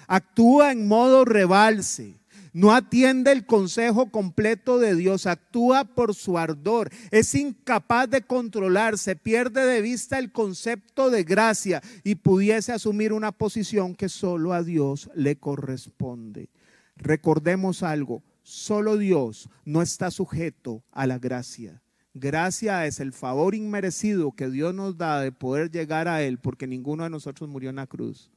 Actúa 0.08 0.72
en 0.72 0.88
modo 0.88 1.24
rebalse 1.24 2.18
no 2.52 2.74
atiende 2.74 3.30
el 3.30 3.46
consejo 3.46 4.10
completo 4.10 4.80
de 4.80 4.96
Dios, 4.96 5.26
actúa 5.26 5.84
por 5.84 6.14
su 6.14 6.38
ardor, 6.38 6.90
es 7.12 7.34
incapaz 7.36 8.10
de 8.10 8.22
controlarse, 8.22 9.14
pierde 9.14 9.64
de 9.64 9.80
vista 9.80 10.18
el 10.18 10.32
concepto 10.32 11.10
de 11.10 11.22
gracia 11.22 11.82
y 12.02 12.16
pudiese 12.16 12.72
asumir 12.72 13.12
una 13.12 13.32
posición 13.32 13.94
que 13.94 14.08
solo 14.08 14.52
a 14.52 14.64
Dios 14.64 15.08
le 15.14 15.36
corresponde. 15.36 16.50
Recordemos 16.96 17.84
algo, 17.84 18.24
solo 18.42 18.96
Dios 18.96 19.48
no 19.64 19.80
está 19.80 20.10
sujeto 20.10 20.82
a 20.90 21.06
la 21.06 21.20
gracia. 21.20 21.80
Gracia 22.14 22.86
es 22.86 22.98
el 22.98 23.12
favor 23.12 23.54
inmerecido 23.54 24.32
que 24.32 24.50
Dios 24.50 24.74
nos 24.74 24.96
da 24.96 25.20
de 25.20 25.30
poder 25.30 25.70
llegar 25.70 26.08
a 26.08 26.22
Él 26.22 26.38
porque 26.38 26.66
ninguno 26.66 27.04
de 27.04 27.10
nosotros 27.10 27.48
murió 27.48 27.70
en 27.70 27.76
la 27.76 27.86
cruz. 27.86 28.32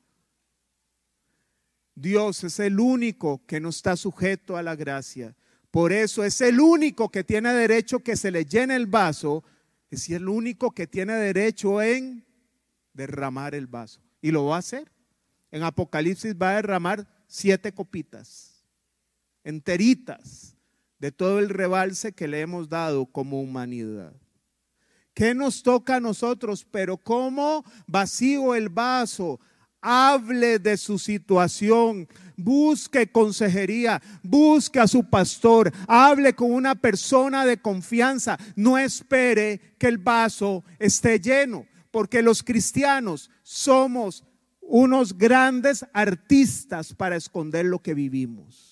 Dios 2.01 2.43
es 2.43 2.59
el 2.59 2.79
único 2.79 3.45
que 3.45 3.59
no 3.59 3.69
está 3.69 3.95
sujeto 3.95 4.57
a 4.57 4.63
la 4.63 4.75
gracia. 4.75 5.35
Por 5.69 5.93
eso 5.93 6.23
es 6.23 6.41
el 6.41 6.59
único 6.59 7.09
que 7.09 7.23
tiene 7.23 7.53
derecho 7.53 7.99
que 7.99 8.17
se 8.17 8.31
le 8.31 8.43
llene 8.43 8.75
el 8.75 8.87
vaso. 8.87 9.43
Es 9.91 10.09
el 10.09 10.27
único 10.27 10.71
que 10.71 10.87
tiene 10.87 11.13
derecho 11.13 11.79
en 11.79 12.25
derramar 12.93 13.53
el 13.53 13.67
vaso. 13.67 14.01
Y 14.19 14.31
lo 14.31 14.45
va 14.45 14.55
a 14.55 14.59
hacer. 14.59 14.91
En 15.51 15.61
Apocalipsis 15.61 16.35
va 16.35 16.51
a 16.51 16.55
derramar 16.55 17.07
siete 17.27 17.71
copitas, 17.71 18.65
enteritas, 19.43 20.55
de 20.97 21.11
todo 21.11 21.39
el 21.39 21.49
rebalse 21.49 22.13
que 22.13 22.27
le 22.27 22.41
hemos 22.41 22.67
dado 22.67 23.05
como 23.05 23.41
humanidad. 23.41 24.13
¿Qué 25.13 25.35
nos 25.35 25.61
toca 25.61 25.97
a 25.97 25.99
nosotros? 25.99 26.65
Pero 26.71 26.97
¿cómo 26.97 27.63
vacío 27.85 28.55
el 28.55 28.69
vaso? 28.69 29.39
Hable 29.81 30.59
de 30.59 30.77
su 30.77 30.99
situación, 30.99 32.07
busque 32.37 33.11
consejería, 33.11 34.01
busque 34.23 34.79
a 34.79 34.87
su 34.87 35.03
pastor, 35.03 35.71
hable 35.87 36.33
con 36.33 36.51
una 36.51 36.75
persona 36.75 37.45
de 37.45 37.57
confianza, 37.57 38.37
no 38.55 38.77
espere 38.77 39.59
que 39.77 39.87
el 39.87 39.97
vaso 39.97 40.63
esté 40.79 41.19
lleno, 41.19 41.65
porque 41.91 42.21
los 42.21 42.43
cristianos 42.43 43.29
somos 43.43 44.23
unos 44.61 45.17
grandes 45.17 45.85
artistas 45.93 46.93
para 46.93 47.17
esconder 47.17 47.65
lo 47.65 47.79
que 47.79 47.93
vivimos 47.93 48.70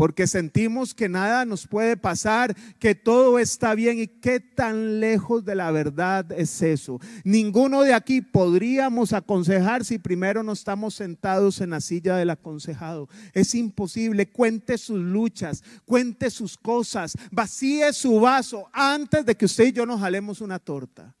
porque 0.00 0.26
sentimos 0.26 0.94
que 0.94 1.10
nada 1.10 1.44
nos 1.44 1.66
puede 1.66 1.94
pasar, 1.94 2.56
que 2.78 2.94
todo 2.94 3.38
está 3.38 3.74
bien 3.74 3.98
y 3.98 4.06
qué 4.06 4.40
tan 4.40 4.98
lejos 4.98 5.44
de 5.44 5.54
la 5.54 5.70
verdad 5.72 6.32
es 6.32 6.62
eso. 6.62 6.98
Ninguno 7.22 7.82
de 7.82 7.92
aquí 7.92 8.22
podríamos 8.22 9.12
aconsejar 9.12 9.84
si 9.84 9.98
primero 9.98 10.42
no 10.42 10.52
estamos 10.52 10.94
sentados 10.94 11.60
en 11.60 11.68
la 11.68 11.82
silla 11.82 12.16
del 12.16 12.30
aconsejado. 12.30 13.10
Es 13.34 13.54
imposible. 13.54 14.30
Cuente 14.30 14.78
sus 14.78 14.98
luchas, 14.98 15.62
cuente 15.84 16.30
sus 16.30 16.56
cosas, 16.56 17.14
vacíe 17.30 17.92
su 17.92 18.20
vaso 18.20 18.70
antes 18.72 19.26
de 19.26 19.36
que 19.36 19.44
usted 19.44 19.66
y 19.66 19.72
yo 19.72 19.84
nos 19.84 20.00
jalemos 20.00 20.40
una 20.40 20.58
torta. 20.58 21.14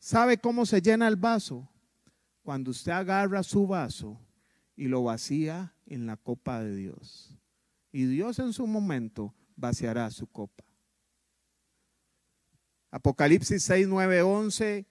¿Sabe 0.00 0.38
cómo 0.38 0.66
se 0.66 0.82
llena 0.82 1.06
el 1.06 1.14
vaso? 1.14 1.68
Cuando 2.42 2.72
usted 2.72 2.90
agarra 2.90 3.44
su 3.44 3.64
vaso 3.68 4.18
y 4.80 4.88
lo 4.88 5.02
vacía 5.02 5.74
en 5.84 6.06
la 6.06 6.16
copa 6.16 6.62
de 6.62 6.74
Dios. 6.74 7.36
Y 7.92 8.06
Dios 8.06 8.38
en 8.38 8.54
su 8.54 8.66
momento 8.66 9.34
vaciará 9.54 10.10
su 10.10 10.26
copa. 10.26 10.64
Apocalipsis 12.90 13.62
6, 13.62 13.88
9, 13.88 14.22
11 14.22 14.86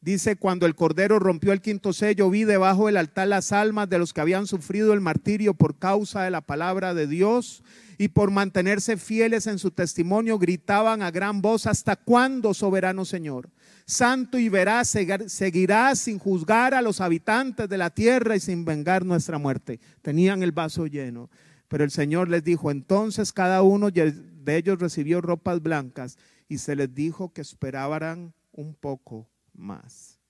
dice, 0.00 0.36
cuando 0.36 0.64
el 0.66 0.76
Cordero 0.76 1.18
rompió 1.18 1.52
el 1.52 1.60
quinto 1.60 1.92
sello, 1.92 2.30
vi 2.30 2.44
debajo 2.44 2.86
del 2.86 2.98
altar 2.98 3.26
las 3.26 3.50
almas 3.50 3.90
de 3.90 3.98
los 3.98 4.12
que 4.12 4.20
habían 4.20 4.46
sufrido 4.46 4.92
el 4.92 5.00
martirio 5.00 5.54
por 5.54 5.76
causa 5.80 6.22
de 6.22 6.30
la 6.30 6.40
palabra 6.40 6.94
de 6.94 7.08
Dios 7.08 7.64
y 7.98 8.08
por 8.08 8.30
mantenerse 8.30 8.96
fieles 8.96 9.48
en 9.48 9.58
su 9.58 9.72
testimonio, 9.72 10.38
gritaban 10.38 11.02
a 11.02 11.10
gran 11.10 11.42
voz, 11.42 11.66
¿hasta 11.66 11.96
cuándo, 11.96 12.54
soberano 12.54 13.04
Señor? 13.04 13.50
Santo 13.86 14.38
y 14.38 14.48
veraz 14.48 14.96
seguirá 15.26 15.94
sin 15.94 16.18
juzgar 16.18 16.74
a 16.74 16.82
los 16.82 17.00
habitantes 17.00 17.68
de 17.68 17.78
la 17.78 17.90
tierra 17.90 18.36
y 18.36 18.40
sin 18.40 18.64
vengar 18.64 19.04
nuestra 19.04 19.38
muerte. 19.38 19.80
Tenían 20.02 20.42
el 20.42 20.52
vaso 20.52 20.86
lleno. 20.86 21.30
Pero 21.68 21.84
el 21.84 21.90
Señor 21.90 22.28
les 22.28 22.44
dijo, 22.44 22.70
entonces 22.70 23.32
cada 23.32 23.62
uno 23.62 23.90
de 23.90 24.56
ellos 24.56 24.78
recibió 24.78 25.20
ropas 25.20 25.62
blancas 25.62 26.18
y 26.48 26.58
se 26.58 26.76
les 26.76 26.94
dijo 26.94 27.32
que 27.32 27.40
esperaban 27.40 28.34
un 28.52 28.74
poco 28.74 29.28
más. 29.54 30.20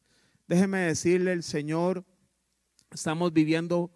Déjeme 0.47 0.79
decirle, 0.79 1.33
el 1.33 1.43
Señor, 1.43 2.05
estamos 2.91 3.33
viviendo 3.33 3.91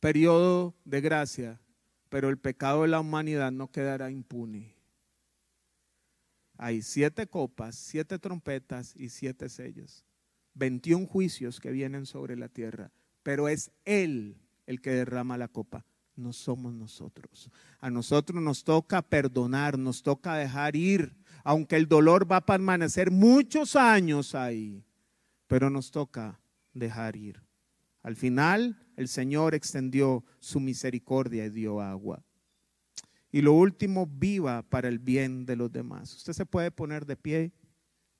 periodo 0.00 0.74
de 0.84 1.00
gracia, 1.00 1.60
pero 2.08 2.28
el 2.28 2.38
pecado 2.38 2.82
de 2.82 2.88
la 2.88 3.00
humanidad 3.00 3.52
no 3.52 3.70
quedará 3.70 4.10
impune 4.10 4.77
hay 6.58 6.82
siete 6.82 7.26
copas, 7.28 7.76
siete 7.76 8.18
trompetas 8.18 8.94
y 8.96 9.08
siete 9.08 9.48
sellos. 9.48 10.04
21 10.54 11.06
juicios 11.06 11.60
que 11.60 11.70
vienen 11.70 12.04
sobre 12.04 12.36
la 12.36 12.48
tierra, 12.48 12.90
pero 13.22 13.48
es 13.48 13.70
Él 13.84 14.36
el 14.66 14.80
que 14.80 14.90
derrama 14.90 15.38
la 15.38 15.48
copa, 15.48 15.86
no 16.16 16.32
somos 16.32 16.74
nosotros. 16.74 17.48
A 17.78 17.90
nosotros 17.90 18.42
nos 18.42 18.64
toca 18.64 19.02
perdonar, 19.02 19.78
nos 19.78 20.02
toca 20.02 20.34
dejar 20.34 20.74
ir, 20.74 21.16
aunque 21.44 21.76
el 21.76 21.86
dolor 21.86 22.30
va 22.30 22.38
a 22.38 22.46
permanecer 22.46 23.12
muchos 23.12 23.76
años 23.76 24.34
ahí, 24.34 24.84
pero 25.46 25.70
nos 25.70 25.92
toca 25.92 26.40
dejar 26.74 27.14
ir. 27.14 27.40
Al 28.02 28.16
final, 28.16 28.84
el 28.96 29.06
Señor 29.06 29.54
extendió 29.54 30.24
su 30.40 30.58
misericordia 30.58 31.46
y 31.46 31.50
dio 31.50 31.80
agua. 31.80 32.24
Y 33.30 33.42
lo 33.42 33.52
último, 33.52 34.06
viva 34.06 34.62
para 34.62 34.88
el 34.88 34.98
bien 34.98 35.44
de 35.44 35.56
los 35.56 35.70
demás. 35.70 36.14
Usted 36.14 36.32
se 36.32 36.46
puede 36.46 36.70
poner 36.70 37.04
de 37.04 37.16
pie, 37.16 37.52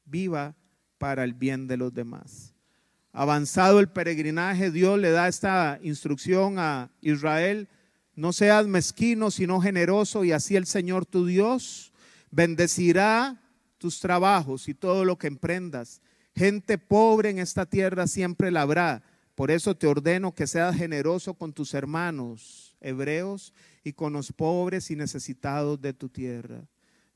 viva 0.04 0.54
para 0.98 1.24
el 1.24 1.34
bien 1.34 1.66
de 1.66 1.76
los 1.76 1.94
demás. 1.94 2.54
Avanzado 3.12 3.80
el 3.80 3.88
peregrinaje, 3.88 4.70
Dios 4.70 4.98
le 4.98 5.10
da 5.10 5.28
esta 5.28 5.78
instrucción 5.82 6.58
a 6.58 6.90
Israel, 7.00 7.68
no 8.14 8.32
seas 8.32 8.66
mezquino, 8.66 9.30
sino 9.30 9.60
generoso, 9.60 10.24
y 10.24 10.32
así 10.32 10.56
el 10.56 10.66
Señor 10.66 11.06
tu 11.06 11.24
Dios 11.24 11.92
bendecirá 12.30 13.40
tus 13.78 14.00
trabajos 14.00 14.68
y 14.68 14.74
todo 14.74 15.04
lo 15.04 15.16
que 15.16 15.28
emprendas. 15.28 16.02
Gente 16.34 16.78
pobre 16.78 17.30
en 17.30 17.38
esta 17.38 17.64
tierra 17.64 18.06
siempre 18.06 18.50
la 18.50 18.62
habrá. 18.62 19.02
Por 19.34 19.50
eso 19.50 19.76
te 19.76 19.86
ordeno 19.86 20.34
que 20.34 20.46
seas 20.46 20.76
generoso 20.76 21.34
con 21.34 21.52
tus 21.52 21.74
hermanos 21.74 22.76
hebreos 22.80 23.52
y 23.88 23.92
con 23.92 24.12
los 24.12 24.32
pobres 24.32 24.90
y 24.90 24.96
necesitados 24.96 25.80
de 25.80 25.92
tu 25.92 26.08
tierra. 26.08 26.62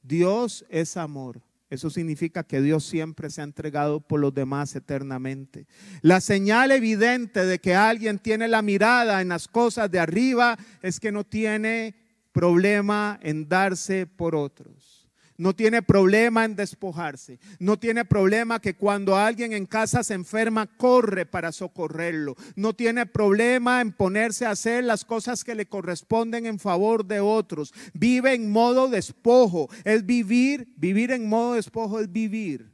Dios 0.03 0.65
es 0.69 0.97
amor. 0.97 1.41
Eso 1.71 1.89
significa 1.89 2.43
que 2.43 2.61
Dios 2.61 2.85
siempre 2.85 3.31
se 3.31 3.41
ha 3.41 3.45
entregado 3.45 4.01
por 4.01 4.21
los 4.21 4.35
demás 4.35 4.77
eternamente. 4.77 5.67
La 6.03 6.21
señal 6.21 6.71
evidente 6.71 7.47
de 7.47 7.59
que 7.61 7.75
alguien 7.75 8.19
tiene 8.19 8.47
la 8.47 8.61
mirada 8.61 9.23
en 9.23 9.29
las 9.29 9.49
cosas 9.49 9.91
de 9.91 9.99
arriba 9.99 10.59
es 10.83 11.01
que 11.01 11.13
no 11.13 11.25
tiene 11.25 11.95
problema 12.33 13.19
en 13.23 13.49
darse 13.49 14.07
por 14.07 14.35
otros. 14.35 15.02
No 15.37 15.55
tiene 15.55 15.83
problema 15.83 16.45
en 16.45 16.57
despojarse. 16.57 17.39
No 17.59 17.79
tiene 17.79 18.05
problema 18.05 18.61
que 18.61 18.75
cuando 18.75 19.17
alguien 19.17 19.53
en 19.53 19.67
casa 19.67 20.05
se 20.05 20.15
enferma, 20.15 20.67
corre 20.67 21.27
para 21.27 21.53
socorrerlo. 21.53 22.37
No 22.55 22.75
tiene 22.75 23.07
problema 23.07 23.81
en 23.81 23.93
ponerse 23.93 24.47
a 24.47 24.51
hacer 24.51 24.85
las 24.85 25.05
cosas 25.05 25.45
que 25.45 25.55
le 25.55 25.67
corresponden 25.67 26.47
en 26.47 26.59
favor 26.59 27.05
de 27.05 27.21
otros. 27.21 27.75
Vive 27.93 28.35
en 28.35 28.51
modo 28.51 28.89
despojo. 28.89 29.69
Es 29.85 30.07
vivir, 30.07 30.73
vivir 30.77 31.11
en 31.11 31.29
modo 31.29 31.55
despojo 31.55 32.01
es 32.01 32.13
vivir 32.13 32.73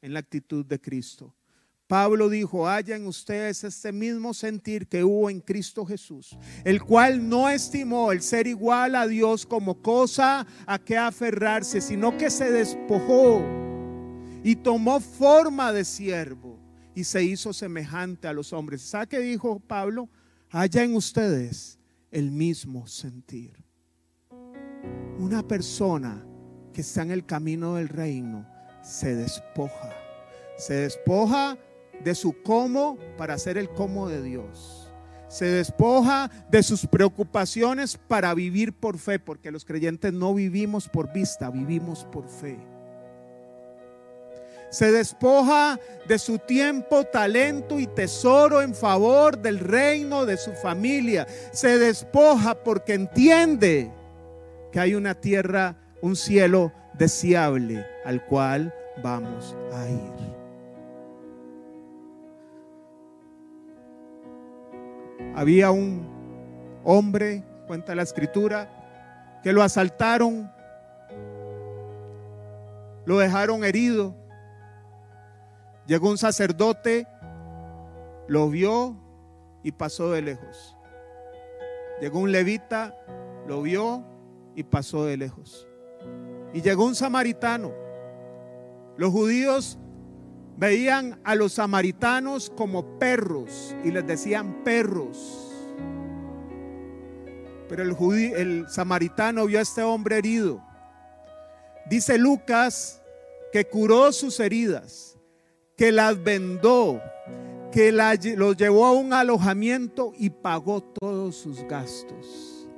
en 0.00 0.14
la 0.14 0.20
actitud 0.20 0.64
de 0.64 0.80
Cristo. 0.80 1.35
Pablo 1.86 2.28
dijo, 2.28 2.68
haya 2.68 2.96
en 2.96 3.06
ustedes 3.06 3.62
este 3.62 3.92
mismo 3.92 4.34
sentir 4.34 4.88
que 4.88 5.04
hubo 5.04 5.30
en 5.30 5.40
Cristo 5.40 5.86
Jesús, 5.86 6.36
el 6.64 6.82
cual 6.82 7.28
no 7.28 7.48
estimó 7.48 8.10
el 8.10 8.22
ser 8.22 8.46
igual 8.46 8.96
a 8.96 9.06
Dios 9.06 9.46
como 9.46 9.80
cosa 9.82 10.46
a 10.66 10.78
que 10.78 10.96
aferrarse, 10.96 11.80
sino 11.80 12.16
que 12.16 12.28
se 12.30 12.50
despojó 12.50 13.44
y 14.42 14.56
tomó 14.56 15.00
forma 15.00 15.72
de 15.72 15.84
siervo 15.84 16.58
y 16.94 17.04
se 17.04 17.22
hizo 17.22 17.52
semejante 17.52 18.26
a 18.26 18.32
los 18.32 18.52
hombres. 18.52 18.82
¿Sabe 18.82 19.06
qué 19.06 19.18
dijo 19.20 19.60
Pablo? 19.60 20.08
haya 20.50 20.82
en 20.82 20.94
ustedes 20.94 21.78
el 22.10 22.30
mismo 22.30 22.86
sentir. 22.86 23.64
Una 25.18 25.46
persona 25.46 26.24
que 26.72 26.82
está 26.82 27.02
en 27.02 27.10
el 27.10 27.26
camino 27.26 27.74
del 27.74 27.88
reino 27.88 28.46
se 28.82 29.14
despoja. 29.14 29.90
Se 30.56 30.74
despoja 30.74 31.58
de 32.04 32.14
su 32.14 32.42
cómo 32.42 32.98
para 33.16 33.34
hacer 33.34 33.58
el 33.58 33.68
cómo 33.70 34.08
de 34.08 34.22
Dios. 34.22 34.90
Se 35.28 35.46
despoja 35.46 36.30
de 36.50 36.62
sus 36.62 36.86
preocupaciones 36.86 37.98
para 38.08 38.32
vivir 38.34 38.72
por 38.72 38.98
fe, 38.98 39.18
porque 39.18 39.50
los 39.50 39.64
creyentes 39.64 40.12
no 40.12 40.34
vivimos 40.34 40.88
por 40.88 41.12
vista, 41.12 41.50
vivimos 41.50 42.04
por 42.04 42.28
fe. 42.28 42.58
Se 44.70 44.92
despoja 44.92 45.78
de 46.06 46.18
su 46.18 46.38
tiempo, 46.38 47.04
talento 47.04 47.78
y 47.78 47.86
tesoro 47.86 48.62
en 48.62 48.74
favor 48.74 49.38
del 49.38 49.58
reino 49.58 50.26
de 50.26 50.36
su 50.36 50.52
familia. 50.52 51.26
Se 51.52 51.78
despoja 51.78 52.54
porque 52.62 52.94
entiende 52.94 53.90
que 54.72 54.80
hay 54.80 54.94
una 54.94 55.14
tierra, 55.14 55.76
un 56.02 56.16
cielo 56.16 56.72
deseable 56.98 57.86
al 58.04 58.24
cual 58.26 58.74
vamos 59.02 59.56
a 59.72 59.88
ir. 59.88 60.35
Había 65.36 65.70
un 65.70 66.80
hombre, 66.82 67.44
cuenta 67.66 67.94
la 67.94 68.02
escritura, 68.02 68.70
que 69.42 69.52
lo 69.52 69.62
asaltaron, 69.62 70.50
lo 73.04 73.18
dejaron 73.18 73.62
herido. 73.62 74.14
Llegó 75.86 76.08
un 76.08 76.16
sacerdote, 76.16 77.06
lo 78.28 78.48
vio 78.48 78.96
y 79.62 79.72
pasó 79.72 80.10
de 80.10 80.22
lejos. 80.22 80.74
Llegó 82.00 82.20
un 82.20 82.32
levita, 82.32 82.96
lo 83.46 83.60
vio 83.60 84.04
y 84.54 84.62
pasó 84.62 85.04
de 85.04 85.18
lejos. 85.18 85.68
Y 86.54 86.62
llegó 86.62 86.86
un 86.86 86.94
samaritano. 86.94 87.72
Los 88.96 89.12
judíos 89.12 89.78
veían 90.56 91.20
a 91.24 91.34
los 91.34 91.54
samaritanos 91.54 92.50
como 92.50 92.98
perros 92.98 93.74
y 93.84 93.90
les 93.90 94.06
decían 94.06 94.64
perros. 94.64 95.52
Pero 97.68 97.82
el, 97.82 97.96
el 98.34 98.68
samaritano 98.68 99.46
vio 99.46 99.58
a 99.58 99.62
este 99.62 99.82
hombre 99.82 100.18
herido. 100.18 100.62
Dice 101.88 102.18
Lucas 102.18 103.02
que 103.52 103.64
curó 103.66 104.12
sus 104.12 104.40
heridas, 104.40 105.16
que 105.76 105.92
las 105.92 106.22
vendó, 106.22 107.00
que 107.72 107.92
los 107.92 108.56
llevó 108.56 108.86
a 108.86 108.92
un 108.92 109.12
alojamiento 109.12 110.12
y 110.16 110.30
pagó 110.30 110.82
todos 110.82 111.36
sus 111.36 111.62
gastos. 111.64 112.68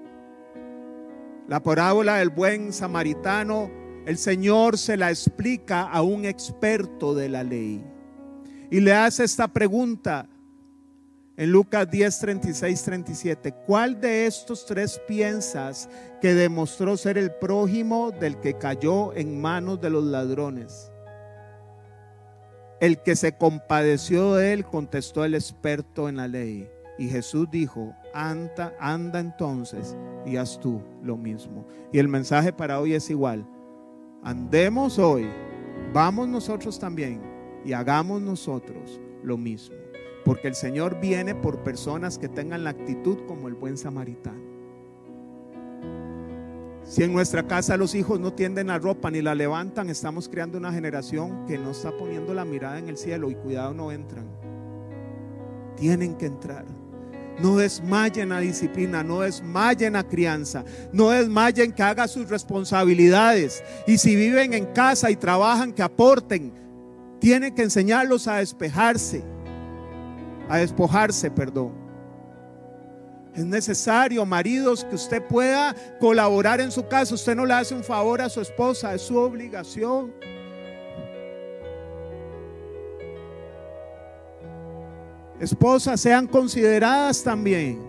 La 1.46 1.62
parábola 1.62 2.16
del 2.16 2.28
buen 2.28 2.72
samaritano 2.72 3.70
el 4.08 4.16
Señor 4.16 4.78
se 4.78 4.96
la 4.96 5.10
explica 5.10 5.82
a 5.82 6.00
un 6.00 6.24
experto 6.24 7.14
de 7.14 7.28
la 7.28 7.44
ley 7.44 7.84
y 8.70 8.80
le 8.80 8.94
hace 8.94 9.22
esta 9.22 9.48
pregunta 9.48 10.26
en 11.36 11.52
Lucas 11.52 11.90
10, 11.90 12.18
36, 12.18 12.82
37. 12.84 13.54
¿Cuál 13.66 14.00
de 14.00 14.24
estos 14.24 14.64
tres 14.64 14.98
piensas 15.06 15.90
que 16.22 16.32
demostró 16.32 16.96
ser 16.96 17.18
el 17.18 17.32
prójimo 17.32 18.10
del 18.10 18.40
que 18.40 18.54
cayó 18.54 19.14
en 19.14 19.38
manos 19.42 19.78
de 19.78 19.90
los 19.90 20.04
ladrones? 20.04 20.90
El 22.80 23.02
que 23.02 23.14
se 23.14 23.32
compadeció 23.32 24.36
de 24.36 24.54
él, 24.54 24.64
contestó 24.64 25.22
el 25.26 25.34
experto 25.34 26.08
en 26.08 26.16
la 26.16 26.28
ley. 26.28 26.66
Y 26.98 27.10
Jesús 27.10 27.46
dijo, 27.50 27.94
anda, 28.14 28.74
anda 28.80 29.20
entonces 29.20 29.94
y 30.24 30.38
haz 30.38 30.58
tú 30.58 30.80
lo 31.02 31.18
mismo. 31.18 31.66
Y 31.92 31.98
el 31.98 32.08
mensaje 32.08 32.54
para 32.54 32.80
hoy 32.80 32.94
es 32.94 33.10
igual 33.10 33.46
andemos 34.22 34.98
hoy, 34.98 35.26
vamos 35.92 36.28
nosotros 36.28 36.78
también 36.78 37.20
y 37.64 37.72
hagamos 37.72 38.20
nosotros 38.22 39.00
lo 39.22 39.36
mismo. 39.36 39.76
Porque 40.24 40.48
el 40.48 40.54
Señor 40.54 41.00
viene 41.00 41.34
por 41.34 41.62
personas 41.62 42.18
que 42.18 42.28
tengan 42.28 42.64
la 42.64 42.70
actitud 42.70 43.18
como 43.26 43.48
el 43.48 43.54
buen 43.54 43.78
samaritano. 43.78 44.48
Si 46.84 47.02
en 47.02 47.12
nuestra 47.12 47.46
casa 47.46 47.76
los 47.76 47.94
hijos 47.94 48.18
no 48.18 48.32
tienden 48.32 48.68
la 48.68 48.78
ropa 48.78 49.10
ni 49.10 49.20
la 49.20 49.34
levantan, 49.34 49.90
estamos 49.90 50.26
creando 50.28 50.56
una 50.56 50.72
generación 50.72 51.44
que 51.46 51.58
no 51.58 51.72
está 51.72 51.94
poniendo 51.94 52.32
la 52.32 52.46
mirada 52.46 52.78
en 52.78 52.88
el 52.88 52.96
cielo 52.96 53.30
y 53.30 53.34
cuidado 53.34 53.74
no 53.74 53.92
entran. 53.92 54.26
Tienen 55.76 56.16
que 56.16 56.26
entrar. 56.26 56.64
No 57.40 57.56
desmayen 57.56 58.32
a 58.32 58.40
disciplina, 58.40 59.04
no 59.04 59.20
desmayen 59.20 59.94
a 59.94 60.02
crianza, 60.02 60.64
no 60.92 61.10
desmayen 61.10 61.72
que 61.72 61.82
haga 61.82 62.08
sus 62.08 62.28
responsabilidades. 62.28 63.62
Y 63.86 63.98
si 63.98 64.16
viven 64.16 64.54
en 64.54 64.66
casa 64.66 65.10
y 65.10 65.16
trabajan, 65.16 65.72
que 65.72 65.82
aporten. 65.82 66.52
Tienen 67.20 67.54
que 67.54 67.62
enseñarlos 67.62 68.28
a 68.28 68.36
despejarse, 68.36 69.24
a 70.48 70.58
despojarse, 70.58 71.30
perdón. 71.30 71.72
Es 73.34 73.44
necesario, 73.44 74.26
maridos, 74.26 74.84
que 74.84 74.96
usted 74.96 75.22
pueda 75.22 75.74
colaborar 76.00 76.60
en 76.60 76.72
su 76.72 76.88
casa. 76.88 77.14
Usted 77.14 77.36
no 77.36 77.46
le 77.46 77.54
hace 77.54 77.74
un 77.74 77.84
favor 77.84 78.20
a 78.20 78.28
su 78.28 78.40
esposa, 78.40 78.94
es 78.94 79.02
su 79.02 79.16
obligación. 79.16 80.12
Esposas 85.40 86.00
sean 86.00 86.26
consideradas 86.26 87.22
también. 87.22 87.88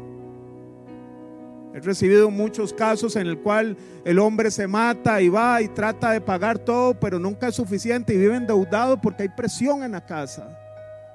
He 1.74 1.80
recibido 1.80 2.32
muchos 2.32 2.74
casos 2.74 3.16
en 3.16 3.28
el 3.28 3.40
cual 3.40 3.78
el 4.04 4.18
hombre 4.20 4.50
se 4.50 4.68
mata 4.68 5.22
y 5.22 5.30
va 5.30 5.62
y 5.62 5.68
trata 5.68 6.12
de 6.12 6.22
pagar 6.22 6.58
todo, 6.58 7.00
pero 7.00 7.20
nunca 7.20 7.48
es 7.48 7.56
suficiente 7.56 8.14
y 8.14 8.18
vive 8.18 8.36
endeudado 8.36 9.00
porque 9.00 9.24
hay 9.24 9.30
presión 9.30 9.84
en 9.84 9.92
la 9.92 10.06
casa. 10.06 10.58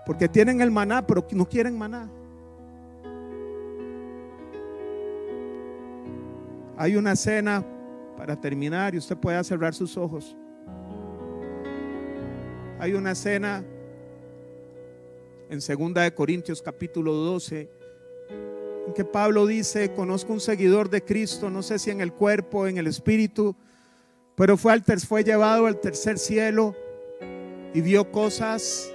Porque 0.06 0.28
tienen 0.28 0.60
el 0.60 0.70
maná, 0.70 1.04
pero 1.04 1.26
no 1.32 1.48
quieren 1.48 1.76
maná. 1.76 2.08
Hay 6.76 6.96
una 6.96 7.16
cena 7.16 7.64
para 8.16 8.36
terminar 8.36 8.94
y 8.94 8.98
usted 8.98 9.16
puede 9.16 9.42
cerrar 9.42 9.74
sus 9.74 9.96
ojos. 9.96 10.36
Hay 12.78 12.92
una 12.92 13.14
cena 13.14 13.64
en 15.50 15.60
2 15.60 15.94
de 15.94 16.14
Corintios 16.14 16.62
capítulo 16.62 17.12
12, 17.12 17.68
en 18.86 18.94
que 18.94 19.04
Pablo 19.04 19.46
dice, 19.46 19.92
conozco 19.92 20.32
un 20.32 20.40
seguidor 20.40 20.90
de 20.90 21.02
Cristo, 21.04 21.50
no 21.50 21.62
sé 21.62 21.78
si 21.78 21.90
en 21.90 22.00
el 22.00 22.12
cuerpo, 22.12 22.66
en 22.66 22.78
el 22.78 22.86
espíritu, 22.86 23.54
pero 24.34 24.56
fue, 24.56 24.72
al 24.72 24.82
fue 24.82 25.22
llevado 25.24 25.66
al 25.66 25.80
tercer 25.80 26.18
cielo 26.18 26.74
y 27.72 27.80
vio 27.80 28.10
cosas 28.10 28.90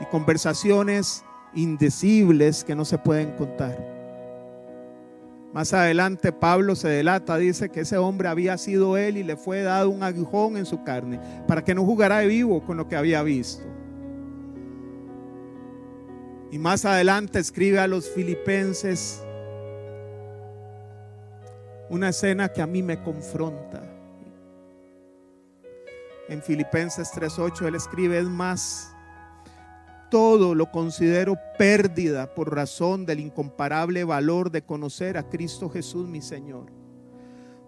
y 0.00 0.04
conversaciones 0.06 1.24
indecibles 1.54 2.64
que 2.64 2.74
no 2.74 2.84
se 2.84 2.98
pueden 2.98 3.32
contar. 3.32 3.92
Más 5.52 5.72
adelante 5.72 6.32
Pablo 6.32 6.74
se 6.74 6.88
delata, 6.88 7.36
dice 7.36 7.68
que 7.68 7.80
ese 7.80 7.96
hombre 7.96 8.26
había 8.26 8.58
sido 8.58 8.96
él 8.96 9.16
y 9.16 9.22
le 9.22 9.36
fue 9.36 9.62
dado 9.62 9.88
un 9.88 10.02
aguijón 10.02 10.56
en 10.56 10.66
su 10.66 10.82
carne 10.82 11.20
para 11.46 11.62
que 11.62 11.76
no 11.76 11.84
jugara 11.84 12.18
de 12.18 12.26
vivo 12.26 12.64
con 12.64 12.76
lo 12.76 12.88
que 12.88 12.96
había 12.96 13.22
visto. 13.22 13.64
Y 16.54 16.58
más 16.60 16.84
adelante 16.84 17.40
escribe 17.40 17.80
a 17.80 17.88
los 17.88 18.08
filipenses 18.08 19.20
una 21.90 22.10
escena 22.10 22.48
que 22.48 22.62
a 22.62 22.66
mí 22.68 22.80
me 22.80 23.02
confronta. 23.02 23.82
En 26.28 26.40
Filipenses 26.40 27.10
3:8 27.10 27.66
él 27.66 27.74
escribe, 27.74 28.20
es 28.20 28.28
más, 28.28 28.94
todo 30.12 30.54
lo 30.54 30.70
considero 30.70 31.36
pérdida 31.58 32.32
por 32.36 32.54
razón 32.54 33.04
del 33.04 33.18
incomparable 33.18 34.04
valor 34.04 34.52
de 34.52 34.62
conocer 34.62 35.18
a 35.18 35.28
Cristo 35.28 35.68
Jesús 35.68 36.06
mi 36.06 36.22
Señor. 36.22 36.66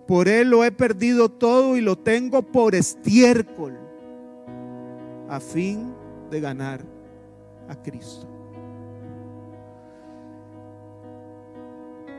Por 0.07 0.29
Él 0.29 0.51
lo 0.51 0.63
he 0.63 0.71
perdido 0.71 1.29
todo 1.29 1.77
y 1.77 1.81
lo 1.81 1.99
tengo 1.99 2.41
por 2.41 2.77
estiércol, 2.77 3.77
a 5.29 5.41
fin 5.41 5.93
de 6.31 6.41
ganar 6.41 6.85
a 7.69 7.75
Cristo. 7.83 8.36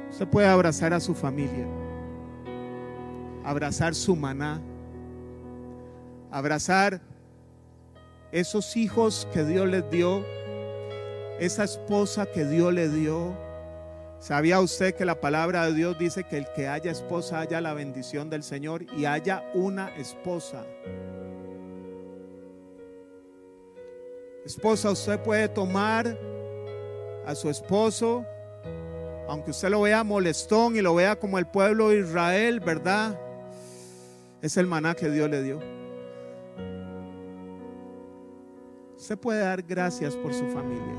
Usted 0.10 0.28
puede 0.28 0.48
abrazar 0.48 0.94
a 0.94 1.00
su 1.00 1.14
familia, 1.14 1.66
abrazar 3.44 3.94
su 3.94 4.16
maná, 4.16 4.62
abrazar 6.32 7.02
esos 8.32 8.76
hijos 8.76 9.28
que 9.34 9.44
Dios 9.44 9.68
les 9.68 9.90
dio, 9.90 10.26
esa 11.40 11.64
esposa 11.64 12.26
que 12.26 12.46
Dios 12.46 12.74
le 12.74 12.90
dio. 12.90 13.36
¿Sabía 14.20 14.60
usted 14.60 14.96
que 14.96 15.06
la 15.06 15.22
palabra 15.22 15.68
de 15.68 15.74
Dios 15.74 16.00
dice 16.00 16.24
que 16.24 16.38
el 16.38 16.48
que 16.56 16.68
haya 16.68 16.92
esposa 16.92 17.40
haya 17.40 17.62
la 17.62 17.74
bendición 17.74 18.30
del 18.30 18.44
Señor 18.44 18.86
y 18.98 19.06
haya 19.06 19.44
una 19.54 19.96
esposa? 19.96 20.66
Esposa, 24.46 24.92
usted 24.92 25.20
puede 25.20 25.50
tomar 25.50 26.18
a 27.26 27.36
su 27.36 27.50
esposo 27.50 28.26
aunque 29.28 29.52
usted 29.52 29.70
lo 29.70 29.82
vea 29.82 30.04
molestón 30.04 30.76
y 30.76 30.82
lo 30.82 30.96
vea 30.96 31.20
como 31.20 31.38
el 31.38 31.48
pueblo 31.48 31.90
de 31.90 32.00
Israel, 32.00 32.60
¿verdad? 32.60 33.20
Es 34.42 34.58
el 34.58 34.68
maná 34.68 34.96
que 34.96 35.10
Dios 35.10 35.30
le 35.30 35.44
dio. 35.44 35.60
Usted 38.96 39.18
puede 39.18 39.42
dar 39.42 39.62
gracias 39.62 40.16
por 40.16 40.34
su 40.34 40.46
familia. 40.48 40.96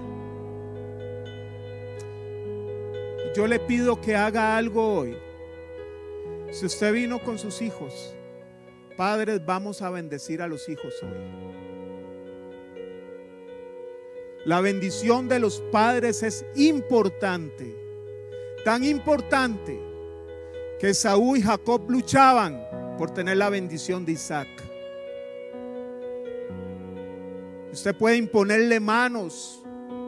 Yo 3.35 3.47
le 3.47 3.59
pido 3.61 4.01
que 4.01 4.17
haga 4.17 4.57
algo 4.57 4.99
hoy. 4.99 5.17
Si 6.51 6.67
usted 6.67 6.93
vino 6.93 7.23
con 7.23 7.39
sus 7.39 7.61
hijos, 7.61 8.15
padres, 8.97 9.45
vamos 9.45 9.83
a 9.83 9.91
bendecir 9.91 10.41
a 10.43 10.49
los 10.49 10.69
hijos 10.69 10.95
hoy. 11.03 11.59
La 14.45 14.61
bendición 14.61 15.29
de 15.29 15.41
los 15.41 15.61
padres 15.71 16.23
es 16.23 16.45
importante, 16.55 17.88
tan 18.65 18.85
importante 18.85 19.81
que 20.81 20.95
Saúl 20.95 21.39
y 21.39 21.43
Jacob 21.43 21.91
luchaban 21.91 22.63
por 22.97 23.11
tener 23.13 23.37
la 23.37 23.49
bendición 23.51 24.05
de 24.05 24.13
Isaac. 24.13 24.49
Usted 27.73 27.95
puede 27.97 28.17
imponerle 28.17 28.81
manos 28.81 29.63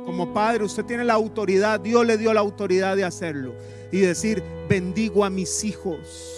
como 0.05 0.33
padre, 0.33 0.65
usted 0.65 0.85
tiene 0.85 1.05
la 1.05 1.15
autoridad, 1.15 1.81
Dios 1.81 2.07
le 2.07 2.17
dio 2.17 2.33
la 2.33 2.41
autoridad 2.41 2.97
de 2.97 3.05
hacerlo 3.05 3.55
y 3.93 4.01
decir, 4.01 4.43
bendigo 4.69 5.25
a 5.25 5.31
mis 5.31 5.63
hijos. 5.65 6.37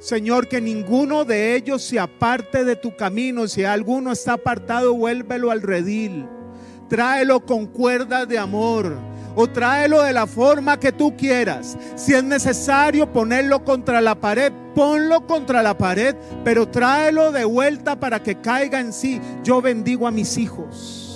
Señor, 0.00 0.48
que 0.48 0.60
ninguno 0.60 1.24
de 1.24 1.54
ellos 1.56 1.82
se 1.82 1.98
aparte 1.98 2.64
de 2.64 2.76
tu 2.76 2.96
camino. 2.96 3.48
Si 3.48 3.64
alguno 3.64 4.12
está 4.12 4.34
apartado, 4.34 4.94
vuélvelo 4.94 5.50
al 5.50 5.60
redil 5.60 6.26
tráelo 6.88 7.40
con 7.44 7.66
cuerdas 7.66 8.26
de 8.26 8.38
amor 8.38 8.96
o 9.40 9.46
tráelo 9.46 10.02
de 10.02 10.12
la 10.12 10.26
forma 10.26 10.80
que 10.80 10.90
tú 10.90 11.16
quieras. 11.16 11.78
Si 11.94 12.12
es 12.12 12.24
necesario 12.24 13.12
ponerlo 13.12 13.64
contra 13.64 14.00
la 14.00 14.16
pared, 14.16 14.52
ponlo 14.74 15.28
contra 15.28 15.62
la 15.62 15.78
pared, 15.78 16.16
pero 16.42 16.66
tráelo 16.66 17.30
de 17.30 17.44
vuelta 17.44 17.94
para 18.00 18.20
que 18.20 18.40
caiga 18.40 18.80
en 18.80 18.92
sí. 18.92 19.20
Yo 19.44 19.62
bendigo 19.62 20.08
a 20.08 20.10
mis 20.10 20.36
hijos. 20.38 21.07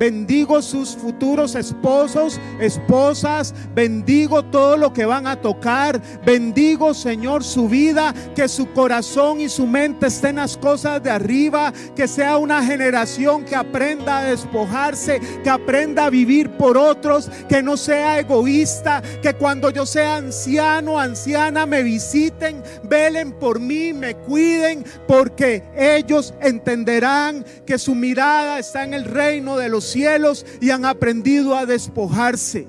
Bendigo 0.00 0.62
sus 0.62 0.96
futuros 0.96 1.54
esposos, 1.54 2.40
esposas. 2.58 3.54
Bendigo 3.74 4.42
todo 4.42 4.78
lo 4.78 4.94
que 4.94 5.04
van 5.04 5.26
a 5.26 5.36
tocar. 5.36 6.00
Bendigo, 6.24 6.94
Señor, 6.94 7.44
su 7.44 7.68
vida. 7.68 8.14
Que 8.34 8.48
su 8.48 8.72
corazón 8.72 9.42
y 9.42 9.50
su 9.50 9.66
mente 9.66 10.06
estén 10.06 10.36
las 10.36 10.56
cosas 10.56 11.02
de 11.02 11.10
arriba. 11.10 11.74
Que 11.94 12.08
sea 12.08 12.38
una 12.38 12.64
generación 12.64 13.44
que 13.44 13.54
aprenda 13.54 14.20
a 14.20 14.24
despojarse. 14.24 15.20
Que 15.44 15.50
aprenda 15.50 16.06
a 16.06 16.10
vivir 16.10 16.48
por 16.52 16.78
otros. 16.78 17.30
Que 17.46 17.62
no 17.62 17.76
sea 17.76 18.20
egoísta. 18.20 19.02
Que 19.20 19.34
cuando 19.34 19.68
yo 19.68 19.84
sea 19.84 20.16
anciano, 20.16 20.98
anciana, 20.98 21.66
me 21.66 21.82
visiten. 21.82 22.62
Velen 22.84 23.32
por 23.32 23.60
mí, 23.60 23.92
me 23.92 24.14
cuiden. 24.14 24.82
Porque 25.06 25.62
ellos 25.76 26.32
entenderán 26.40 27.44
que 27.66 27.78
su 27.78 27.94
mirada 27.94 28.58
está 28.58 28.82
en 28.82 28.94
el 28.94 29.04
reino 29.04 29.58
de 29.58 29.68
los 29.68 29.89
cielos 29.90 30.46
y 30.60 30.70
han 30.70 30.84
aprendido 30.84 31.56
a 31.56 31.66
despojarse. 31.66 32.66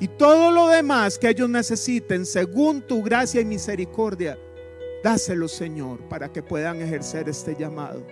Y 0.00 0.08
todo 0.08 0.52
lo 0.52 0.68
demás 0.68 1.18
que 1.18 1.28
ellos 1.28 1.48
necesiten, 1.48 2.24
según 2.24 2.82
tu 2.82 3.02
gracia 3.02 3.40
y 3.40 3.44
misericordia, 3.44 4.38
dáselo, 5.02 5.48
Señor, 5.48 6.00
para 6.08 6.32
que 6.32 6.42
puedan 6.42 6.80
ejercer 6.80 7.28
este 7.28 7.56
llamado. 7.58 8.06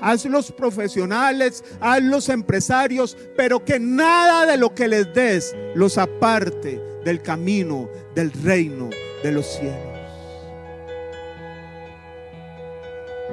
Haz 0.00 0.24
los 0.24 0.50
profesionales, 0.50 1.64
haz 1.80 2.02
los 2.02 2.28
empresarios, 2.28 3.16
pero 3.36 3.64
que 3.64 3.78
nada 3.78 4.46
de 4.46 4.56
lo 4.56 4.74
que 4.74 4.88
les 4.88 5.12
des 5.14 5.54
los 5.74 5.96
aparte 5.98 6.80
del 7.04 7.22
camino 7.22 7.88
del 8.14 8.32
reino 8.32 8.90
de 9.22 9.32
los 9.32 9.46
cielos. 9.46 9.91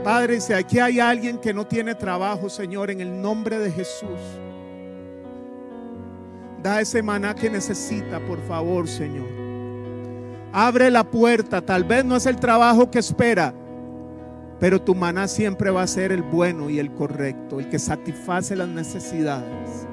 Padre, 0.04 0.40
si 0.40 0.54
aquí 0.54 0.80
hay 0.80 1.00
alguien 1.00 1.38
que 1.38 1.54
no 1.54 1.68
tiene 1.68 1.94
trabajo, 1.94 2.50
Señor, 2.50 2.90
en 2.90 3.02
el 3.02 3.22
nombre 3.22 3.60
de 3.60 3.72
Jesús, 3.72 4.20
da 6.64 6.82
ese 6.82 7.04
maná 7.04 7.36
que 7.36 7.50
necesita, 7.50 8.20
por 8.20 8.40
favor, 8.48 8.88
Señor. 8.88 9.28
Abre 10.52 10.90
la 10.90 11.04
puerta, 11.04 11.62
tal 11.62 11.84
vez 11.84 12.06
no 12.06 12.16
es 12.16 12.26
el 12.26 12.38
trabajo 12.38 12.90
que 12.90 13.00
espera, 13.00 13.54
pero 14.60 14.82
tu 14.82 14.96
maná 14.96 15.28
siempre 15.28 15.70
va 15.70 15.84
a 15.84 15.88
ser 15.88 16.12
el 16.12 16.24
bueno 16.24 16.70
y 16.70 16.80
el 16.80 16.92
correcto, 16.94 17.60
el 17.60 17.70
que 17.70 17.78
satisface 17.78 18.56
las 18.56 18.68
necesidades. 18.68 19.88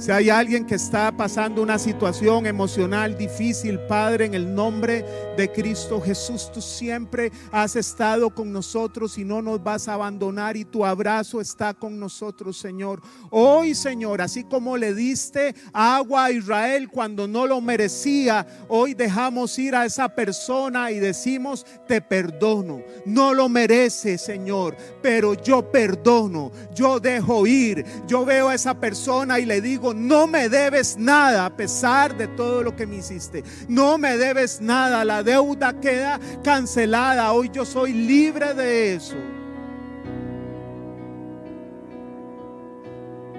Si 0.00 0.10
hay 0.10 0.30
alguien 0.30 0.64
que 0.64 0.76
está 0.76 1.12
pasando 1.14 1.62
una 1.62 1.78
situación 1.78 2.46
emocional 2.46 3.18
difícil, 3.18 3.78
Padre, 3.80 4.24
en 4.24 4.32
el 4.32 4.54
nombre 4.54 5.04
de 5.36 5.52
Cristo 5.52 6.00
Jesús, 6.00 6.50
tú 6.50 6.62
siempre 6.62 7.30
has 7.52 7.76
estado 7.76 8.30
con 8.30 8.50
nosotros 8.50 9.18
y 9.18 9.24
no 9.24 9.42
nos 9.42 9.62
vas 9.62 9.88
a 9.88 9.94
abandonar 9.94 10.56
y 10.56 10.64
tu 10.64 10.86
abrazo 10.86 11.38
está 11.38 11.74
con 11.74 12.00
nosotros, 12.00 12.56
Señor. 12.56 13.02
Hoy, 13.28 13.74
Señor, 13.74 14.22
así 14.22 14.44
como 14.44 14.78
le 14.78 14.94
diste 14.94 15.54
agua 15.74 16.24
a 16.24 16.30
Israel 16.30 16.88
cuando 16.88 17.28
no 17.28 17.46
lo 17.46 17.60
merecía, 17.60 18.46
hoy 18.68 18.94
dejamos 18.94 19.58
ir 19.58 19.74
a 19.74 19.84
esa 19.84 20.08
persona 20.08 20.90
y 20.92 20.98
decimos, 20.98 21.66
te 21.86 22.00
perdono. 22.00 22.80
No 23.04 23.34
lo 23.34 23.50
merece, 23.50 24.16
Señor, 24.16 24.78
pero 25.02 25.34
yo 25.34 25.70
perdono, 25.70 26.52
yo 26.74 27.00
dejo 27.00 27.46
ir. 27.46 27.84
Yo 28.06 28.24
veo 28.24 28.48
a 28.48 28.54
esa 28.54 28.80
persona 28.80 29.38
y 29.38 29.44
le 29.44 29.60
digo, 29.60 29.89
no 29.94 30.26
me 30.26 30.48
debes 30.48 30.96
nada 30.96 31.46
a 31.46 31.50
pesar 31.50 32.16
de 32.16 32.28
todo 32.28 32.62
lo 32.62 32.74
que 32.74 32.86
me 32.86 32.96
hiciste. 32.96 33.44
No 33.68 33.98
me 33.98 34.16
debes 34.16 34.60
nada, 34.60 35.04
la 35.04 35.22
deuda 35.22 35.80
queda 35.80 36.18
cancelada. 36.42 37.32
Hoy 37.32 37.50
yo 37.52 37.64
soy 37.64 37.92
libre 37.92 38.54
de 38.54 38.94
eso. 38.94 39.16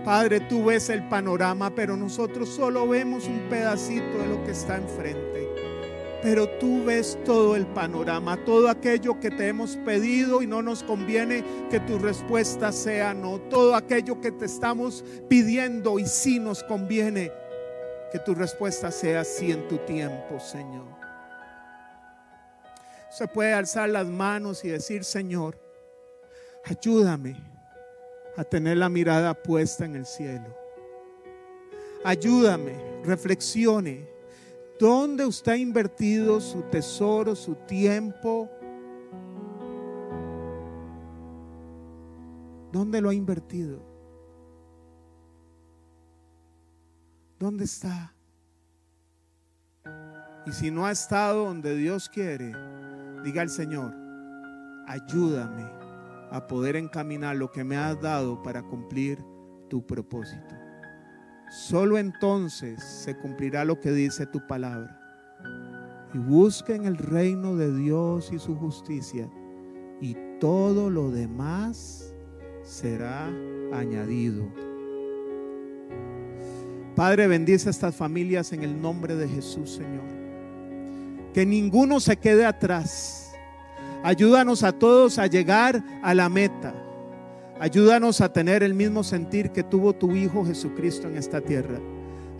Padre, 0.04 0.40
tú 0.40 0.66
ves 0.66 0.90
el 0.90 1.08
panorama, 1.08 1.70
pero 1.70 1.96
nosotros 1.96 2.50
solo 2.50 2.88
vemos 2.88 3.28
un 3.28 3.40
pedacito 3.50 4.18
de 4.18 4.28
lo 4.28 4.44
que 4.44 4.52
está 4.52 4.78
enfrente 4.78 5.71
pero 6.22 6.48
tú 6.60 6.86
ves 6.86 7.18
todo 7.26 7.56
el 7.56 7.66
panorama, 7.66 8.38
todo 8.46 8.70
aquello 8.70 9.20
que 9.20 9.32
te 9.32 9.48
hemos 9.48 9.76
pedido 9.78 10.42
y 10.42 10.48
no 10.48 10.62
nos 10.62 10.84
conviene 10.84 11.44
que 11.70 11.80
tu 11.80 11.98
respuesta 11.98 12.72
sea 12.72 13.14
no, 13.14 13.40
todo 13.40 13.76
aquello 13.76 14.22
que 14.22 14.32
te 14.32 14.46
estamos 14.46 15.04
pidiendo 15.28 15.98
y 15.98 16.06
sí 16.06 16.40
nos 16.40 16.64
conviene 16.64 17.32
que 18.12 18.20
tu 18.20 18.36
respuesta 18.36 18.92
sea 18.92 19.24
sí 19.24 19.52
en 19.52 19.68
tu 19.68 19.78
tiempo, 19.80 20.40
Señor. 20.40 20.86
Se 23.10 23.28
puede 23.28 23.54
alzar 23.54 23.90
las 23.90 24.08
manos 24.08 24.64
y 24.64 24.70
decir, 24.70 25.04
Señor, 25.04 25.58
ayúdame 26.64 27.36
a 28.38 28.44
tener 28.44 28.78
la 28.78 28.90
mirada 28.90 29.34
puesta 29.34 29.86
en 29.86 29.96
el 29.96 30.06
cielo. 30.06 30.56
Ayúdame, 32.04 32.76
reflexione 33.04 34.11
¿Dónde 34.82 35.28
usted 35.28 35.52
ha 35.52 35.58
invertido 35.58 36.42
su 36.42 36.64
tesoro, 36.64 37.36
su 37.36 37.54
tiempo? 37.54 38.50
¿Dónde 42.72 43.00
lo 43.00 43.10
ha 43.10 43.14
invertido? 43.14 43.86
¿Dónde 47.38 47.66
está? 47.66 48.12
Y 50.48 50.52
si 50.52 50.72
no 50.72 50.88
ha 50.88 50.92
estado 50.92 51.46
donde 51.46 51.76
Dios 51.76 52.10
quiere, 52.10 52.52
diga 53.24 53.44
al 53.44 53.52
Señor, 53.52 53.94
ayúdame 54.88 55.70
a 56.32 56.48
poder 56.48 56.76
encaminar 56.76 57.36
lo 57.36 57.52
que 57.52 57.64
me 57.64 57.78
has 57.78 58.02
dado 58.02 58.42
para 58.42 58.64
cumplir 58.64 59.24
tu 59.70 59.86
propósito. 59.86 60.56
Solo 61.52 61.98
entonces 61.98 62.82
se 62.82 63.14
cumplirá 63.18 63.66
lo 63.66 63.78
que 63.78 63.92
dice 63.92 64.26
tu 64.26 64.40
palabra. 64.48 64.98
Y 66.14 66.18
busquen 66.18 66.86
el 66.86 66.96
reino 66.96 67.58
de 67.58 67.76
Dios 67.76 68.32
y 68.32 68.40
su 68.40 68.56
justicia, 68.56 69.30
y 70.00 70.16
todo 70.40 70.90
lo 70.90 71.12
demás 71.12 72.16
será 72.64 73.28
añadido. 73.74 74.48
Padre, 76.96 77.28
bendice 77.28 77.68
a 77.68 77.72
estas 77.72 77.96
familias 77.96 78.54
en 78.54 78.64
el 78.64 78.82
nombre 78.82 79.18
de 79.18 79.28
Jesús, 79.28 79.72
Señor. 79.72 80.08
Que 81.34 81.46
ninguno 81.46 82.00
se 82.00 82.16
quede 82.16 82.46
atrás. 82.46 83.34
Ayúdanos 84.04 84.64
a 84.64 84.72
todos 84.72 85.20
a 85.20 85.28
llegar 85.28 85.84
a 86.02 86.14
la 86.14 86.30
meta 86.30 86.81
Ayúdanos 87.62 88.22
a 88.22 88.34
tener 88.34 88.64
el 88.64 88.74
mismo 88.74 89.04
sentir 89.04 89.52
que 89.52 89.62
tuvo 89.62 89.94
tu 89.94 90.16
Hijo 90.16 90.44
Jesucristo 90.44 91.08
en 91.08 91.16
esta 91.16 91.42
tierra. 91.42 91.80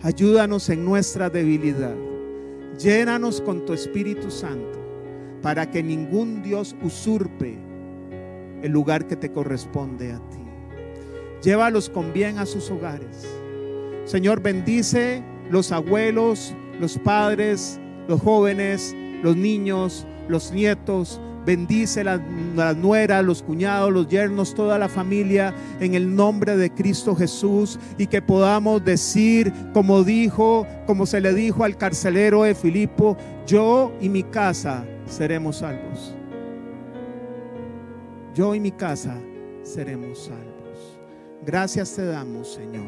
Ayúdanos 0.02 0.68
en 0.68 0.84
nuestra 0.84 1.30
debilidad. 1.30 1.94
Llénanos 2.76 3.40
con 3.40 3.64
tu 3.64 3.72
Espíritu 3.72 4.32
Santo 4.32 4.80
para 5.40 5.70
que 5.70 5.80
ningún 5.80 6.42
Dios 6.42 6.74
usurpe 6.82 7.56
el 8.62 8.72
lugar 8.72 9.06
que 9.06 9.14
te 9.14 9.30
corresponde 9.30 10.10
a 10.10 10.18
ti. 10.28 10.42
Llévalos 11.44 11.88
con 11.88 12.12
bien 12.12 12.40
a 12.40 12.44
sus 12.44 12.68
hogares. 12.72 13.24
Señor, 14.04 14.42
bendice 14.42 15.22
los 15.52 15.70
abuelos, 15.70 16.52
los 16.80 16.98
padres, 16.98 17.78
los 18.08 18.20
jóvenes, 18.20 18.92
los 19.22 19.36
niños, 19.36 20.04
los 20.28 20.50
nietos, 20.50 21.20
Bendice 21.44 22.04
las 22.04 22.20
la 22.54 22.72
nueras, 22.72 23.24
los 23.24 23.42
cuñados, 23.42 23.92
los 23.92 24.06
yernos, 24.08 24.54
toda 24.54 24.78
la 24.78 24.88
familia 24.88 25.54
en 25.80 25.94
el 25.94 26.14
nombre 26.14 26.56
de 26.56 26.70
Cristo 26.70 27.16
Jesús 27.16 27.78
y 27.98 28.06
que 28.06 28.22
podamos 28.22 28.84
decir, 28.84 29.52
como 29.72 30.04
dijo, 30.04 30.66
como 30.86 31.06
se 31.06 31.20
le 31.20 31.34
dijo 31.34 31.64
al 31.64 31.76
carcelero 31.76 32.44
de 32.44 32.54
Filipo, 32.54 33.16
yo 33.46 33.92
y 34.00 34.08
mi 34.08 34.22
casa 34.22 34.84
seremos 35.06 35.56
salvos. 35.56 36.14
Yo 38.34 38.54
y 38.54 38.60
mi 38.60 38.70
casa 38.70 39.18
seremos 39.62 40.24
salvos. 40.24 40.98
Gracias 41.44 41.96
te 41.96 42.06
damos, 42.06 42.54
Señor, 42.54 42.86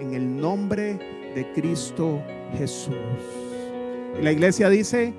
en 0.00 0.14
el 0.14 0.36
nombre 0.36 0.98
de 1.34 1.52
Cristo 1.54 2.20
Jesús. 2.56 2.96
Y 4.18 4.22
la 4.22 4.32
iglesia 4.32 4.68
dice, 4.68 5.14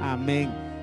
amén. 0.00 0.67